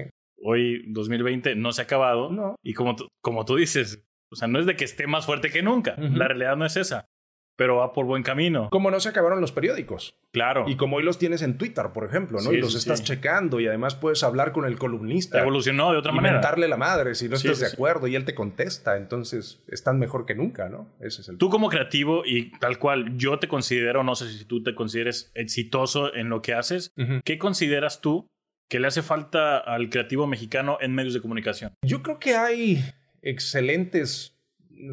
Hoy, 0.42 0.84
2020, 0.88 1.54
no 1.56 1.72
se 1.72 1.82
ha 1.82 1.84
acabado. 1.84 2.30
No. 2.30 2.56
Y 2.62 2.74
como, 2.74 2.96
como 3.20 3.44
tú 3.44 3.56
dices, 3.56 4.04
o 4.30 4.36
sea, 4.36 4.48
no 4.48 4.58
es 4.58 4.66
de 4.66 4.76
que 4.76 4.84
esté 4.84 5.06
más 5.06 5.26
fuerte 5.26 5.50
que 5.50 5.62
nunca. 5.62 5.96
La 5.98 6.28
realidad 6.28 6.56
no 6.56 6.66
es 6.66 6.76
esa 6.76 7.06
pero 7.56 7.76
va 7.76 7.92
por 7.92 8.06
buen 8.06 8.22
camino. 8.22 8.68
Como 8.70 8.90
no 8.90 9.00
se 9.00 9.08
acabaron 9.08 9.40
los 9.40 9.52
periódicos. 9.52 10.14
Claro. 10.32 10.64
Y 10.68 10.76
como 10.76 10.96
hoy 10.96 11.02
los 11.02 11.18
tienes 11.18 11.42
en 11.42 11.56
Twitter, 11.56 11.86
por 11.92 12.04
ejemplo, 12.04 12.38
¿no? 12.40 12.52
y 12.52 12.58
los 12.58 12.74
estás 12.74 13.02
checando 13.02 13.58
y 13.58 13.66
además 13.66 13.94
puedes 13.94 14.22
hablar 14.22 14.52
con 14.52 14.66
el 14.66 14.78
columnista. 14.78 15.40
Evolucionó 15.40 15.92
de 15.92 15.98
otra 15.98 16.12
y 16.12 16.16
manera. 16.16 16.34
Mentarle 16.34 16.68
la 16.68 16.76
madre 16.76 17.14
si 17.14 17.28
no 17.28 17.36
estás 17.36 17.60
de 17.60 17.66
acuerdo 17.66 18.06
y 18.06 18.14
él 18.14 18.24
te 18.24 18.34
contesta. 18.34 18.96
Entonces 18.96 19.62
están 19.68 19.98
mejor 19.98 20.26
que 20.26 20.34
nunca, 20.34 20.68
¿no? 20.68 20.94
Ese 21.00 21.22
es 21.22 21.28
el. 21.30 21.38
Tú 21.38 21.48
como 21.48 21.68
creativo 21.68 22.22
y 22.26 22.50
tal 22.58 22.78
cual 22.78 23.16
yo 23.16 23.38
te 23.38 23.48
considero, 23.48 24.04
no 24.04 24.14
sé 24.14 24.30
si 24.30 24.44
tú 24.44 24.62
te 24.62 24.74
consideres 24.74 25.30
exitoso 25.34 26.14
en 26.14 26.28
lo 26.28 26.42
que 26.42 26.54
haces, 26.54 26.92
¿qué 27.24 27.38
consideras 27.38 28.00
tú 28.00 28.28
que 28.68 28.80
le 28.80 28.88
hace 28.88 29.02
falta 29.02 29.58
al 29.58 29.88
creativo 29.88 30.26
mexicano 30.26 30.78
en 30.80 30.94
medios 30.94 31.14
de 31.14 31.20
comunicación? 31.20 31.72
Yo 31.82 32.02
creo 32.02 32.18
que 32.18 32.36
hay 32.36 32.84
excelentes 33.22 34.35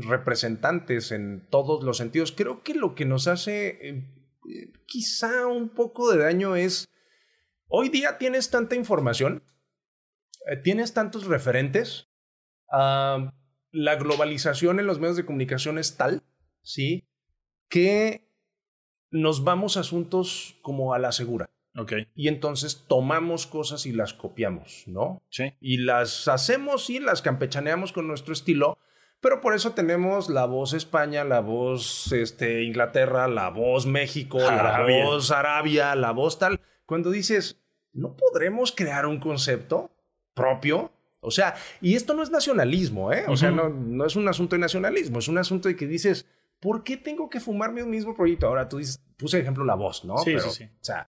representantes 0.01 1.11
en 1.11 1.45
todos 1.49 1.83
los 1.83 1.97
sentidos. 1.97 2.31
Creo 2.31 2.63
que 2.63 2.73
lo 2.73 2.95
que 2.95 3.05
nos 3.05 3.27
hace 3.27 3.87
eh, 3.87 4.73
quizá 4.85 5.47
un 5.47 5.69
poco 5.69 6.11
de 6.11 6.23
daño 6.23 6.55
es, 6.55 6.89
hoy 7.67 7.89
día 7.89 8.17
tienes 8.17 8.49
tanta 8.49 8.75
información, 8.75 9.43
eh, 10.47 10.57
tienes 10.57 10.93
tantos 10.93 11.25
referentes, 11.25 12.09
la 12.71 13.95
globalización 13.95 14.79
en 14.79 14.87
los 14.87 14.99
medios 14.99 15.15
de 15.15 15.25
comunicación 15.25 15.77
es 15.77 15.95
tal, 15.95 16.23
¿sí? 16.63 17.07
Que 17.69 18.31
nos 19.11 19.43
vamos 19.43 19.77
a 19.77 19.81
asuntos 19.81 20.57
como 20.61 20.93
a 20.93 20.99
la 20.99 21.11
segura. 21.11 21.49
Okay. 21.75 22.07
Y 22.13 22.27
entonces 22.27 22.85
tomamos 22.87 23.47
cosas 23.47 23.87
y 23.87 23.93
las 23.93 24.13
copiamos, 24.13 24.83
¿no? 24.85 25.23
Sí. 25.29 25.53
Y 25.59 25.77
las 25.77 26.27
hacemos 26.27 26.89
y 26.91 26.99
las 26.99 27.23
campechaneamos 27.23 27.91
con 27.93 28.07
nuestro 28.07 28.33
estilo, 28.33 28.77
pero 29.23 29.39
por 29.39 29.55
eso 29.55 29.71
tenemos 29.71 30.29
la 30.29 30.45
voz 30.45 30.73
España, 30.73 31.23
la 31.23 31.39
voz 31.39 32.11
este, 32.11 32.63
Inglaterra, 32.63 33.29
la 33.29 33.49
voz 33.49 33.85
México, 33.85 34.37
la 34.37 34.85
voz 34.85 35.31
Arabia, 35.31 35.95
la 35.95 36.11
voz 36.11 36.37
tal. 36.37 36.59
Cuando 36.85 37.09
dices, 37.09 37.57
¿no 37.93 38.17
podremos 38.17 38.73
crear 38.73 39.05
un 39.05 39.21
concepto 39.21 39.91
propio? 40.33 40.91
O 41.21 41.31
sea, 41.31 41.55
y 41.79 41.95
esto 41.95 42.13
no 42.13 42.21
es 42.21 42.31
nacionalismo, 42.31 43.13
¿eh? 43.13 43.23
O 43.29 43.37
sea, 43.37 43.49
no, 43.49 43.69
no 43.69 44.05
es 44.05 44.17
un 44.17 44.27
asunto 44.27 44.57
de 44.57 44.59
nacionalismo, 44.59 45.19
es 45.19 45.29
un 45.29 45.37
asunto 45.37 45.69
de 45.69 45.77
que 45.77 45.87
dices, 45.87 46.27
¿por 46.59 46.83
qué 46.83 46.97
tengo 46.97 47.29
que 47.29 47.39
fumarme 47.39 47.81
un 47.81 47.91
mismo 47.91 48.13
proyecto? 48.13 48.47
Ahora 48.47 48.67
tú 48.67 48.79
dices, 48.79 49.01
puse 49.15 49.39
ejemplo 49.39 49.63
la 49.63 49.75
voz, 49.75 50.03
¿no? 50.03 50.17
Sí, 50.17 50.37
sí, 50.37 50.49
sí. 50.49 50.63
O 50.65 50.83
sea, 50.83 51.09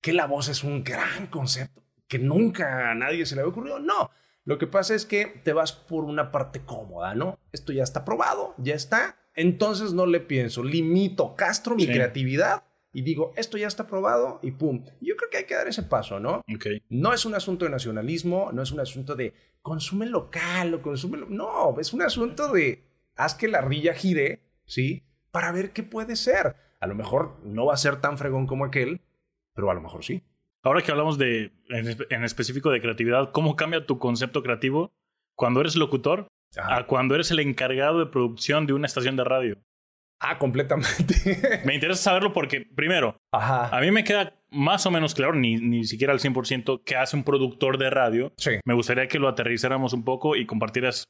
que 0.00 0.14
la 0.14 0.26
voz 0.26 0.48
es 0.48 0.64
un 0.64 0.82
gran 0.82 1.26
concepto 1.26 1.82
que 2.08 2.18
nunca 2.18 2.90
a 2.90 2.94
nadie 2.94 3.26
se 3.26 3.34
le 3.34 3.42
había 3.42 3.52
ocurrido. 3.52 3.78
No, 3.78 4.10
lo 4.44 4.58
que 4.58 4.66
pasa 4.66 4.94
es 4.94 5.06
que 5.06 5.26
te 5.26 5.52
vas 5.52 5.72
por 5.72 6.04
una 6.04 6.32
parte 6.32 6.60
cómoda, 6.60 7.14
¿no? 7.14 7.38
Esto 7.52 7.72
ya 7.72 7.82
está 7.82 8.04
probado, 8.04 8.54
ya 8.58 8.74
está. 8.74 9.16
Entonces 9.34 9.92
no 9.92 10.06
le 10.06 10.20
pienso, 10.20 10.64
limito, 10.64 11.36
castro 11.36 11.76
mi 11.76 11.86
creatividad 11.86 12.64
y 12.92 13.02
digo, 13.02 13.32
esto 13.36 13.56
ya 13.56 13.68
está 13.68 13.86
probado 13.86 14.40
y 14.42 14.50
pum. 14.50 14.84
Yo 15.00 15.14
creo 15.16 15.30
que 15.30 15.36
hay 15.38 15.44
que 15.44 15.54
dar 15.54 15.68
ese 15.68 15.84
paso, 15.84 16.18
¿no? 16.18 16.42
Okay. 16.52 16.82
No 16.88 17.12
es 17.12 17.24
un 17.24 17.34
asunto 17.34 17.64
de 17.64 17.70
nacionalismo, 17.70 18.50
no 18.52 18.62
es 18.62 18.72
un 18.72 18.80
asunto 18.80 19.14
de 19.14 19.34
consume 19.62 20.06
local 20.06 20.74
o 20.74 20.82
consume... 20.82 21.18
No, 21.28 21.78
es 21.78 21.92
un 21.92 22.02
asunto 22.02 22.52
de 22.52 22.84
haz 23.14 23.34
que 23.34 23.46
la 23.46 23.60
rilla 23.60 23.94
gire, 23.94 24.42
¿sí? 24.64 25.04
Para 25.30 25.52
ver 25.52 25.72
qué 25.72 25.84
puede 25.84 26.16
ser. 26.16 26.56
A 26.80 26.86
lo 26.86 26.94
mejor 26.94 27.38
no 27.44 27.66
va 27.66 27.74
a 27.74 27.78
ser 27.78 28.00
tan 28.00 28.18
fregón 28.18 28.46
como 28.46 28.64
aquel, 28.64 29.00
pero 29.54 29.70
a 29.70 29.74
lo 29.74 29.80
mejor 29.80 30.04
sí. 30.04 30.24
Ahora 30.62 30.82
que 30.82 30.90
hablamos 30.90 31.16
de, 31.16 31.52
en, 31.68 32.24
específico 32.24 32.70
de 32.70 32.80
creatividad, 32.80 33.30
¿cómo 33.32 33.56
cambia 33.56 33.86
tu 33.86 33.98
concepto 33.98 34.42
creativo 34.42 34.92
cuando 35.36 35.60
eres 35.60 35.76
locutor 35.76 36.28
a 36.56 36.86
cuando 36.86 37.14
eres 37.14 37.30
el 37.30 37.40
encargado 37.40 37.98
de 37.98 38.06
producción 38.06 38.66
de 38.66 38.74
una 38.74 38.86
estación 38.86 39.16
de 39.16 39.24
radio? 39.24 39.58
Ah, 40.18 40.38
completamente. 40.38 41.62
me 41.64 41.74
interesa 41.74 42.02
saberlo 42.02 42.34
porque, 42.34 42.60
primero, 42.60 43.16
a 43.32 43.78
mí 43.80 43.90
me 43.90 44.04
queda 44.04 44.34
más 44.50 44.84
o 44.84 44.90
menos 44.90 45.14
claro, 45.14 45.34
ni, 45.34 45.56
ni 45.56 45.84
siquiera 45.84 46.12
al 46.12 46.18
100%, 46.18 46.82
qué 46.84 46.96
hace 46.96 47.16
un 47.16 47.24
productor 47.24 47.78
de 47.78 47.88
radio. 47.88 48.32
Sí. 48.36 48.52
Me 48.66 48.74
gustaría 48.74 49.08
que 49.08 49.18
lo 49.18 49.28
aterrizáramos 49.28 49.94
un 49.94 50.04
poco 50.04 50.36
y 50.36 50.44
compartieras 50.44 51.08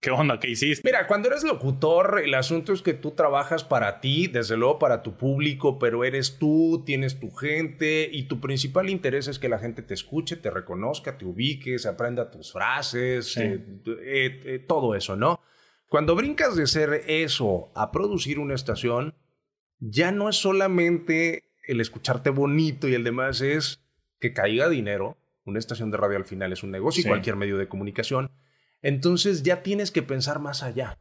¿Qué 0.00 0.10
onda? 0.10 0.40
¿Qué 0.40 0.48
hiciste? 0.48 0.88
Mira, 0.88 1.06
cuando 1.06 1.28
eres 1.28 1.44
locutor, 1.44 2.22
el 2.24 2.32
asunto 2.32 2.72
es 2.72 2.80
que 2.80 2.94
tú 2.94 3.10
trabajas 3.10 3.64
para 3.64 4.00
ti, 4.00 4.28
desde 4.28 4.56
luego 4.56 4.78
para 4.78 5.02
tu 5.02 5.18
público, 5.18 5.78
pero 5.78 6.04
eres 6.04 6.38
tú, 6.38 6.82
tienes 6.86 7.20
tu 7.20 7.30
gente 7.30 8.08
y 8.10 8.22
tu 8.22 8.40
principal 8.40 8.88
interés 8.88 9.28
es 9.28 9.38
que 9.38 9.50
la 9.50 9.58
gente 9.58 9.82
te 9.82 9.92
escuche, 9.92 10.36
te 10.36 10.50
reconozca, 10.50 11.18
te 11.18 11.26
ubique, 11.26 11.78
se 11.78 11.88
aprenda 11.88 12.30
tus 12.30 12.50
frases, 12.50 13.36
eh, 13.36 13.62
eh, 13.86 14.40
eh, 14.46 14.58
todo 14.66 14.94
eso, 14.94 15.16
¿no? 15.16 15.38
Cuando 15.86 16.16
brincas 16.16 16.56
de 16.56 16.66
ser 16.66 17.02
eso 17.06 17.70
a 17.74 17.92
producir 17.92 18.38
una 18.38 18.54
estación, 18.54 19.14
ya 19.80 20.12
no 20.12 20.30
es 20.30 20.36
solamente 20.36 21.44
el 21.68 21.78
escucharte 21.82 22.30
bonito 22.30 22.88
y 22.88 22.94
el 22.94 23.04
demás, 23.04 23.42
es 23.42 23.82
que 24.18 24.32
caiga 24.32 24.70
dinero. 24.70 25.18
Una 25.44 25.58
estación 25.58 25.90
de 25.90 25.98
radio 25.98 26.16
al 26.16 26.24
final 26.24 26.54
es 26.54 26.62
un 26.62 26.70
negocio 26.70 27.02
y 27.02 27.06
cualquier 27.06 27.36
medio 27.36 27.58
de 27.58 27.68
comunicación 27.68 28.30
entonces 28.82 29.42
ya 29.42 29.62
tienes 29.62 29.90
que 29.90 30.02
pensar 30.02 30.40
más 30.40 30.62
allá, 30.62 30.98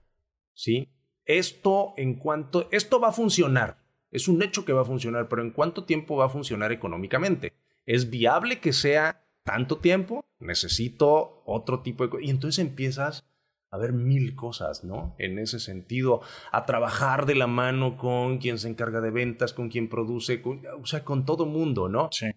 ¿sí? 0.54 0.90
Esto 1.26 1.94
en 1.98 2.16
cuanto, 2.16 2.68
esto 2.72 3.00
va 3.00 3.10
a 3.10 3.14
funcionar, 3.14 3.84
es 4.12 4.28
un 4.28 4.42
hecho 4.42 4.66
que 4.66 4.74
va 4.74 4.82
a 4.82 4.86
funcionar, 4.86 5.30
pero 5.30 5.42
¿en 5.42 5.52
cuánto 5.52 5.84
tiempo 5.84 6.16
va 6.16 6.26
a 6.26 6.30
funcionar 6.30 6.72
económicamente? 6.72 7.54
¿Es 7.86 8.10
viable 8.10 8.60
que 8.60 8.74
sea 8.74 9.26
tanto 9.44 9.78
tiempo? 9.78 10.26
Necesito 10.40 11.44
otro 11.46 11.82
tipo 11.82 12.08
de... 12.08 12.26
Y 12.26 12.30
entonces 12.30 12.60
empiezas 12.64 13.28
a 13.72 13.78
ver 13.78 13.94
mil 13.94 14.36
cosas, 14.36 14.84
¿no? 14.84 15.16
En 15.20 15.38
ese 15.38 15.60
sentido, 15.60 16.22
a 16.52 16.66
trabajar 16.66 17.26
de 17.26 17.36
la 17.36 17.48
mano 17.48 17.98
con 17.98 18.40
quien 18.40 18.58
se 18.58 18.68
encarga 18.68 19.00
de 19.00 19.12
ventas, 19.12 19.54
con 19.54 19.70
quien 19.70 19.90
produce, 19.90 20.42
o 20.44 20.86
sea, 20.86 21.04
con 21.04 21.26
todo 21.26 21.46
mundo, 21.46 21.88
¿no? 21.88 22.10
Sí. 22.12 22.28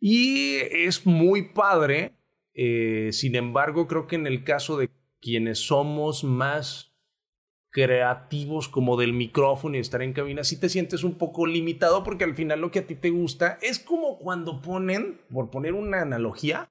Y 0.00 0.56
es 0.56 1.06
muy 1.06 1.52
padre 1.52 2.14
eh, 2.54 3.10
sin 3.12 3.36
embargo, 3.36 3.86
creo 3.86 4.06
que 4.06 4.16
en 4.16 4.26
el 4.26 4.44
caso 4.44 4.76
de 4.76 4.90
quienes 5.20 5.58
somos 5.58 6.24
más 6.24 6.92
creativos 7.70 8.68
como 8.68 8.98
del 8.98 9.14
micrófono 9.14 9.76
y 9.76 9.80
estar 9.80 10.02
en 10.02 10.12
cabina, 10.12 10.44
sí 10.44 10.60
te 10.60 10.68
sientes 10.68 11.04
un 11.04 11.16
poco 11.16 11.46
limitado 11.46 12.04
porque 12.04 12.24
al 12.24 12.34
final 12.34 12.60
lo 12.60 12.70
que 12.70 12.80
a 12.80 12.86
ti 12.86 12.94
te 12.94 13.10
gusta 13.10 13.58
es 13.62 13.78
como 13.78 14.18
cuando 14.18 14.60
ponen, 14.60 15.20
por 15.32 15.50
poner 15.50 15.72
una 15.72 16.02
analogía, 16.02 16.70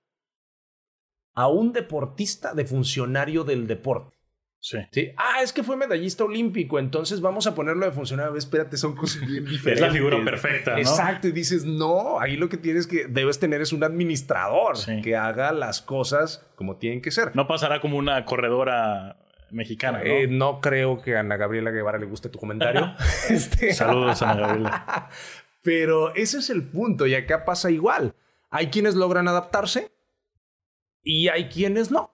a 1.34 1.48
un 1.48 1.74
deportista 1.74 2.54
de 2.54 2.65
funcionario 2.65 3.44
del 3.44 3.66
deporte. 3.66 4.20
Sí. 4.62 4.78
Ah, 5.18 5.41
es 5.41 5.51
que 5.51 5.64
fue 5.64 5.76
medallista 5.76 6.24
olímpico, 6.24 6.78
entonces 6.78 7.20
vamos 7.20 7.47
a 7.47 7.55
ponerlo 7.55 7.84
de 7.88 7.91
funcionario. 7.91 8.36
Espérate, 8.38 8.78
son 8.78 8.95
cosas 8.95 9.26
bien 9.28 9.43
diferentes. 9.49 9.74
Es 9.74 9.82
la 9.82 9.91
figura 9.91 10.24
perfecta, 10.24 10.74
¿no? 10.74 10.78
Exacto, 10.78 11.28
y 11.28 11.32
dices, 11.32 11.66
no, 11.66 12.20
ahí 12.20 12.38
lo 12.38 12.47
que 12.47 12.57
tienes 12.57 12.86
que 12.86 13.07
debes 13.07 13.39
tener 13.39 13.62
es 13.62 13.74
un 13.74 13.84
administrador 13.84 14.76
que 15.01 15.16
haga 15.18 15.51
las 15.51 15.82
cosas 15.82 16.45
como 16.55 16.78
tienen 16.78 17.01
que 17.01 17.09
ser. 17.09 17.36
No 17.36 17.47
pasará 17.47 17.82
como 17.82 17.97
una 17.97 18.24
corredora 18.24 19.18
mexicana, 19.49 19.97
¿no? 19.97 20.05
Eh, 20.05 20.28
no 20.28 20.62
creo 20.62 21.01
que 21.01 21.18
a 21.18 21.22
Ana 21.22 21.38
Gabriela 21.38 21.72
Guevara 21.72 21.97
le 21.97 22.05
guste 22.05 22.30
tu 22.30 22.38
comentario. 22.38 22.93
este... 23.30 23.74
Saludos, 23.74 24.22
Ana 24.22 24.36
Gabriela. 24.36 25.09
Pero 25.64 26.14
ese 26.14 26.38
es 26.38 26.51
el 26.51 26.64
punto, 26.64 27.07
y 27.07 27.16
acá 27.16 27.45
pasa 27.45 27.72
igual. 27.72 28.14
Hay 28.51 28.68
quienes 28.68 28.93
logran 28.93 29.28
adaptarse 29.28 29.91
y 31.03 31.30
hay 31.30 31.49
quienes 31.49 31.89
no. 31.89 32.11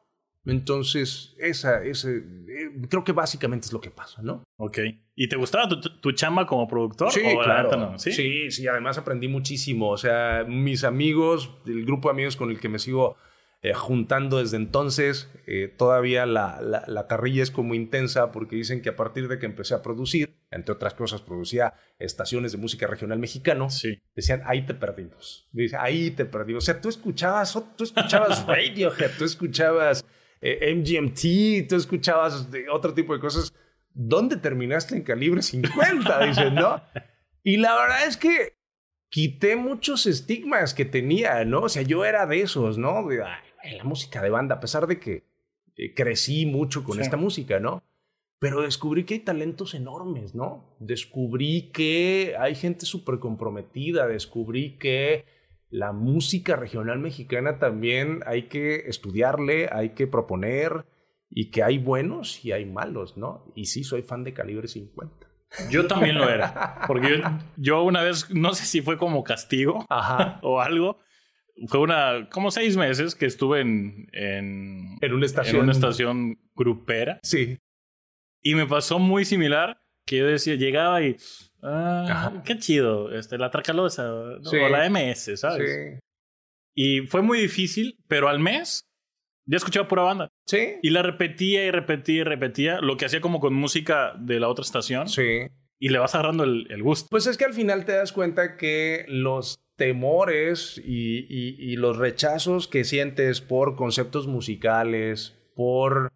Entonces, 0.48 1.36
esa, 1.38 1.84
ese, 1.84 2.18
eh, 2.18 2.88
creo 2.90 3.04
que 3.04 3.12
básicamente 3.12 3.68
es 3.68 3.74
lo 3.74 3.82
que 3.82 3.92
pasa, 3.92 4.22
¿no? 4.22 4.44
Ok. 4.58 4.80
¿Y 5.16 5.28
te 5.28 5.36
gustaba 5.36 5.68
tu, 5.70 6.12
chamba 6.14 6.46
como 6.46 6.68
productor? 6.68 7.12
Sí, 7.12 7.22
claro. 7.44 7.98
¿Sí? 7.98 8.12
¿Sí? 8.12 8.52
sí, 8.52 8.68
además 8.68 8.98
aprendí 8.98 9.28
muchísimo. 9.28 9.90
O 9.90 9.98
sea, 9.98 10.46
mis 10.48 10.84
amigos, 10.84 11.52
el 11.66 11.86
grupo 11.86 12.08
de 12.10 12.14
amigos 12.14 12.38
con 12.38 12.50
el 12.50 12.60
que 12.60 12.70
me 12.70 12.80
sigo 12.80 13.18
eh, 13.64 13.74
juntando 13.74 14.38
desde 14.38 14.58
entonces, 14.58 15.32
eh, 15.48 15.74
todavía 15.76 16.28
la, 16.28 16.62
la, 16.62 17.08
carrilla 17.08 17.42
es 17.42 17.50
como 17.50 17.74
intensa 17.74 18.32
porque 18.32 18.56
dicen 18.56 18.84
que 18.84 18.90
a 18.90 18.96
partir 18.96 19.28
de 19.28 19.40
que 19.40 19.48
empecé 19.48 19.74
a 19.74 19.82
producir, 19.82 20.38
entre 20.52 20.74
otras 20.74 20.94
cosas, 20.94 21.22
producía 21.22 21.74
estaciones 21.98 22.52
de 22.52 22.60
música 22.60 22.86
regional 22.86 23.18
mexicano, 23.18 23.72
sí. 23.72 24.00
decían, 24.16 24.44
ahí 24.46 24.68
te 24.68 24.76
perdimos. 24.76 25.50
Dice, 25.52 25.76
ahí 25.76 26.12
te 26.12 26.26
perdimos. 26.26 26.64
O 26.64 26.66
sea, 26.66 26.80
tú 26.80 26.88
escuchabas, 26.88 27.60
tú 27.76 27.84
escuchabas 27.84 28.46
Radiohead, 28.48 29.12
tú 29.18 29.26
escuchabas 29.26 30.06
eh, 30.42 30.74
MGMT, 30.76 31.68
tú 31.70 31.76
escuchabas 31.76 32.48
otro 32.72 32.94
tipo 32.94 33.14
de 33.14 33.20
cosas 33.20 33.54
¿dónde 33.98 34.38
terminaste 34.38 34.96
en 34.96 35.02
calibre 35.02 35.42
50? 35.42 36.20
Dicen, 36.28 36.56
¿no? 36.56 36.82
Y 37.44 37.58
la 37.58 37.76
verdad 37.76 38.08
es 38.08 38.16
que 38.16 38.54
quité 39.10 39.56
muchos 39.56 40.06
estigmas 40.06 40.74
que 40.74 40.86
tenía, 40.86 41.44
¿no? 41.46 41.62
O 41.62 41.70
sea, 41.70 41.82
yo 41.82 42.06
era 42.06 42.26
de 42.26 42.42
esos, 42.42 42.78
¿no? 42.78 43.08
De 43.08 43.18
la 43.18 43.84
música 43.84 44.22
de 44.22 44.30
banda, 44.30 44.56
a 44.56 44.60
pesar 44.60 44.88
de 44.88 45.00
que 45.00 45.24
eh, 45.76 45.94
crecí 45.94 46.46
mucho 46.46 46.84
con 46.84 47.02
esta 47.02 47.18
música, 47.18 47.60
¿no? 47.60 47.84
Pero 48.40 48.62
descubrí 48.62 49.04
que 49.04 49.16
hay 49.16 49.20
talentos 49.22 49.74
enormes, 49.74 50.36
¿no? 50.36 50.76
Descubrí 50.80 51.72
que 51.74 52.36
hay 52.40 52.54
gente 52.54 52.86
súper 52.86 53.18
comprometida, 53.18 54.06
descubrí 54.06 54.78
que 54.78 55.26
la 55.70 55.92
música 55.92 56.56
regional 56.56 57.00
mexicana 57.00 57.60
también 57.60 58.22
hay 58.26 58.44
que 58.44 58.88
estudiarle, 58.88 59.70
hay 59.72 59.90
que 59.90 60.08
proponer, 60.08 60.86
y 61.30 61.52
que 61.52 61.64
hay 61.64 61.78
buenos 61.78 62.44
y 62.46 62.52
hay 62.52 62.66
malos, 62.66 63.18
¿no? 63.18 63.52
Y 63.56 63.66
sí, 63.66 63.84
soy 63.84 64.02
fan 64.02 64.24
de 64.24 64.34
Calibre 64.34 64.68
50. 64.68 65.28
Yo 65.70 65.88
también 65.88 66.18
lo 66.18 66.30
era, 66.30 66.82
porque 66.88 67.22
yo, 67.56 67.84
una 67.84 68.04
vez, 68.04 68.30
no 68.32 68.54
sé 68.54 68.66
si 68.66 68.82
fue 68.82 68.98
como 68.98 69.24
castigo 69.24 69.86
o 70.42 70.62
algo, 70.62 71.00
fue 71.68 71.80
una, 71.80 72.30
como 72.30 72.52
seis 72.52 72.78
meses 72.78 73.16
que 73.16 73.26
estuve 73.26 73.62
en, 73.62 74.08
en, 74.12 74.98
en, 75.02 75.14
una 75.14 75.26
estación. 75.26 75.58
en 75.58 75.64
una 75.64 75.72
estación 75.72 76.40
grupera. 76.54 77.20
Sí. 77.24 77.58
Y 78.42 78.56
me 78.56 78.68
pasó 78.68 79.00
muy 79.00 79.26
similar, 79.26 79.82
que 80.06 80.18
yo 80.18 80.28
decía, 80.28 80.56
llegaba 80.56 81.02
y, 81.02 81.18
ah, 81.64 82.42
qué 82.46 82.58
chido, 82.58 83.12
este, 83.12 83.38
la 83.38 83.52
Tracalosa, 83.52 84.14
o 84.14 84.70
la 84.70 84.90
MS, 84.90 85.40
¿sabes? 85.40 85.72
Sí. 85.72 86.00
Y 86.76 87.08
fue 87.08 87.22
muy 87.22 87.40
difícil, 87.40 87.98
pero 88.08 88.30
al 88.30 88.40
mes 88.40 88.82
ya 89.46 89.58
escuchaba 89.58 89.88
pura 89.88 90.04
banda. 90.04 90.30
Sí. 90.46 90.76
Y 90.84 90.90
la 90.90 91.02
repetía 91.02 91.66
y 91.66 91.72
repetía 91.72 92.22
y 92.22 92.24
repetía, 92.24 92.82
lo 92.82 92.98
que 92.98 93.06
hacía 93.06 93.22
como 93.22 93.40
con 93.40 93.54
música 93.54 94.14
de 94.20 94.40
la 94.40 94.50
otra 94.50 94.64
estación. 94.64 95.08
Sí. 95.08 95.48
Y 95.80 95.90
le 95.90 96.00
vas 96.00 96.16
agarrando 96.16 96.44
el, 96.44 96.68
el 96.70 96.84
gusto. 96.84 97.08
Pues 97.10 97.28
es 97.28 97.38
que 97.38 97.46
al 97.46 97.54
final 97.54 97.86
te 97.86 97.94
das 97.94 98.12
cuenta 98.12 98.58
que 98.58 99.06
los 99.08 99.60
temores 99.78 100.82
y, 100.84 101.26
y, 101.30 101.76
los 101.76 101.98
rechazos 101.98 102.68
que 102.68 102.84
sientes 102.84 103.42
por 103.42 103.76
conceptos 103.76 104.28
musicales, 104.28 105.36
por 105.56 106.12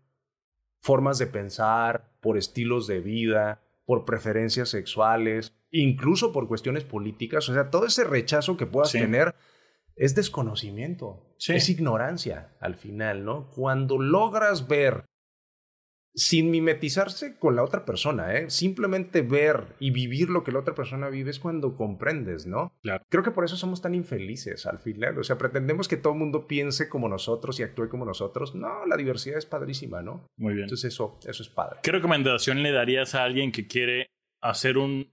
formas 0.81 1.19
de 1.19 1.27
pensar, 1.27 2.11
por 2.21 2.37
estilos 2.37 2.87
de 2.87 2.99
vida, 3.01 3.61
por 3.91 4.05
preferencias 4.05 4.69
sexuales, 4.69 5.53
incluso 5.69 6.31
por 6.31 6.47
cuestiones 6.47 6.85
políticas, 6.85 7.49
o 7.49 7.53
sea, 7.53 7.69
todo 7.69 7.85
ese 7.85 8.05
rechazo 8.05 8.55
que 8.55 8.65
puedas 8.65 8.93
tener 8.93 9.35
es 9.97 10.15
desconocimiento, 10.15 11.35
es 11.45 11.67
ignorancia 11.67 12.55
al 12.61 12.75
final, 12.75 13.25
¿no? 13.25 13.49
Cuando 13.49 13.99
logras 13.99 14.69
ver, 14.69 15.03
sin 16.13 16.51
mimetizarse 16.51 17.37
con 17.37 17.55
la 17.55 17.63
otra 17.63 17.85
persona, 17.85 18.35
¿eh? 18.35 18.49
simplemente 18.49 19.21
ver 19.21 19.75
y 19.79 19.91
vivir 19.91 20.29
lo 20.29 20.43
que 20.43 20.51
la 20.51 20.59
otra 20.59 20.75
persona 20.75 21.09
vive 21.09 21.31
es 21.31 21.39
cuando 21.39 21.73
comprendes, 21.73 22.45
¿no? 22.45 22.73
Claro. 22.81 23.03
Creo 23.09 23.23
que 23.23 23.31
por 23.31 23.45
eso 23.45 23.55
somos 23.55 23.81
tan 23.81 23.95
infelices 23.95 24.65
al 24.65 24.79
final, 24.79 25.17
o 25.17 25.23
sea, 25.23 25.37
pretendemos 25.37 25.87
que 25.87 25.97
todo 25.97 26.13
el 26.13 26.19
mundo 26.19 26.47
piense 26.47 26.89
como 26.89 27.07
nosotros 27.07 27.59
y 27.59 27.63
actúe 27.63 27.89
como 27.89 28.05
nosotros. 28.05 28.55
No, 28.55 28.85
la 28.85 28.97
diversidad 28.97 29.37
es 29.37 29.45
padrísima, 29.45 30.01
¿no? 30.01 30.27
Muy 30.37 30.53
bien. 30.53 30.65
Entonces 30.65 30.93
eso, 30.93 31.17
eso 31.25 31.43
es 31.43 31.49
padre. 31.49 31.79
¿Qué 31.83 31.91
recomendación 31.91 32.61
le 32.61 32.71
darías 32.71 33.15
a 33.15 33.23
alguien 33.23 33.51
que 33.51 33.67
quiere 33.67 34.07
hacer 34.41 34.77
un 34.77 35.11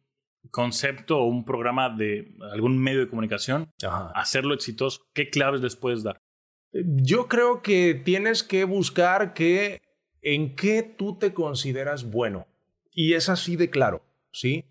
concepto 0.51 1.19
o 1.19 1.25
un 1.25 1.45
programa 1.45 1.91
de 1.91 2.35
algún 2.53 2.79
medio 2.79 3.01
de 3.01 3.09
comunicación, 3.09 3.71
hacerlo 4.15 4.55
exitoso, 4.55 5.03
¿qué 5.15 5.31
claves 5.31 5.61
les 5.61 5.77
puedes 5.77 6.03
dar? 6.03 6.21
Yo 6.73 7.29
creo 7.29 7.63
que 7.63 7.95
tienes 7.95 8.43
que 8.43 8.65
buscar 8.65 9.35
que 9.35 9.81
en 10.23 10.57
qué 10.57 10.83
tú 10.83 11.19
te 11.19 11.33
consideras 11.33 12.11
bueno. 12.11 12.47
Y 12.91 13.14
es 13.14 13.29
así 13.29 13.57
de 13.57 13.71
claro, 13.71 14.03
¿sí? 14.33 14.64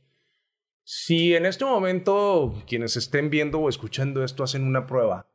Si 0.84 1.36
en 1.36 1.46
este 1.46 1.66
momento 1.66 2.64
quienes 2.68 2.96
estén 2.96 3.30
viendo 3.30 3.60
o 3.60 3.70
escuchando 3.70 4.24
esto 4.24 4.44
hacen 4.44 4.64
una 4.64 4.88
prueba 4.88 5.30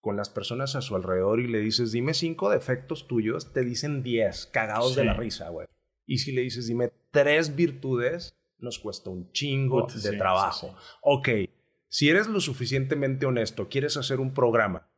con 0.00 0.16
las 0.16 0.30
personas 0.30 0.76
a 0.76 0.82
su 0.82 0.94
alrededor 0.94 1.40
y 1.40 1.48
le 1.48 1.60
dices, 1.60 1.92
dime 1.92 2.14
cinco 2.14 2.50
defectos 2.50 3.08
tuyos, 3.08 3.52
te 3.52 3.64
dicen 3.64 4.02
diez, 4.02 4.46
cagados 4.46 4.94
de 4.94 5.04
la 5.04 5.14
risa, 5.14 5.48
güey. 5.48 5.66
Y 6.06 6.18
si 6.18 6.32
le 6.32 6.42
dices, 6.42 6.68
dime 6.68 6.92
tres 7.10 7.56
virtudes, 7.56 8.36
nos 8.58 8.78
cuesta 8.78 9.10
un 9.10 9.32
chingo 9.32 9.86
de 9.86 10.16
trabajo. 10.16 10.76
Ok, 11.02 11.28
si 11.88 12.08
eres 12.08 12.28
lo 12.28 12.40
suficientemente 12.40 13.26
honesto, 13.26 13.68
quieres 13.68 13.96
hacer 13.96 14.20
un 14.20 14.34
programa 14.34 14.88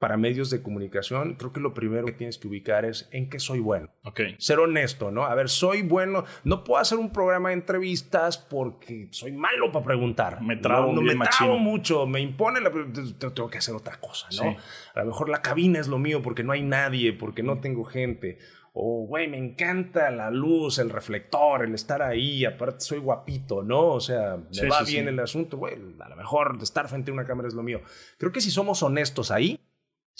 para 0.00 0.16
medios 0.16 0.48
de 0.48 0.62
comunicación, 0.62 1.34
creo 1.34 1.52
que 1.52 1.60
lo 1.60 1.74
primero 1.74 2.06
que 2.06 2.12
tienes 2.12 2.38
que 2.38 2.48
ubicar 2.48 2.86
es 2.86 3.06
en 3.12 3.28
qué 3.28 3.38
soy 3.38 3.60
bueno. 3.60 3.90
Okay. 4.02 4.34
Ser 4.38 4.58
honesto, 4.58 5.10
¿no? 5.10 5.26
A 5.26 5.34
ver, 5.34 5.50
soy 5.50 5.82
bueno, 5.82 6.24
no 6.42 6.64
puedo 6.64 6.80
hacer 6.80 6.96
un 6.96 7.12
programa 7.12 7.50
de 7.50 7.56
entrevistas 7.56 8.38
porque 8.38 9.08
soy 9.10 9.32
malo 9.32 9.70
para 9.70 9.84
preguntar. 9.84 10.40
Me 10.40 10.56
trabo, 10.56 10.94
no, 10.94 11.02
me 11.02 11.14
trabo 11.14 11.58
mucho, 11.58 12.06
me 12.06 12.20
impone 12.20 12.62
la 12.62 12.72
tengo 13.18 13.50
que 13.50 13.58
hacer 13.58 13.74
otra 13.74 14.00
cosa, 14.00 14.26
¿no? 14.42 14.56
A 14.94 15.00
lo 15.00 15.06
mejor 15.06 15.28
la 15.28 15.42
cabina 15.42 15.78
es 15.78 15.86
lo 15.86 15.98
mío 15.98 16.22
porque 16.22 16.44
no 16.44 16.52
hay 16.52 16.62
nadie, 16.62 17.12
porque 17.12 17.42
no 17.42 17.60
tengo 17.60 17.84
gente 17.84 18.38
o, 18.72 19.04
güey, 19.06 19.28
me 19.28 19.36
encanta 19.36 20.10
la 20.10 20.30
luz, 20.30 20.78
el 20.78 20.90
reflector, 20.90 21.64
el 21.64 21.74
estar 21.74 22.02
ahí, 22.02 22.44
aparte 22.44 22.80
soy 22.80 22.98
guapito, 22.98 23.62
¿no? 23.62 23.88
O 23.88 24.00
sea, 24.00 24.36
me 24.36 24.68
va 24.68 24.82
bien 24.82 25.08
el 25.08 25.18
asunto, 25.18 25.56
güey, 25.56 25.74
a 25.98 26.08
lo 26.08 26.16
mejor 26.16 26.56
estar 26.62 26.88
frente 26.88 27.10
a 27.10 27.14
una 27.14 27.24
cámara 27.24 27.48
es 27.48 27.54
lo 27.54 27.64
mío. 27.64 27.80
Creo 28.16 28.30
que 28.30 28.40
si 28.40 28.50
somos 28.50 28.82
honestos 28.82 29.32
ahí, 29.32 29.58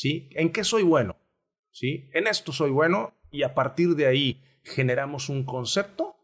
¿sí? 0.01 0.30
¿En 0.32 0.51
qué 0.51 0.64
soy 0.64 0.82
bueno? 0.82 1.18
¿Sí? 1.70 2.09
En 2.14 2.26
esto 2.26 2.53
soy 2.53 2.70
bueno 2.70 3.12
y 3.30 3.42
a 3.42 3.55
partir 3.55 3.96
de 3.96 4.07
ahí 4.07 4.42
generamos 4.64 5.28
un 5.28 5.44
concepto. 5.44 6.16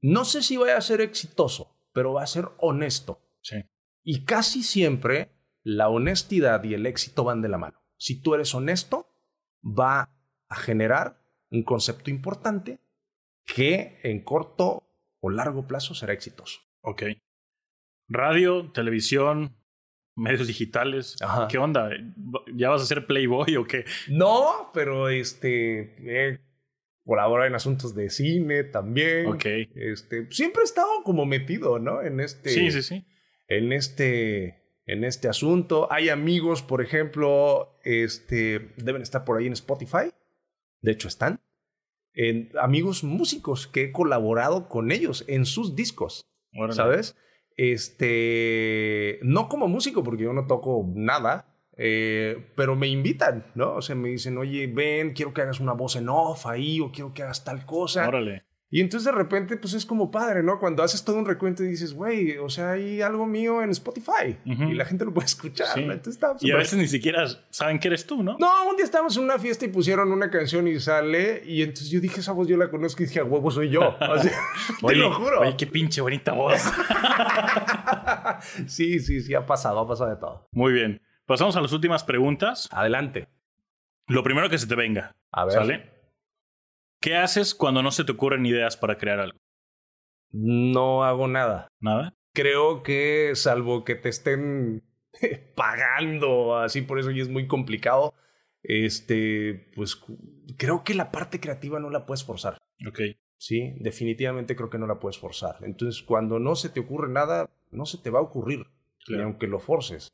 No 0.00 0.24
sé 0.24 0.42
si 0.42 0.56
vaya 0.56 0.76
a 0.76 0.80
ser 0.80 1.00
exitoso, 1.00 1.76
pero 1.92 2.12
va 2.12 2.22
a 2.22 2.28
ser 2.28 2.50
honesto. 2.58 3.20
Sí. 3.42 3.56
Y 4.04 4.24
casi 4.24 4.62
siempre 4.62 5.32
la 5.64 5.88
honestidad 5.88 6.62
y 6.62 6.74
el 6.74 6.86
éxito 6.86 7.24
van 7.24 7.42
de 7.42 7.48
la 7.48 7.58
mano. 7.58 7.82
Si 7.96 8.22
tú 8.22 8.34
eres 8.34 8.54
honesto, 8.54 9.08
va 9.60 10.08
a 10.48 10.54
generar 10.54 11.20
un 11.50 11.64
concepto 11.64 12.10
importante 12.10 12.78
que 13.44 13.98
en 14.04 14.22
corto 14.22 14.84
o 15.18 15.30
largo 15.30 15.66
plazo 15.66 15.94
será 15.96 16.12
exitoso. 16.12 16.60
Ok. 16.82 17.02
Radio, 18.06 18.70
televisión, 18.70 19.59
medios 20.16 20.46
digitales. 20.46 21.16
¿Qué 21.48 21.58
onda? 21.58 21.90
¿Ya 22.54 22.70
vas 22.70 22.82
a 22.82 22.86
ser 22.86 23.06
Playboy 23.06 23.56
o 23.56 23.64
qué? 23.64 23.84
No, 24.08 24.70
pero 24.74 25.08
este. 25.08 25.94
Eh, 25.98 26.38
colabora 27.04 27.46
en 27.46 27.54
asuntos 27.54 27.94
de 27.94 28.10
cine 28.10 28.64
también. 28.64 29.26
Ok. 29.26 29.44
Este, 29.74 30.30
siempre 30.30 30.62
he 30.62 30.64
estado 30.64 31.02
como 31.04 31.26
metido, 31.26 31.78
¿no? 31.78 32.02
En 32.02 32.20
este. 32.20 32.50
Sí, 32.50 32.70
sí, 32.70 32.82
sí. 32.82 33.04
En 33.48 33.72
este. 33.72 34.60
En 34.86 35.04
este 35.04 35.28
asunto. 35.28 35.88
Hay 35.90 36.08
amigos, 36.08 36.62
por 36.62 36.82
ejemplo, 36.82 37.78
este. 37.84 38.72
Deben 38.76 39.02
estar 39.02 39.24
por 39.24 39.38
ahí 39.38 39.46
en 39.46 39.52
Spotify 39.54 40.10
de 40.82 40.92
hecho 40.92 41.08
están, 41.08 41.40
en 42.12 42.50
amigos 42.60 43.04
músicos 43.04 43.66
que 43.66 43.84
he 43.84 43.92
colaborado 43.92 44.68
con 44.68 44.92
ellos 44.92 45.24
en 45.28 45.46
sus 45.46 45.76
discos, 45.76 46.26
¿sabes? 46.70 47.16
Este, 47.62 49.18
no 49.20 49.50
como 49.50 49.68
músico, 49.68 50.02
porque 50.02 50.22
yo 50.22 50.32
no 50.32 50.46
toco 50.46 50.90
nada, 50.94 51.52
eh, 51.76 52.52
pero 52.56 52.74
me 52.74 52.88
invitan, 52.88 53.44
¿no? 53.54 53.74
O 53.74 53.82
sea, 53.82 53.94
me 53.94 54.08
dicen, 54.08 54.38
oye, 54.38 54.66
ven, 54.66 55.12
quiero 55.12 55.34
que 55.34 55.42
hagas 55.42 55.60
una 55.60 55.74
voz 55.74 55.96
en 55.96 56.08
off 56.08 56.46
ahí, 56.46 56.80
o 56.80 56.90
quiero 56.90 57.12
que 57.12 57.22
hagas 57.22 57.44
tal 57.44 57.66
cosa. 57.66 58.08
Órale. 58.08 58.44
Y 58.72 58.80
entonces 58.80 59.06
de 59.06 59.12
repente, 59.12 59.56
pues 59.56 59.74
es 59.74 59.84
como 59.84 60.12
padre, 60.12 60.44
¿no? 60.44 60.60
Cuando 60.60 60.84
haces 60.84 61.04
todo 61.04 61.16
un 61.16 61.26
recuento 61.26 61.64
y 61.64 61.66
dices, 61.66 61.92
güey, 61.92 62.38
o 62.38 62.48
sea, 62.48 62.72
hay 62.72 63.02
algo 63.02 63.26
mío 63.26 63.62
en 63.62 63.70
Spotify 63.70 64.36
y 64.44 64.74
la 64.74 64.84
gente 64.84 65.04
lo 65.04 65.12
puede 65.12 65.26
escuchar. 65.26 65.76
y 66.40 66.52
a 66.52 66.56
veces 66.56 66.78
ni 66.78 66.86
siquiera 66.86 67.26
saben 67.50 67.80
que 67.80 67.88
eres 67.88 68.06
tú, 68.06 68.22
¿no? 68.22 68.36
No, 68.38 68.68
un 68.68 68.76
día 68.76 68.84
estábamos 68.84 69.16
en 69.16 69.24
una 69.24 69.40
fiesta 69.40 69.64
y 69.64 69.68
pusieron 69.68 70.12
una 70.12 70.30
canción 70.30 70.68
y 70.68 70.78
sale. 70.78 71.42
Y 71.44 71.62
entonces 71.62 71.90
yo 71.90 72.00
dije, 72.00 72.20
esa 72.20 72.30
voz 72.30 72.46
yo 72.46 72.56
la 72.56 72.70
conozco 72.70 73.02
y 73.02 73.06
dije, 73.06 73.18
a 73.18 73.24
huevo 73.24 73.50
soy 73.50 73.70
yo. 73.70 73.96
te 74.86 74.94
lo 74.94 75.12
juro. 75.14 75.40
Oye, 75.40 75.56
qué 75.56 75.66
pinche 75.66 76.00
bonita 76.00 76.32
voz. 76.32 76.60
sí, 78.68 79.00
sí, 79.00 79.20
sí, 79.20 79.34
ha 79.34 79.44
pasado, 79.44 79.80
ha 79.80 79.88
pasado 79.88 80.10
de 80.10 80.16
todo. 80.16 80.48
Muy 80.52 80.72
bien. 80.72 81.02
Pasamos 81.26 81.56
a 81.56 81.60
las 81.60 81.72
últimas 81.72 82.04
preguntas. 82.04 82.68
Adelante. 82.70 83.26
Lo 84.06 84.22
primero 84.22 84.48
que 84.48 84.58
se 84.58 84.68
te 84.68 84.76
venga. 84.76 85.16
A 85.32 85.44
ver. 85.44 85.54
¿Sale? 85.54 85.99
¿Qué 87.00 87.16
haces 87.16 87.54
cuando 87.54 87.82
no 87.82 87.90
se 87.90 88.04
te 88.04 88.12
ocurren 88.12 88.44
ideas 88.46 88.76
para 88.76 88.98
crear 88.98 89.20
algo? 89.20 89.38
No 90.32 91.04
hago 91.04 91.28
nada. 91.28 91.68
¿Nada? 91.80 92.14
Creo 92.34 92.82
que 92.82 93.32
salvo 93.34 93.84
que 93.84 93.94
te 93.96 94.08
estén 94.08 94.84
pagando 95.56 96.56
así 96.58 96.82
por 96.82 96.98
eso 96.98 97.10
y 97.10 97.20
es 97.20 97.28
muy 97.28 97.46
complicado, 97.46 98.14
este, 98.62 99.70
pues 99.74 100.00
creo 100.56 100.84
que 100.84 100.94
la 100.94 101.10
parte 101.10 101.40
creativa 101.40 101.80
no 101.80 101.90
la 101.90 102.06
puedes 102.06 102.24
forzar. 102.24 102.58
Ok. 102.86 103.00
Sí, 103.38 103.72
definitivamente 103.80 104.54
creo 104.54 104.68
que 104.68 104.78
no 104.78 104.86
la 104.86 105.00
puedes 105.00 105.18
forzar. 105.18 105.56
Entonces, 105.62 106.02
cuando 106.02 106.38
no 106.38 106.54
se 106.56 106.68
te 106.68 106.80
ocurre 106.80 107.10
nada, 107.10 107.48
no 107.70 107.86
se 107.86 107.96
te 107.96 108.10
va 108.10 108.18
a 108.18 108.22
ocurrir, 108.22 108.66
Claro. 109.06 109.22
ni 109.22 109.22
aunque 109.22 109.46
lo 109.46 109.58
forces. 109.58 110.10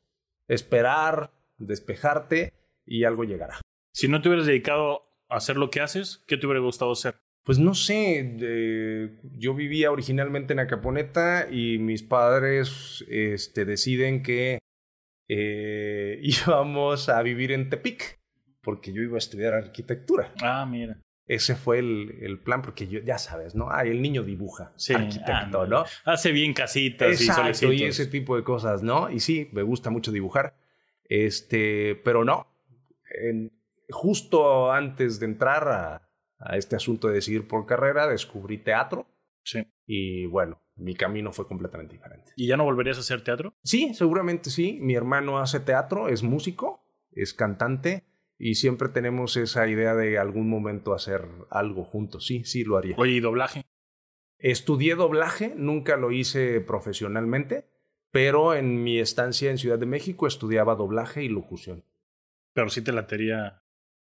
Esperar, 0.46 1.32
despejarte 1.58 2.52
y 2.86 3.02
algo 3.02 3.24
llegará. 3.24 3.60
Si 3.92 4.06
no 4.06 4.22
te 4.22 4.28
hubieras 4.28 4.46
dedicado 4.46 5.05
hacer 5.28 5.56
lo 5.56 5.70
que 5.70 5.80
haces, 5.80 6.22
¿qué 6.26 6.36
te 6.36 6.46
hubiera 6.46 6.60
gustado 6.60 6.92
hacer? 6.92 7.16
Pues 7.44 7.58
no 7.60 7.74
sé, 7.74 9.12
yo 9.38 9.54
vivía 9.54 9.92
originalmente 9.92 10.52
en 10.52 10.58
Acaponeta 10.58 11.46
y 11.50 11.78
mis 11.78 12.02
padres 12.02 13.04
este, 13.08 13.64
deciden 13.64 14.22
que 14.24 14.58
eh, 15.28 16.18
íbamos 16.22 17.08
a 17.08 17.22
vivir 17.22 17.52
en 17.52 17.70
Tepic, 17.70 18.18
porque 18.62 18.92
yo 18.92 19.02
iba 19.02 19.14
a 19.14 19.18
estudiar 19.18 19.54
arquitectura. 19.54 20.32
Ah, 20.42 20.66
mira. 20.68 21.00
Ese 21.28 21.56
fue 21.56 21.80
el, 21.80 22.18
el 22.20 22.38
plan, 22.38 22.62
porque 22.62 22.86
yo, 22.86 23.00
ya 23.00 23.18
sabes, 23.18 23.54
¿no? 23.56 23.68
Ay, 23.70 23.90
el 23.90 24.00
niño 24.00 24.22
dibuja, 24.22 24.72
Sí, 24.76 24.94
arquitecto. 24.94 25.66
¿no? 25.66 25.84
Hace 26.04 26.30
bien 26.30 26.52
casitas 26.54 27.20
y 27.20 27.24
Exacto, 27.26 27.50
y 27.50 27.54
solecitos. 27.54 27.98
ese 28.00 28.06
tipo 28.10 28.36
de 28.36 28.44
cosas, 28.44 28.82
¿no? 28.84 29.10
Y 29.10 29.18
sí, 29.18 29.48
me 29.52 29.62
gusta 29.62 29.90
mucho 29.90 30.12
dibujar, 30.12 30.56
este, 31.08 31.96
pero 32.04 32.24
no. 32.24 32.46
En- 33.20 33.52
justo 33.90 34.72
antes 34.72 35.20
de 35.20 35.26
entrar 35.26 35.68
a, 35.68 36.10
a 36.38 36.56
este 36.56 36.76
asunto 36.76 37.08
de 37.08 37.14
decidir 37.14 37.46
por 37.48 37.66
carrera, 37.66 38.06
descubrí 38.08 38.58
teatro 38.58 39.06
Sí. 39.42 39.64
y 39.86 40.26
bueno, 40.26 40.60
mi 40.74 40.94
camino 40.96 41.30
fue 41.32 41.46
completamente 41.46 41.94
diferente. 41.94 42.32
¿Y 42.36 42.48
ya 42.48 42.56
no 42.56 42.64
volverías 42.64 42.96
a 42.96 43.00
hacer 43.00 43.22
teatro? 43.22 43.54
Sí, 43.62 43.94
seguramente 43.94 44.50
sí. 44.50 44.78
Mi 44.80 44.94
hermano 44.96 45.38
hace 45.38 45.60
teatro, 45.60 46.08
es 46.08 46.24
músico, 46.24 46.84
es 47.12 47.32
cantante 47.32 48.04
y 48.38 48.56
siempre 48.56 48.88
tenemos 48.88 49.36
esa 49.36 49.68
idea 49.68 49.94
de 49.94 50.18
algún 50.18 50.50
momento 50.50 50.94
hacer 50.94 51.28
algo 51.48 51.84
juntos. 51.84 52.26
Sí, 52.26 52.42
sí 52.44 52.64
lo 52.64 52.76
haría. 52.76 52.96
Oye, 52.98 53.12
¿y 53.12 53.20
doblaje? 53.20 53.62
Estudié 54.38 54.96
doblaje, 54.96 55.54
nunca 55.56 55.96
lo 55.96 56.10
hice 56.10 56.60
profesionalmente, 56.60 57.68
pero 58.10 58.54
en 58.54 58.82
mi 58.82 58.98
estancia 58.98 59.50
en 59.50 59.58
Ciudad 59.58 59.78
de 59.78 59.86
México 59.86 60.26
estudiaba 60.26 60.74
doblaje 60.74 61.22
y 61.22 61.28
locución. 61.28 61.84
¿Pero 62.52 62.68
sí 62.68 62.82
te 62.82 62.92
latería 62.92 63.62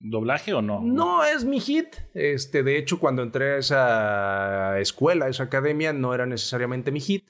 doblaje 0.01 0.55
o 0.55 0.62
no? 0.62 0.80
No 0.80 1.24
es 1.24 1.44
mi 1.44 1.61
hit. 1.61 1.96
Este, 2.14 2.62
de 2.62 2.78
hecho, 2.78 2.99
cuando 3.01 3.22
entré 3.22 3.55
a 3.55 3.59
esa 3.59 4.78
escuela, 4.80 5.26
a 5.26 5.28
esa 5.28 5.44
academia, 5.44 5.92
no 5.92 6.14
era 6.14 6.26
necesariamente 6.26 6.90
mi 6.90 7.01
hit. 7.01 7.28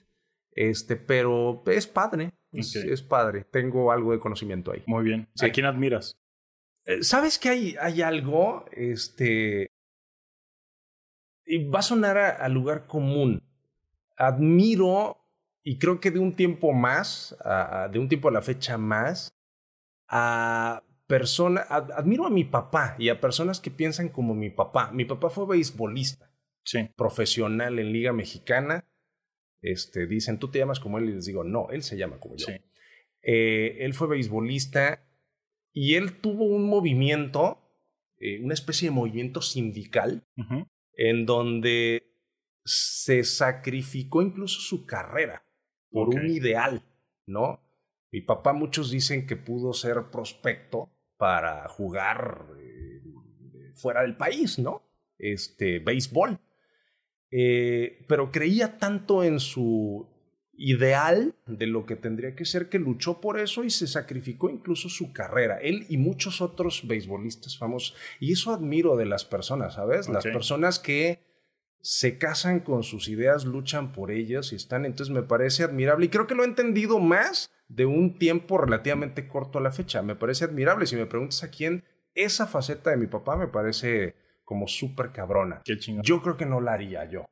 Este, 0.53 0.97
pero 0.97 1.63
es 1.67 1.87
padre. 1.87 2.33
Es, 2.53 3.03
padre. 3.03 3.45
Tengo 3.45 3.93
algo 3.93 4.13
de 4.13 4.19
conocimiento 4.19 4.73
ahí. 4.73 4.83
Muy 4.87 5.05
bien. 5.05 5.29
Sí. 5.35 5.47
¿A 5.47 5.53
quién 5.53 5.67
admiras? 5.67 6.17
Eh, 6.85 7.03
¿Sabes 7.03 7.39
que 7.39 7.49
hay, 7.51 7.77
hay 7.81 8.03
algo? 8.03 8.65
Este. 8.73 9.69
Y 11.45 11.65
va 11.69 11.79
a 11.79 11.83
sonar 11.83 12.19
a, 12.19 12.31
a 12.31 12.49
lugar 12.49 12.87
común. 12.87 13.43
Admiro, 14.17 15.17
y 15.63 15.79
creo 15.79 16.01
que 16.01 16.11
de 16.11 16.19
un 16.19 16.35
tiempo 16.35 16.73
más, 16.73 17.37
a- 17.45 17.89
de 17.91 17.99
un 17.99 18.09
tiempo 18.09 18.29
a 18.29 18.33
la 18.33 18.43
fecha 18.43 18.77
más, 18.79 19.29
a 20.09 20.83
personas. 21.09 21.67
Admiro 21.71 22.27
a 22.27 22.31
mi 22.31 22.45
papá 22.45 22.95
y 23.01 23.09
a 23.09 23.21
personas 23.21 23.59
que 23.59 23.73
piensan 23.73 24.09
como 24.11 24.35
mi 24.35 24.51
papá. 24.51 24.93
Mi 24.93 25.05
papá 25.05 25.31
fue 25.31 25.47
beisbolista, 25.47 26.31
Sí. 26.63 26.89
profesional 26.97 27.81
en 27.81 27.93
Liga 27.93 28.13
Mexicana. 28.13 28.85
Este, 29.61 30.07
dicen, 30.07 30.39
tú 30.39 30.49
te 30.51 30.61
llamas 30.61 30.79
como 30.79 30.99
él, 30.99 31.09
y 31.09 31.15
les 31.15 31.25
digo, 31.25 31.43
no, 31.43 31.69
él 31.71 31.83
se 31.83 31.97
llama 31.97 32.21
como 32.21 32.37
yo. 32.37 32.47
Sí. 32.47 32.53
Eh, 33.23 33.79
él 33.81 33.95
fue 33.95 34.07
beisbolista 34.07 35.05
y 35.73 35.95
él 35.97 36.21
tuvo 36.21 36.45
un 36.45 36.69
movimiento, 36.69 37.59
eh, 38.19 38.39
una 38.41 38.55
especie 38.55 38.89
de 38.89 38.95
movimiento 38.95 39.43
sindical, 39.43 40.25
en 40.93 41.27
donde 41.27 42.05
se 42.65 43.25
sacrificó 43.25 44.23
incluso 44.23 44.61
su 44.61 44.87
carrera 44.87 45.43
por 45.91 46.09
un 46.11 46.29
ideal, 46.29 46.83
¿no? 47.27 47.61
Mi 48.13 48.21
papá, 48.21 48.53
muchos 48.53 48.91
dicen 48.91 49.27
que 49.27 49.37
pudo 49.37 49.73
ser 49.73 50.11
prospecto 50.11 50.91
para 51.19 51.69
jugar 51.69 52.47
eh, 52.59 53.03
fuera 53.75 54.03
del 54.03 54.17
país, 54.17 54.59
¿no? 54.59 54.83
Este, 55.19 55.81
béisbol. 55.81 56.39
Eh, 57.31 58.07
pero 58.09 58.33
creía 58.33 58.79
tanto 58.79 59.23
en 59.23 59.39
su 59.39 60.09
ideal 60.59 61.37
de 61.47 61.67
lo 61.67 61.87
que 61.87 61.95
tendría 61.95 62.35
que 62.35 62.45
ser 62.45 62.69
que 62.69 62.79
luchó 62.79 63.21
por 63.21 63.39
eso 63.39 63.63
y 63.63 63.71
se 63.71 63.87
sacrificó 63.87 64.49
incluso 64.49 64.89
su 64.89 65.13
carrera. 65.13 65.59
Él 65.59 65.87
y 65.89 65.99
muchos 65.99 66.41
otros 66.41 66.87
beisbolistas 66.87 67.59
famosos. 67.59 67.97
Y 68.19 68.33
eso 68.33 68.53
admiro 68.53 68.97
de 68.97 69.07
las 69.07 69.25
personas, 69.25 69.75
¿sabes? 69.75 70.09
Las 70.09 70.25
personas 70.25 70.79
que 70.79 71.21
se 71.81 72.19
casan 72.19 72.61
con 72.61 72.83
sus 72.83 73.09
ideas, 73.09 73.45
luchan 73.45 73.93
por 73.93 74.11
ellas 74.11 74.53
y 74.53 74.57
están. 74.57 74.85
Entonces 74.85 75.15
me 75.15 75.23
parece 75.23 75.65
admirable 75.65 76.07
y 76.07 76.09
creo 76.09 76.27
que 76.27 76.35
lo 76.35 76.43
he 76.43 76.47
entendido 76.47 76.99
más 76.99 77.53
de 77.69 77.87
un 77.87 78.19
tiempo 78.19 78.59
relativamente 78.59 79.29
corto 79.29 79.59
a 79.59 79.63
la 79.63 79.71
fecha. 79.71 80.03
Me 80.03 80.17
parece 80.17 80.45
admirable. 80.45 80.87
Si 80.87 80.97
me 80.97 81.07
preguntas 81.07 81.43
a 81.45 81.51
quién, 81.51 81.85
esa 82.15 82.47
faceta 82.47 82.91
de 82.91 82.97
mi 82.97 83.07
papá 83.07 83.37
me 83.37 83.49
parece 83.49 84.17
como 84.45 84.67
súper 84.67 85.13
cabrona. 85.13 85.61
Qué 85.65 85.79
chingón. 85.79 86.03
Yo 86.03 86.23
creo 86.23 86.37
que 86.37 86.47
no 86.47 86.61
la 86.61 86.73
haría 86.73 87.05
yo. 87.05 87.27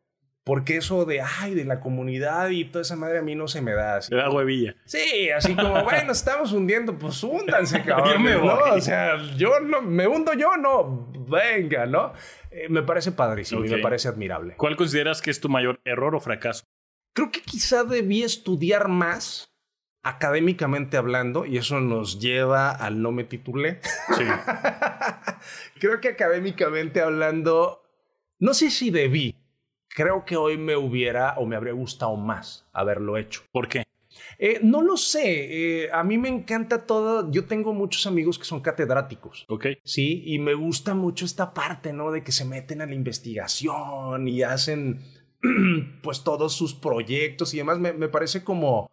Porque 0.44 0.76
eso 0.76 1.04
de, 1.06 1.20
ay, 1.22 1.54
de 1.54 1.64
la 1.64 1.80
comunidad 1.80 2.50
y 2.50 2.66
toda 2.66 2.82
esa 2.82 2.94
madre 2.94 3.18
a 3.18 3.22
mí 3.22 3.34
no 3.34 3.48
se 3.48 3.62
me 3.62 3.72
da 3.72 3.96
así. 3.96 4.10
Te 4.10 4.16
da 4.16 4.30
huevilla. 4.30 4.76
Sí, 4.84 5.28
así 5.30 5.56
como, 5.56 5.82
bueno, 5.82 6.12
estamos 6.12 6.52
hundiendo, 6.52 6.96
pues 6.96 7.20
húndanse, 7.24 7.82
cabrón. 7.82 8.12
Yo 8.12 8.20
me 8.20 8.34
¿no? 8.36 8.58
O 8.72 8.80
sea, 8.80 9.16
yo 9.36 9.58
no, 9.58 9.82
me 9.82 10.06
hundo 10.06 10.34
yo, 10.34 10.56
no, 10.56 11.10
venga, 11.28 11.86
¿no? 11.86 12.12
Eh, 12.52 12.68
me 12.68 12.84
parece 12.84 13.10
padrísimo 13.10 13.64
y 13.64 13.70
me 13.70 13.78
parece 13.78 14.06
admirable. 14.06 14.54
¿Cuál 14.56 14.76
consideras 14.76 15.20
que 15.20 15.32
es 15.32 15.40
tu 15.40 15.48
mayor 15.48 15.80
error 15.84 16.14
o 16.14 16.20
fracaso? 16.20 16.62
Creo 17.12 17.32
que 17.32 17.40
quizá 17.40 17.82
debí 17.82 18.22
estudiar 18.22 18.86
más 18.86 19.55
académicamente 20.06 20.96
hablando 20.96 21.44
y 21.46 21.58
eso 21.58 21.80
nos 21.80 22.20
lleva 22.20 22.70
al 22.70 23.02
no 23.02 23.10
me 23.10 23.24
titulé. 23.24 23.80
Sí. 24.16 24.24
Creo 25.80 26.00
que 26.00 26.08
académicamente 26.08 27.00
hablando, 27.00 27.82
no 28.38 28.54
sé 28.54 28.70
si 28.70 28.90
debí. 28.90 29.34
Creo 29.88 30.24
que 30.24 30.36
hoy 30.36 30.58
me 30.58 30.76
hubiera 30.76 31.34
o 31.38 31.46
me 31.46 31.56
habría 31.56 31.72
gustado 31.72 32.16
más 32.16 32.68
haberlo 32.72 33.16
hecho. 33.16 33.42
¿Por 33.50 33.66
qué? 33.66 33.82
Eh, 34.38 34.60
no 34.62 34.80
lo 34.82 34.96
sé. 34.96 35.84
eh, 35.84 35.90
a 35.92 36.04
mí 36.04 36.18
me 36.18 36.28
encanta 36.28 36.86
todo. 36.86 37.30
Yo 37.32 37.46
tengo 37.46 37.74
muchos 37.74 38.06
amigos 38.06 38.38
que 38.38 38.44
son 38.44 38.60
catedráticos. 38.60 39.44
Ok. 39.48 39.66
Sí, 39.82 40.22
y 40.26 40.38
me 40.38 40.54
gusta 40.54 40.94
mucho 40.94 41.24
esta 41.24 41.52
parte, 41.52 41.92
¿no? 41.92 42.12
De 42.12 42.22
que 42.22 42.32
se 42.32 42.44
meten 42.44 42.80
a 42.80 42.86
la 42.86 42.94
investigación 42.94 44.28
y 44.28 44.42
hacen 44.42 45.02
pues 46.02 46.22
todos 46.22 46.52
sus 46.54 46.74
proyectos 46.74 47.54
y 47.54 47.58
demás. 47.58 47.78
Me, 47.78 47.92
me 47.92 48.08
parece 48.08 48.44
como, 48.44 48.90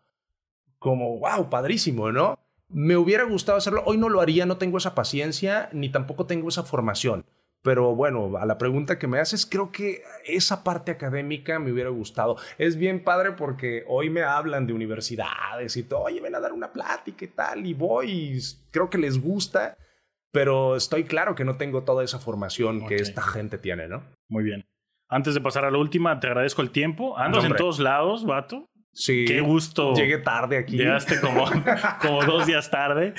como, 0.84 1.18
wow, 1.18 1.50
padrísimo, 1.50 2.12
¿no? 2.12 2.38
Me 2.68 2.98
hubiera 2.98 3.24
gustado 3.24 3.58
hacerlo. 3.58 3.84
Hoy 3.86 3.98
no 3.98 4.10
lo 4.10 4.20
haría, 4.20 4.46
no 4.46 4.58
tengo 4.58 4.78
esa 4.78 4.94
paciencia, 4.94 5.70
ni 5.72 5.88
tampoco 5.88 6.26
tengo 6.26 6.50
esa 6.50 6.64
formación. 6.64 7.24
Pero 7.62 7.96
bueno, 7.96 8.36
a 8.38 8.46
la 8.46 8.58
pregunta 8.58 9.00
que 9.00 9.08
me 9.08 9.20
haces, 9.20 9.46
creo 9.46 9.72
que 9.72 10.04
esa 10.26 10.66
parte 10.66 10.92
académica 10.92 11.58
me 11.58 11.72
hubiera 11.72 11.90
gustado. 11.90 12.36
Es 12.58 12.76
bien 12.76 13.02
padre 13.02 13.32
porque 13.32 13.86
hoy 13.88 14.10
me 14.10 14.24
hablan 14.24 14.68
de 14.68 14.74
universidades 14.74 15.78
y 15.78 15.84
todo, 15.84 16.02
oye, 16.02 16.20
ven 16.20 16.36
a 16.36 16.42
dar 16.42 16.52
una 16.52 16.74
plática 16.74 17.24
y 17.24 17.30
tal, 17.30 17.66
y 17.66 17.74
voy, 17.74 18.12
y 18.12 18.40
creo 18.70 18.90
que 18.90 18.98
les 18.98 19.22
gusta, 19.22 19.78
pero 20.34 20.76
estoy 20.76 21.06
claro 21.06 21.34
que 21.34 21.46
no 21.46 21.56
tengo 21.56 21.84
toda 21.84 22.04
esa 22.04 22.20
formación 22.20 22.86
que 22.88 22.98
esta 22.98 23.22
gente 23.22 23.58
tiene, 23.58 23.88
¿no? 23.88 24.04
Muy 24.28 24.44
bien. 24.44 24.66
Antes 25.08 25.34
de 25.34 25.40
pasar 25.40 25.64
a 25.64 25.72
la 25.72 25.78
última, 25.78 26.20
te 26.20 26.28
agradezco 26.28 26.62
el 26.62 26.72
tiempo. 26.72 27.18
Andas 27.18 27.46
en 27.46 27.56
todos 27.56 27.80
lados, 27.80 28.26
vato. 28.26 28.68
Sí. 28.94 29.26
Qué 29.28 29.42
gusto. 29.42 29.94
Llegué 29.96 30.20
tarde 30.20 30.58
aquí. 30.58 30.78
Llegaste 30.78 31.20
como, 31.20 31.46
como 32.02 32.24
dos 32.24 32.46
días 32.46 32.70
tarde. 32.70 33.14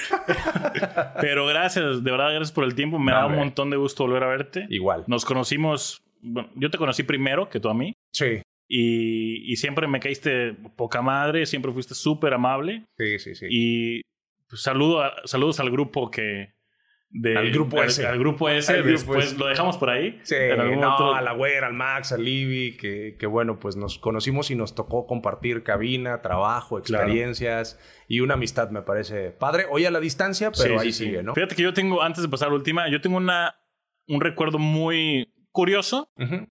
Pero 1.20 1.46
gracias, 1.46 2.02
de 2.04 2.10
verdad, 2.10 2.28
gracias 2.30 2.52
por 2.52 2.64
el 2.64 2.74
tiempo. 2.74 2.98
Me 2.98 3.12
No, 3.12 3.18
da 3.18 3.26
un 3.26 3.36
montón 3.36 3.70
de 3.70 3.76
gusto 3.76 4.04
volver 4.04 4.22
a 4.22 4.28
verte. 4.28 4.66
Igual. 4.70 5.04
Nos 5.06 5.24
conocimos, 5.24 6.02
bueno, 6.20 6.48
yo 6.54 6.70
te 6.70 6.78
conocí 6.78 7.02
primero 7.02 7.48
que 7.48 7.60
tú 7.60 7.68
a 7.68 7.74
mí. 7.74 7.94
Sí, 8.12 8.42
Y, 8.68 9.52
y 9.52 9.56
siempre 9.56 9.86
me 9.88 10.00
caíste 10.00 10.54
poca 10.76 11.02
madre, 11.02 11.44
siempre 11.46 11.72
fuiste 11.72 11.94
súper 11.94 12.34
amable. 12.34 12.84
sí, 12.96 13.18
sí, 13.18 13.34
sí. 13.34 13.46
Y 13.50 14.02
pues, 14.48 14.62
saludo 14.62 15.02
a- 15.02 15.14
saludos 15.24 15.60
al 15.60 15.70
grupo 15.70 16.10
que... 16.10 16.54
de- 17.16 17.36
Al 17.38 17.50
grupo 17.52 17.80
al- 17.80 17.86
ese. 17.86 18.06
Al 18.06 18.18
grupo 18.18 18.48
ese. 18.48 18.72
Al 18.72 18.78
grupo 18.82 18.90
Después 18.92 19.26
ese. 19.26 19.38
lo 19.38 19.46
dejamos 19.46 19.76
por 19.78 19.88
ahí. 19.88 20.18
Sí, 20.24 20.34
no, 20.76 20.94
otro- 20.94 21.14
a 21.14 21.22
la 21.22 21.32
güera, 21.32 21.68
al 21.68 21.72
Max, 21.74 22.10
al 22.12 22.24
Libby, 22.24 22.76
que, 22.76 23.16
que 23.18 23.26
bueno, 23.26 23.60
pues 23.60 23.76
nos 23.76 23.98
conocimos 23.98 24.50
y 24.50 24.56
nos 24.56 24.74
tocó 24.74 25.06
compartir 25.06 25.62
cabina, 25.62 26.20
trabajo, 26.22 26.82
Claro. 26.82 27.04
experiencias 27.04 27.78
y 28.08 28.18
una 28.18 28.34
amistad, 28.34 28.70
me 28.70 28.82
parece 28.82 29.30
padre. 29.30 29.66
Hoy 29.70 29.84
a 29.86 29.92
la 29.92 30.00
distancia, 30.00 30.50
pero 30.50 30.78
Sí, 30.80 30.86
ahí 30.86 30.92
sí, 30.92 31.04
sigue, 31.06 31.22
¿no? 31.22 31.34
Fíjate 31.34 31.54
que 31.54 31.62
yo 31.62 31.72
tengo, 31.72 32.02
antes 32.02 32.22
de 32.22 32.28
pasar 32.28 32.48
a 32.48 32.50
la 32.50 32.56
última, 32.56 32.90
yo 32.90 33.00
tengo 33.00 33.16
una, 33.16 33.54
un 34.08 34.20
recuerdo 34.20 34.58
muy 34.58 35.32
curioso. 35.52 36.10
Ujú. 36.18 36.48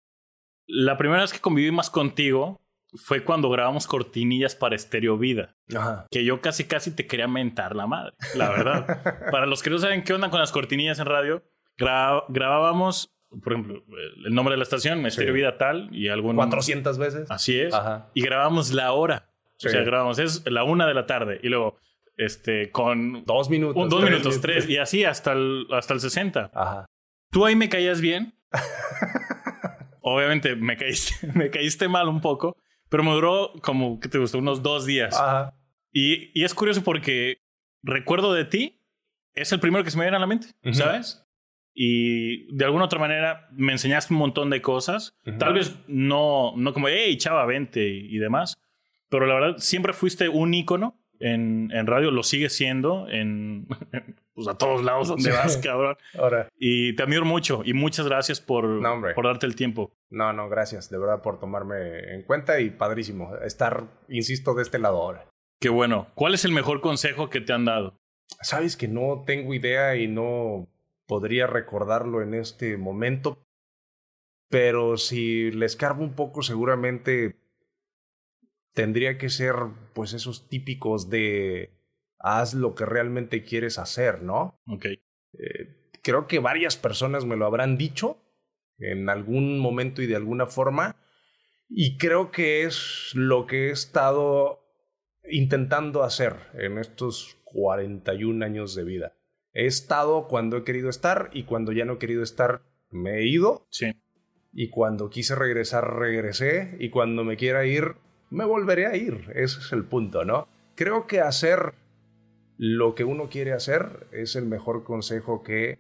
La 0.65 0.97
primera 0.97 1.21
vez 1.23 1.33
que 1.33 1.39
conviví 1.39 1.71
más 1.71 1.89
contigo 1.89 2.61
fue 2.95 3.23
cuando 3.23 3.49
grabamos 3.49 3.87
cortinillas 3.87 4.55
para 4.55 4.75
Estéreo 4.75 5.17
Vida. 5.17 5.55
Ajá. 5.75 6.07
Que 6.11 6.23
yo 6.25 6.41
casi 6.41 6.65
casi 6.65 6.91
te 6.95 7.05
quería 7.07 7.27
mentar 7.27 7.75
la 7.75 7.87
madre, 7.87 8.13
la 8.35 8.49
verdad. 8.49 9.01
para 9.31 9.45
los 9.45 9.63
que 9.63 9.69
no 9.69 9.77
saben 9.79 10.03
qué 10.03 10.13
onda 10.13 10.29
con 10.29 10.39
las 10.39 10.51
cortinillas 10.51 10.99
en 10.99 11.05
radio, 11.05 11.43
gra- 11.77 12.23
grabábamos, 12.29 13.13
por 13.43 13.53
ejemplo, 13.53 13.83
el 14.25 14.33
nombre 14.33 14.53
de 14.53 14.57
la 14.57 14.63
estación, 14.63 15.05
Estéreo 15.05 15.33
Sí. 15.33 15.37
Vida 15.39 15.57
tal, 15.57 15.89
y 15.95 16.09
algún... 16.09 16.35
400 16.35 16.97
veces. 16.97 17.31
Así 17.31 17.59
es. 17.59 17.73
Ajá. 17.73 18.09
Y 18.13 18.21
grabamos 18.21 18.71
la 18.71 18.91
hora. 18.91 19.29
Sí. 19.57 19.67
O 19.67 19.71
sea, 19.71 19.81
grabamos, 19.83 20.19
es 20.19 20.43
la 20.49 20.63
una 20.63 20.85
de 20.87 20.93
la 20.93 21.05
tarde. 21.05 21.39
Y 21.41 21.49
luego, 21.49 21.77
este, 22.17 22.69
con 22.71 23.23
Dos 23.25 23.49
minutos. 23.49 23.81
un- 23.83 23.89
dos 23.89 23.99
tres 24.01 24.11
minutos, 24.11 24.41
tres, 24.41 24.69
y 24.69 24.77
así 24.77 25.03
hasta 25.03 25.31
el, 25.33 25.65
hasta 25.71 25.93
el 25.93 25.99
60. 25.99 26.51
Ajá. 26.53 26.85
Tú 27.31 27.45
ahí 27.45 27.55
me 27.55 27.69
caías 27.69 28.01
bien. 28.01 28.35
Obviamente 30.01 30.55
me 30.55 30.75
caíste, 30.77 31.27
me 31.33 31.49
caíste 31.49 31.87
mal 31.87 32.07
un 32.09 32.19
poco, 32.21 32.57
pero 32.93 33.03
me 33.03 33.11
duró 33.11 33.53
como, 33.63 33.99
¿qué 33.99 34.07
te 34.07 34.19
gustó? 34.19 34.37
Unos 34.37 34.61
dos 34.61 34.85
días. 34.85 35.19
Ajá. 35.19 35.55
Y, 35.91 36.29
y 36.39 36.43
es 36.43 36.53
curioso 36.53 36.83
porque 36.83 37.41
recuerdo 37.81 38.35
de 38.35 38.45
ti, 38.45 38.83
es 39.33 39.51
el 39.51 39.59
primero 39.59 39.83
que 39.83 39.89
se 39.89 39.97
me 39.97 40.03
viene 40.03 40.17
a 40.17 40.19
la 40.19 40.27
mente. 40.27 40.49
¿sabes? 40.73 41.25
Y 41.73 42.55
de 42.55 42.65
alguna 42.65 42.85
otra 42.85 42.99
manera 42.99 43.47
me 43.51 43.71
enseñaste 43.71 44.13
un 44.13 44.19
montón 44.19 44.51
de 44.51 44.61
cosas. 44.61 45.17
Tal 45.39 45.55
vez 45.55 45.75
no, 45.87 46.53
no 46.55 46.71
como, 46.71 46.87
hey, 46.87 47.17
chava, 47.17 47.47
vente 47.47 47.83
y, 47.83 48.15
y 48.15 48.19
demás. 48.19 48.61
Pero 49.09 49.25
la 49.25 49.33
verdad, 49.33 49.57
siempre 49.57 49.93
fuiste 49.93 50.29
un 50.29 50.53
ícono 50.53 51.01
en, 51.19 51.71
en 51.73 51.87
radio, 51.87 52.11
lo 52.11 52.21
sigues 52.21 52.55
siendo 52.55 53.09
en, 53.09 53.65
pues 54.33 54.47
a 54.47 54.57
todos 54.57 54.83
lados 54.83 55.07
donde 55.07 55.31
vas, 55.31 55.57
cabrón. 55.57 55.97
Ahora. 56.17 56.49
Y 56.57 56.95
te 56.95 57.03
admiro 57.03 57.25
mucho 57.25 57.61
y 57.65 57.73
muchas 57.73 58.07
gracias 58.07 58.39
por, 58.41 58.65
No, 58.65 59.01
por 59.15 59.25
darte 59.25 59.45
el 59.45 59.55
tiempo. 59.55 59.91
No, 60.09 60.33
no, 60.33 60.49
gracias 60.49 60.89
de 60.89 60.97
verdad 60.97 61.21
por 61.21 61.39
tomarme 61.39 62.13
en 62.13 62.23
cuenta 62.23 62.59
y 62.59 62.69
padrísimo 62.69 63.35
estar, 63.37 63.85
insisto, 64.09 64.53
de 64.53 64.63
este 64.63 64.79
lado 64.79 65.01
ahora. 65.01 65.27
Qué 65.59 65.69
bueno. 65.69 66.07
¿Cuál 66.15 66.33
es 66.33 66.45
el 66.45 66.51
mejor 66.51 66.81
consejo 66.81 67.29
que 67.29 67.41
te 67.41 67.53
han 67.53 67.65
dado? 67.65 67.99
Sabes 68.41 68.75
que 68.75 68.87
no 68.87 69.23
tengo 69.25 69.53
idea 69.53 69.95
y 69.95 70.07
no 70.07 70.67
podría 71.05 71.47
recordarlo 71.47 72.21
en 72.21 72.33
este 72.33 72.77
momento, 72.77 73.45
pero 74.49 74.97
si 74.97 75.51
le 75.51 75.65
escarbo 75.65 76.03
un 76.03 76.15
poco 76.15 76.41
seguramente 76.41 77.35
tendría 78.73 79.17
que 79.17 79.29
ser 79.29 79.55
pues 79.93 80.13
esos 80.13 80.49
típicos 80.49 81.09
de 81.09 81.71
haz 82.23 82.53
lo 82.55 82.73
que 82.73 82.85
realmente 82.85 83.43
quieres 83.43 83.77
hacer, 83.77 84.23
¿no? 84.23 84.59
Ok. 84.67 84.85
Eh, 84.85 85.91
creo 86.01 86.25
que 86.25 86.39
varias 86.39 86.77
personas 86.77 87.25
me 87.25 87.35
lo 87.35 87.45
habrán 87.45 87.77
dicho 87.77 88.17
en 88.79 89.09
algún 89.09 89.59
momento 89.59 90.01
y 90.01 90.07
de 90.07 90.15
alguna 90.15 90.47
forma. 90.47 90.95
Y 91.69 91.97
creo 91.97 92.31
que 92.31 92.63
es 92.63 93.11
lo 93.13 93.45
que 93.45 93.67
he 93.67 93.71
estado 93.71 94.61
intentando 95.29 96.03
hacer 96.03 96.35
en 96.53 96.77
estos 96.77 97.37
41 97.43 98.43
años 98.43 98.73
de 98.73 98.83
vida. 98.85 99.17
He 99.51 99.65
estado 99.65 100.27
cuando 100.27 100.57
he 100.57 100.63
querido 100.63 100.89
estar 100.89 101.29
y 101.33 101.43
cuando 101.43 101.71
ya 101.73 101.85
no 101.85 101.93
he 101.93 101.99
querido 101.99 102.23
estar 102.23 102.63
me 102.89 103.17
he 103.17 103.27
ido. 103.27 103.67
Sí. 103.69 103.91
Y 104.53 104.69
cuando 104.69 105.09
quise 105.09 105.35
regresar 105.35 105.97
regresé 105.97 106.77
y 106.79 106.89
cuando 106.89 107.23
me 107.23 107.35
quiera 107.35 107.65
ir 107.65 107.95
me 108.29 108.45
volveré 108.45 108.87
a 108.87 108.95
ir. 108.95 109.25
Ese 109.35 109.59
es 109.59 109.71
el 109.73 109.83
punto, 109.83 110.23
¿no? 110.25 110.47
Creo 110.75 111.05
que 111.05 111.21
hacer 111.21 111.73
lo 112.57 112.95
que 112.95 113.03
uno 113.03 113.29
quiere 113.29 113.53
hacer 113.53 114.07
es 114.11 114.35
el 114.35 114.45
mejor 114.45 114.83
consejo 114.83 115.43
que 115.43 115.77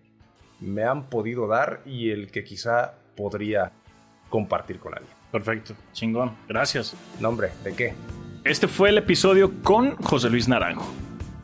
me 0.59 0.83
han 0.83 1.09
podido 1.09 1.47
dar 1.47 1.81
y 1.85 2.11
el 2.11 2.31
que 2.31 2.43
quizá 2.43 2.93
podría 3.15 3.71
compartir 4.29 4.79
con 4.79 4.93
alguien. 4.93 5.13
Perfecto. 5.31 5.75
Chingón. 5.93 6.35
Gracias. 6.47 6.95
No, 7.19 7.29
hombre, 7.29 7.51
¿de 7.63 7.73
qué? 7.73 7.93
Este 8.43 8.67
fue 8.67 8.89
el 8.89 8.97
episodio 8.97 9.51
con 9.63 9.95
José 9.97 10.29
Luis 10.29 10.47
Naranjo. 10.47 10.91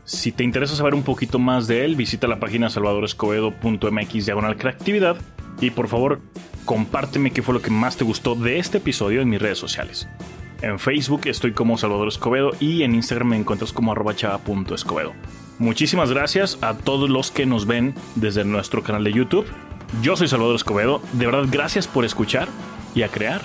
Si 0.06 0.32
te 0.32 0.44
interesa 0.44 0.76
saber 0.76 0.96
un 0.96 1.04
poquito 1.04 1.38
más 1.38 1.68
de 1.68 1.86
él, 1.86 1.96
visita 1.96 2.28
la 2.28 2.40
página 2.40 2.70
salvadorescobedo.mx 2.70 4.26
diagonal 4.26 4.58
creatividad 4.58 5.18
y 5.62 5.70
por 5.70 5.88
favor 5.88 6.20
compárteme 6.66 7.32
qué 7.32 7.42
fue 7.42 7.54
lo 7.54 7.62
que 7.62 7.70
más 7.70 7.96
te 7.96 8.04
gustó 8.04 8.36
de 8.36 8.58
este 8.58 8.80
episodio 8.80 9.22
en 9.22 9.30
mis 9.30 9.42
redes 9.42 9.60
sociales. 9.60 10.08
En 10.62 10.80
Facebook 10.80 11.22
estoy 11.26 11.54
como 11.54 11.78
Salvador 11.78 12.08
Escobedo 12.08 12.52
y 12.60 12.84
en 12.84 12.96
Instagram 12.96 13.30
me 13.30 13.38
encuentras 13.38 13.72
como 13.72 13.92
arroba 13.92 14.16
chava.escobedo. 14.16 15.14
Muchísimas 15.58 16.12
gracias 16.12 16.58
a 16.62 16.74
todos 16.74 17.10
los 17.10 17.32
que 17.32 17.46
nos 17.46 17.66
ven 17.66 17.94
desde 18.16 18.44
nuestro 18.44 18.84
canal 18.84 19.04
de 19.04 19.14
YouTube. 19.14 19.46
Yo 20.02 20.16
soy 20.16 20.28
Salvador 20.28 20.56
Escobedo. 20.56 21.02
De 21.14 21.26
verdad, 21.26 21.46
gracias 21.50 21.88
por 21.88 22.06
escuchar 22.06 22.48
y 22.96 23.04
a 23.04 23.10
crear 23.10 23.42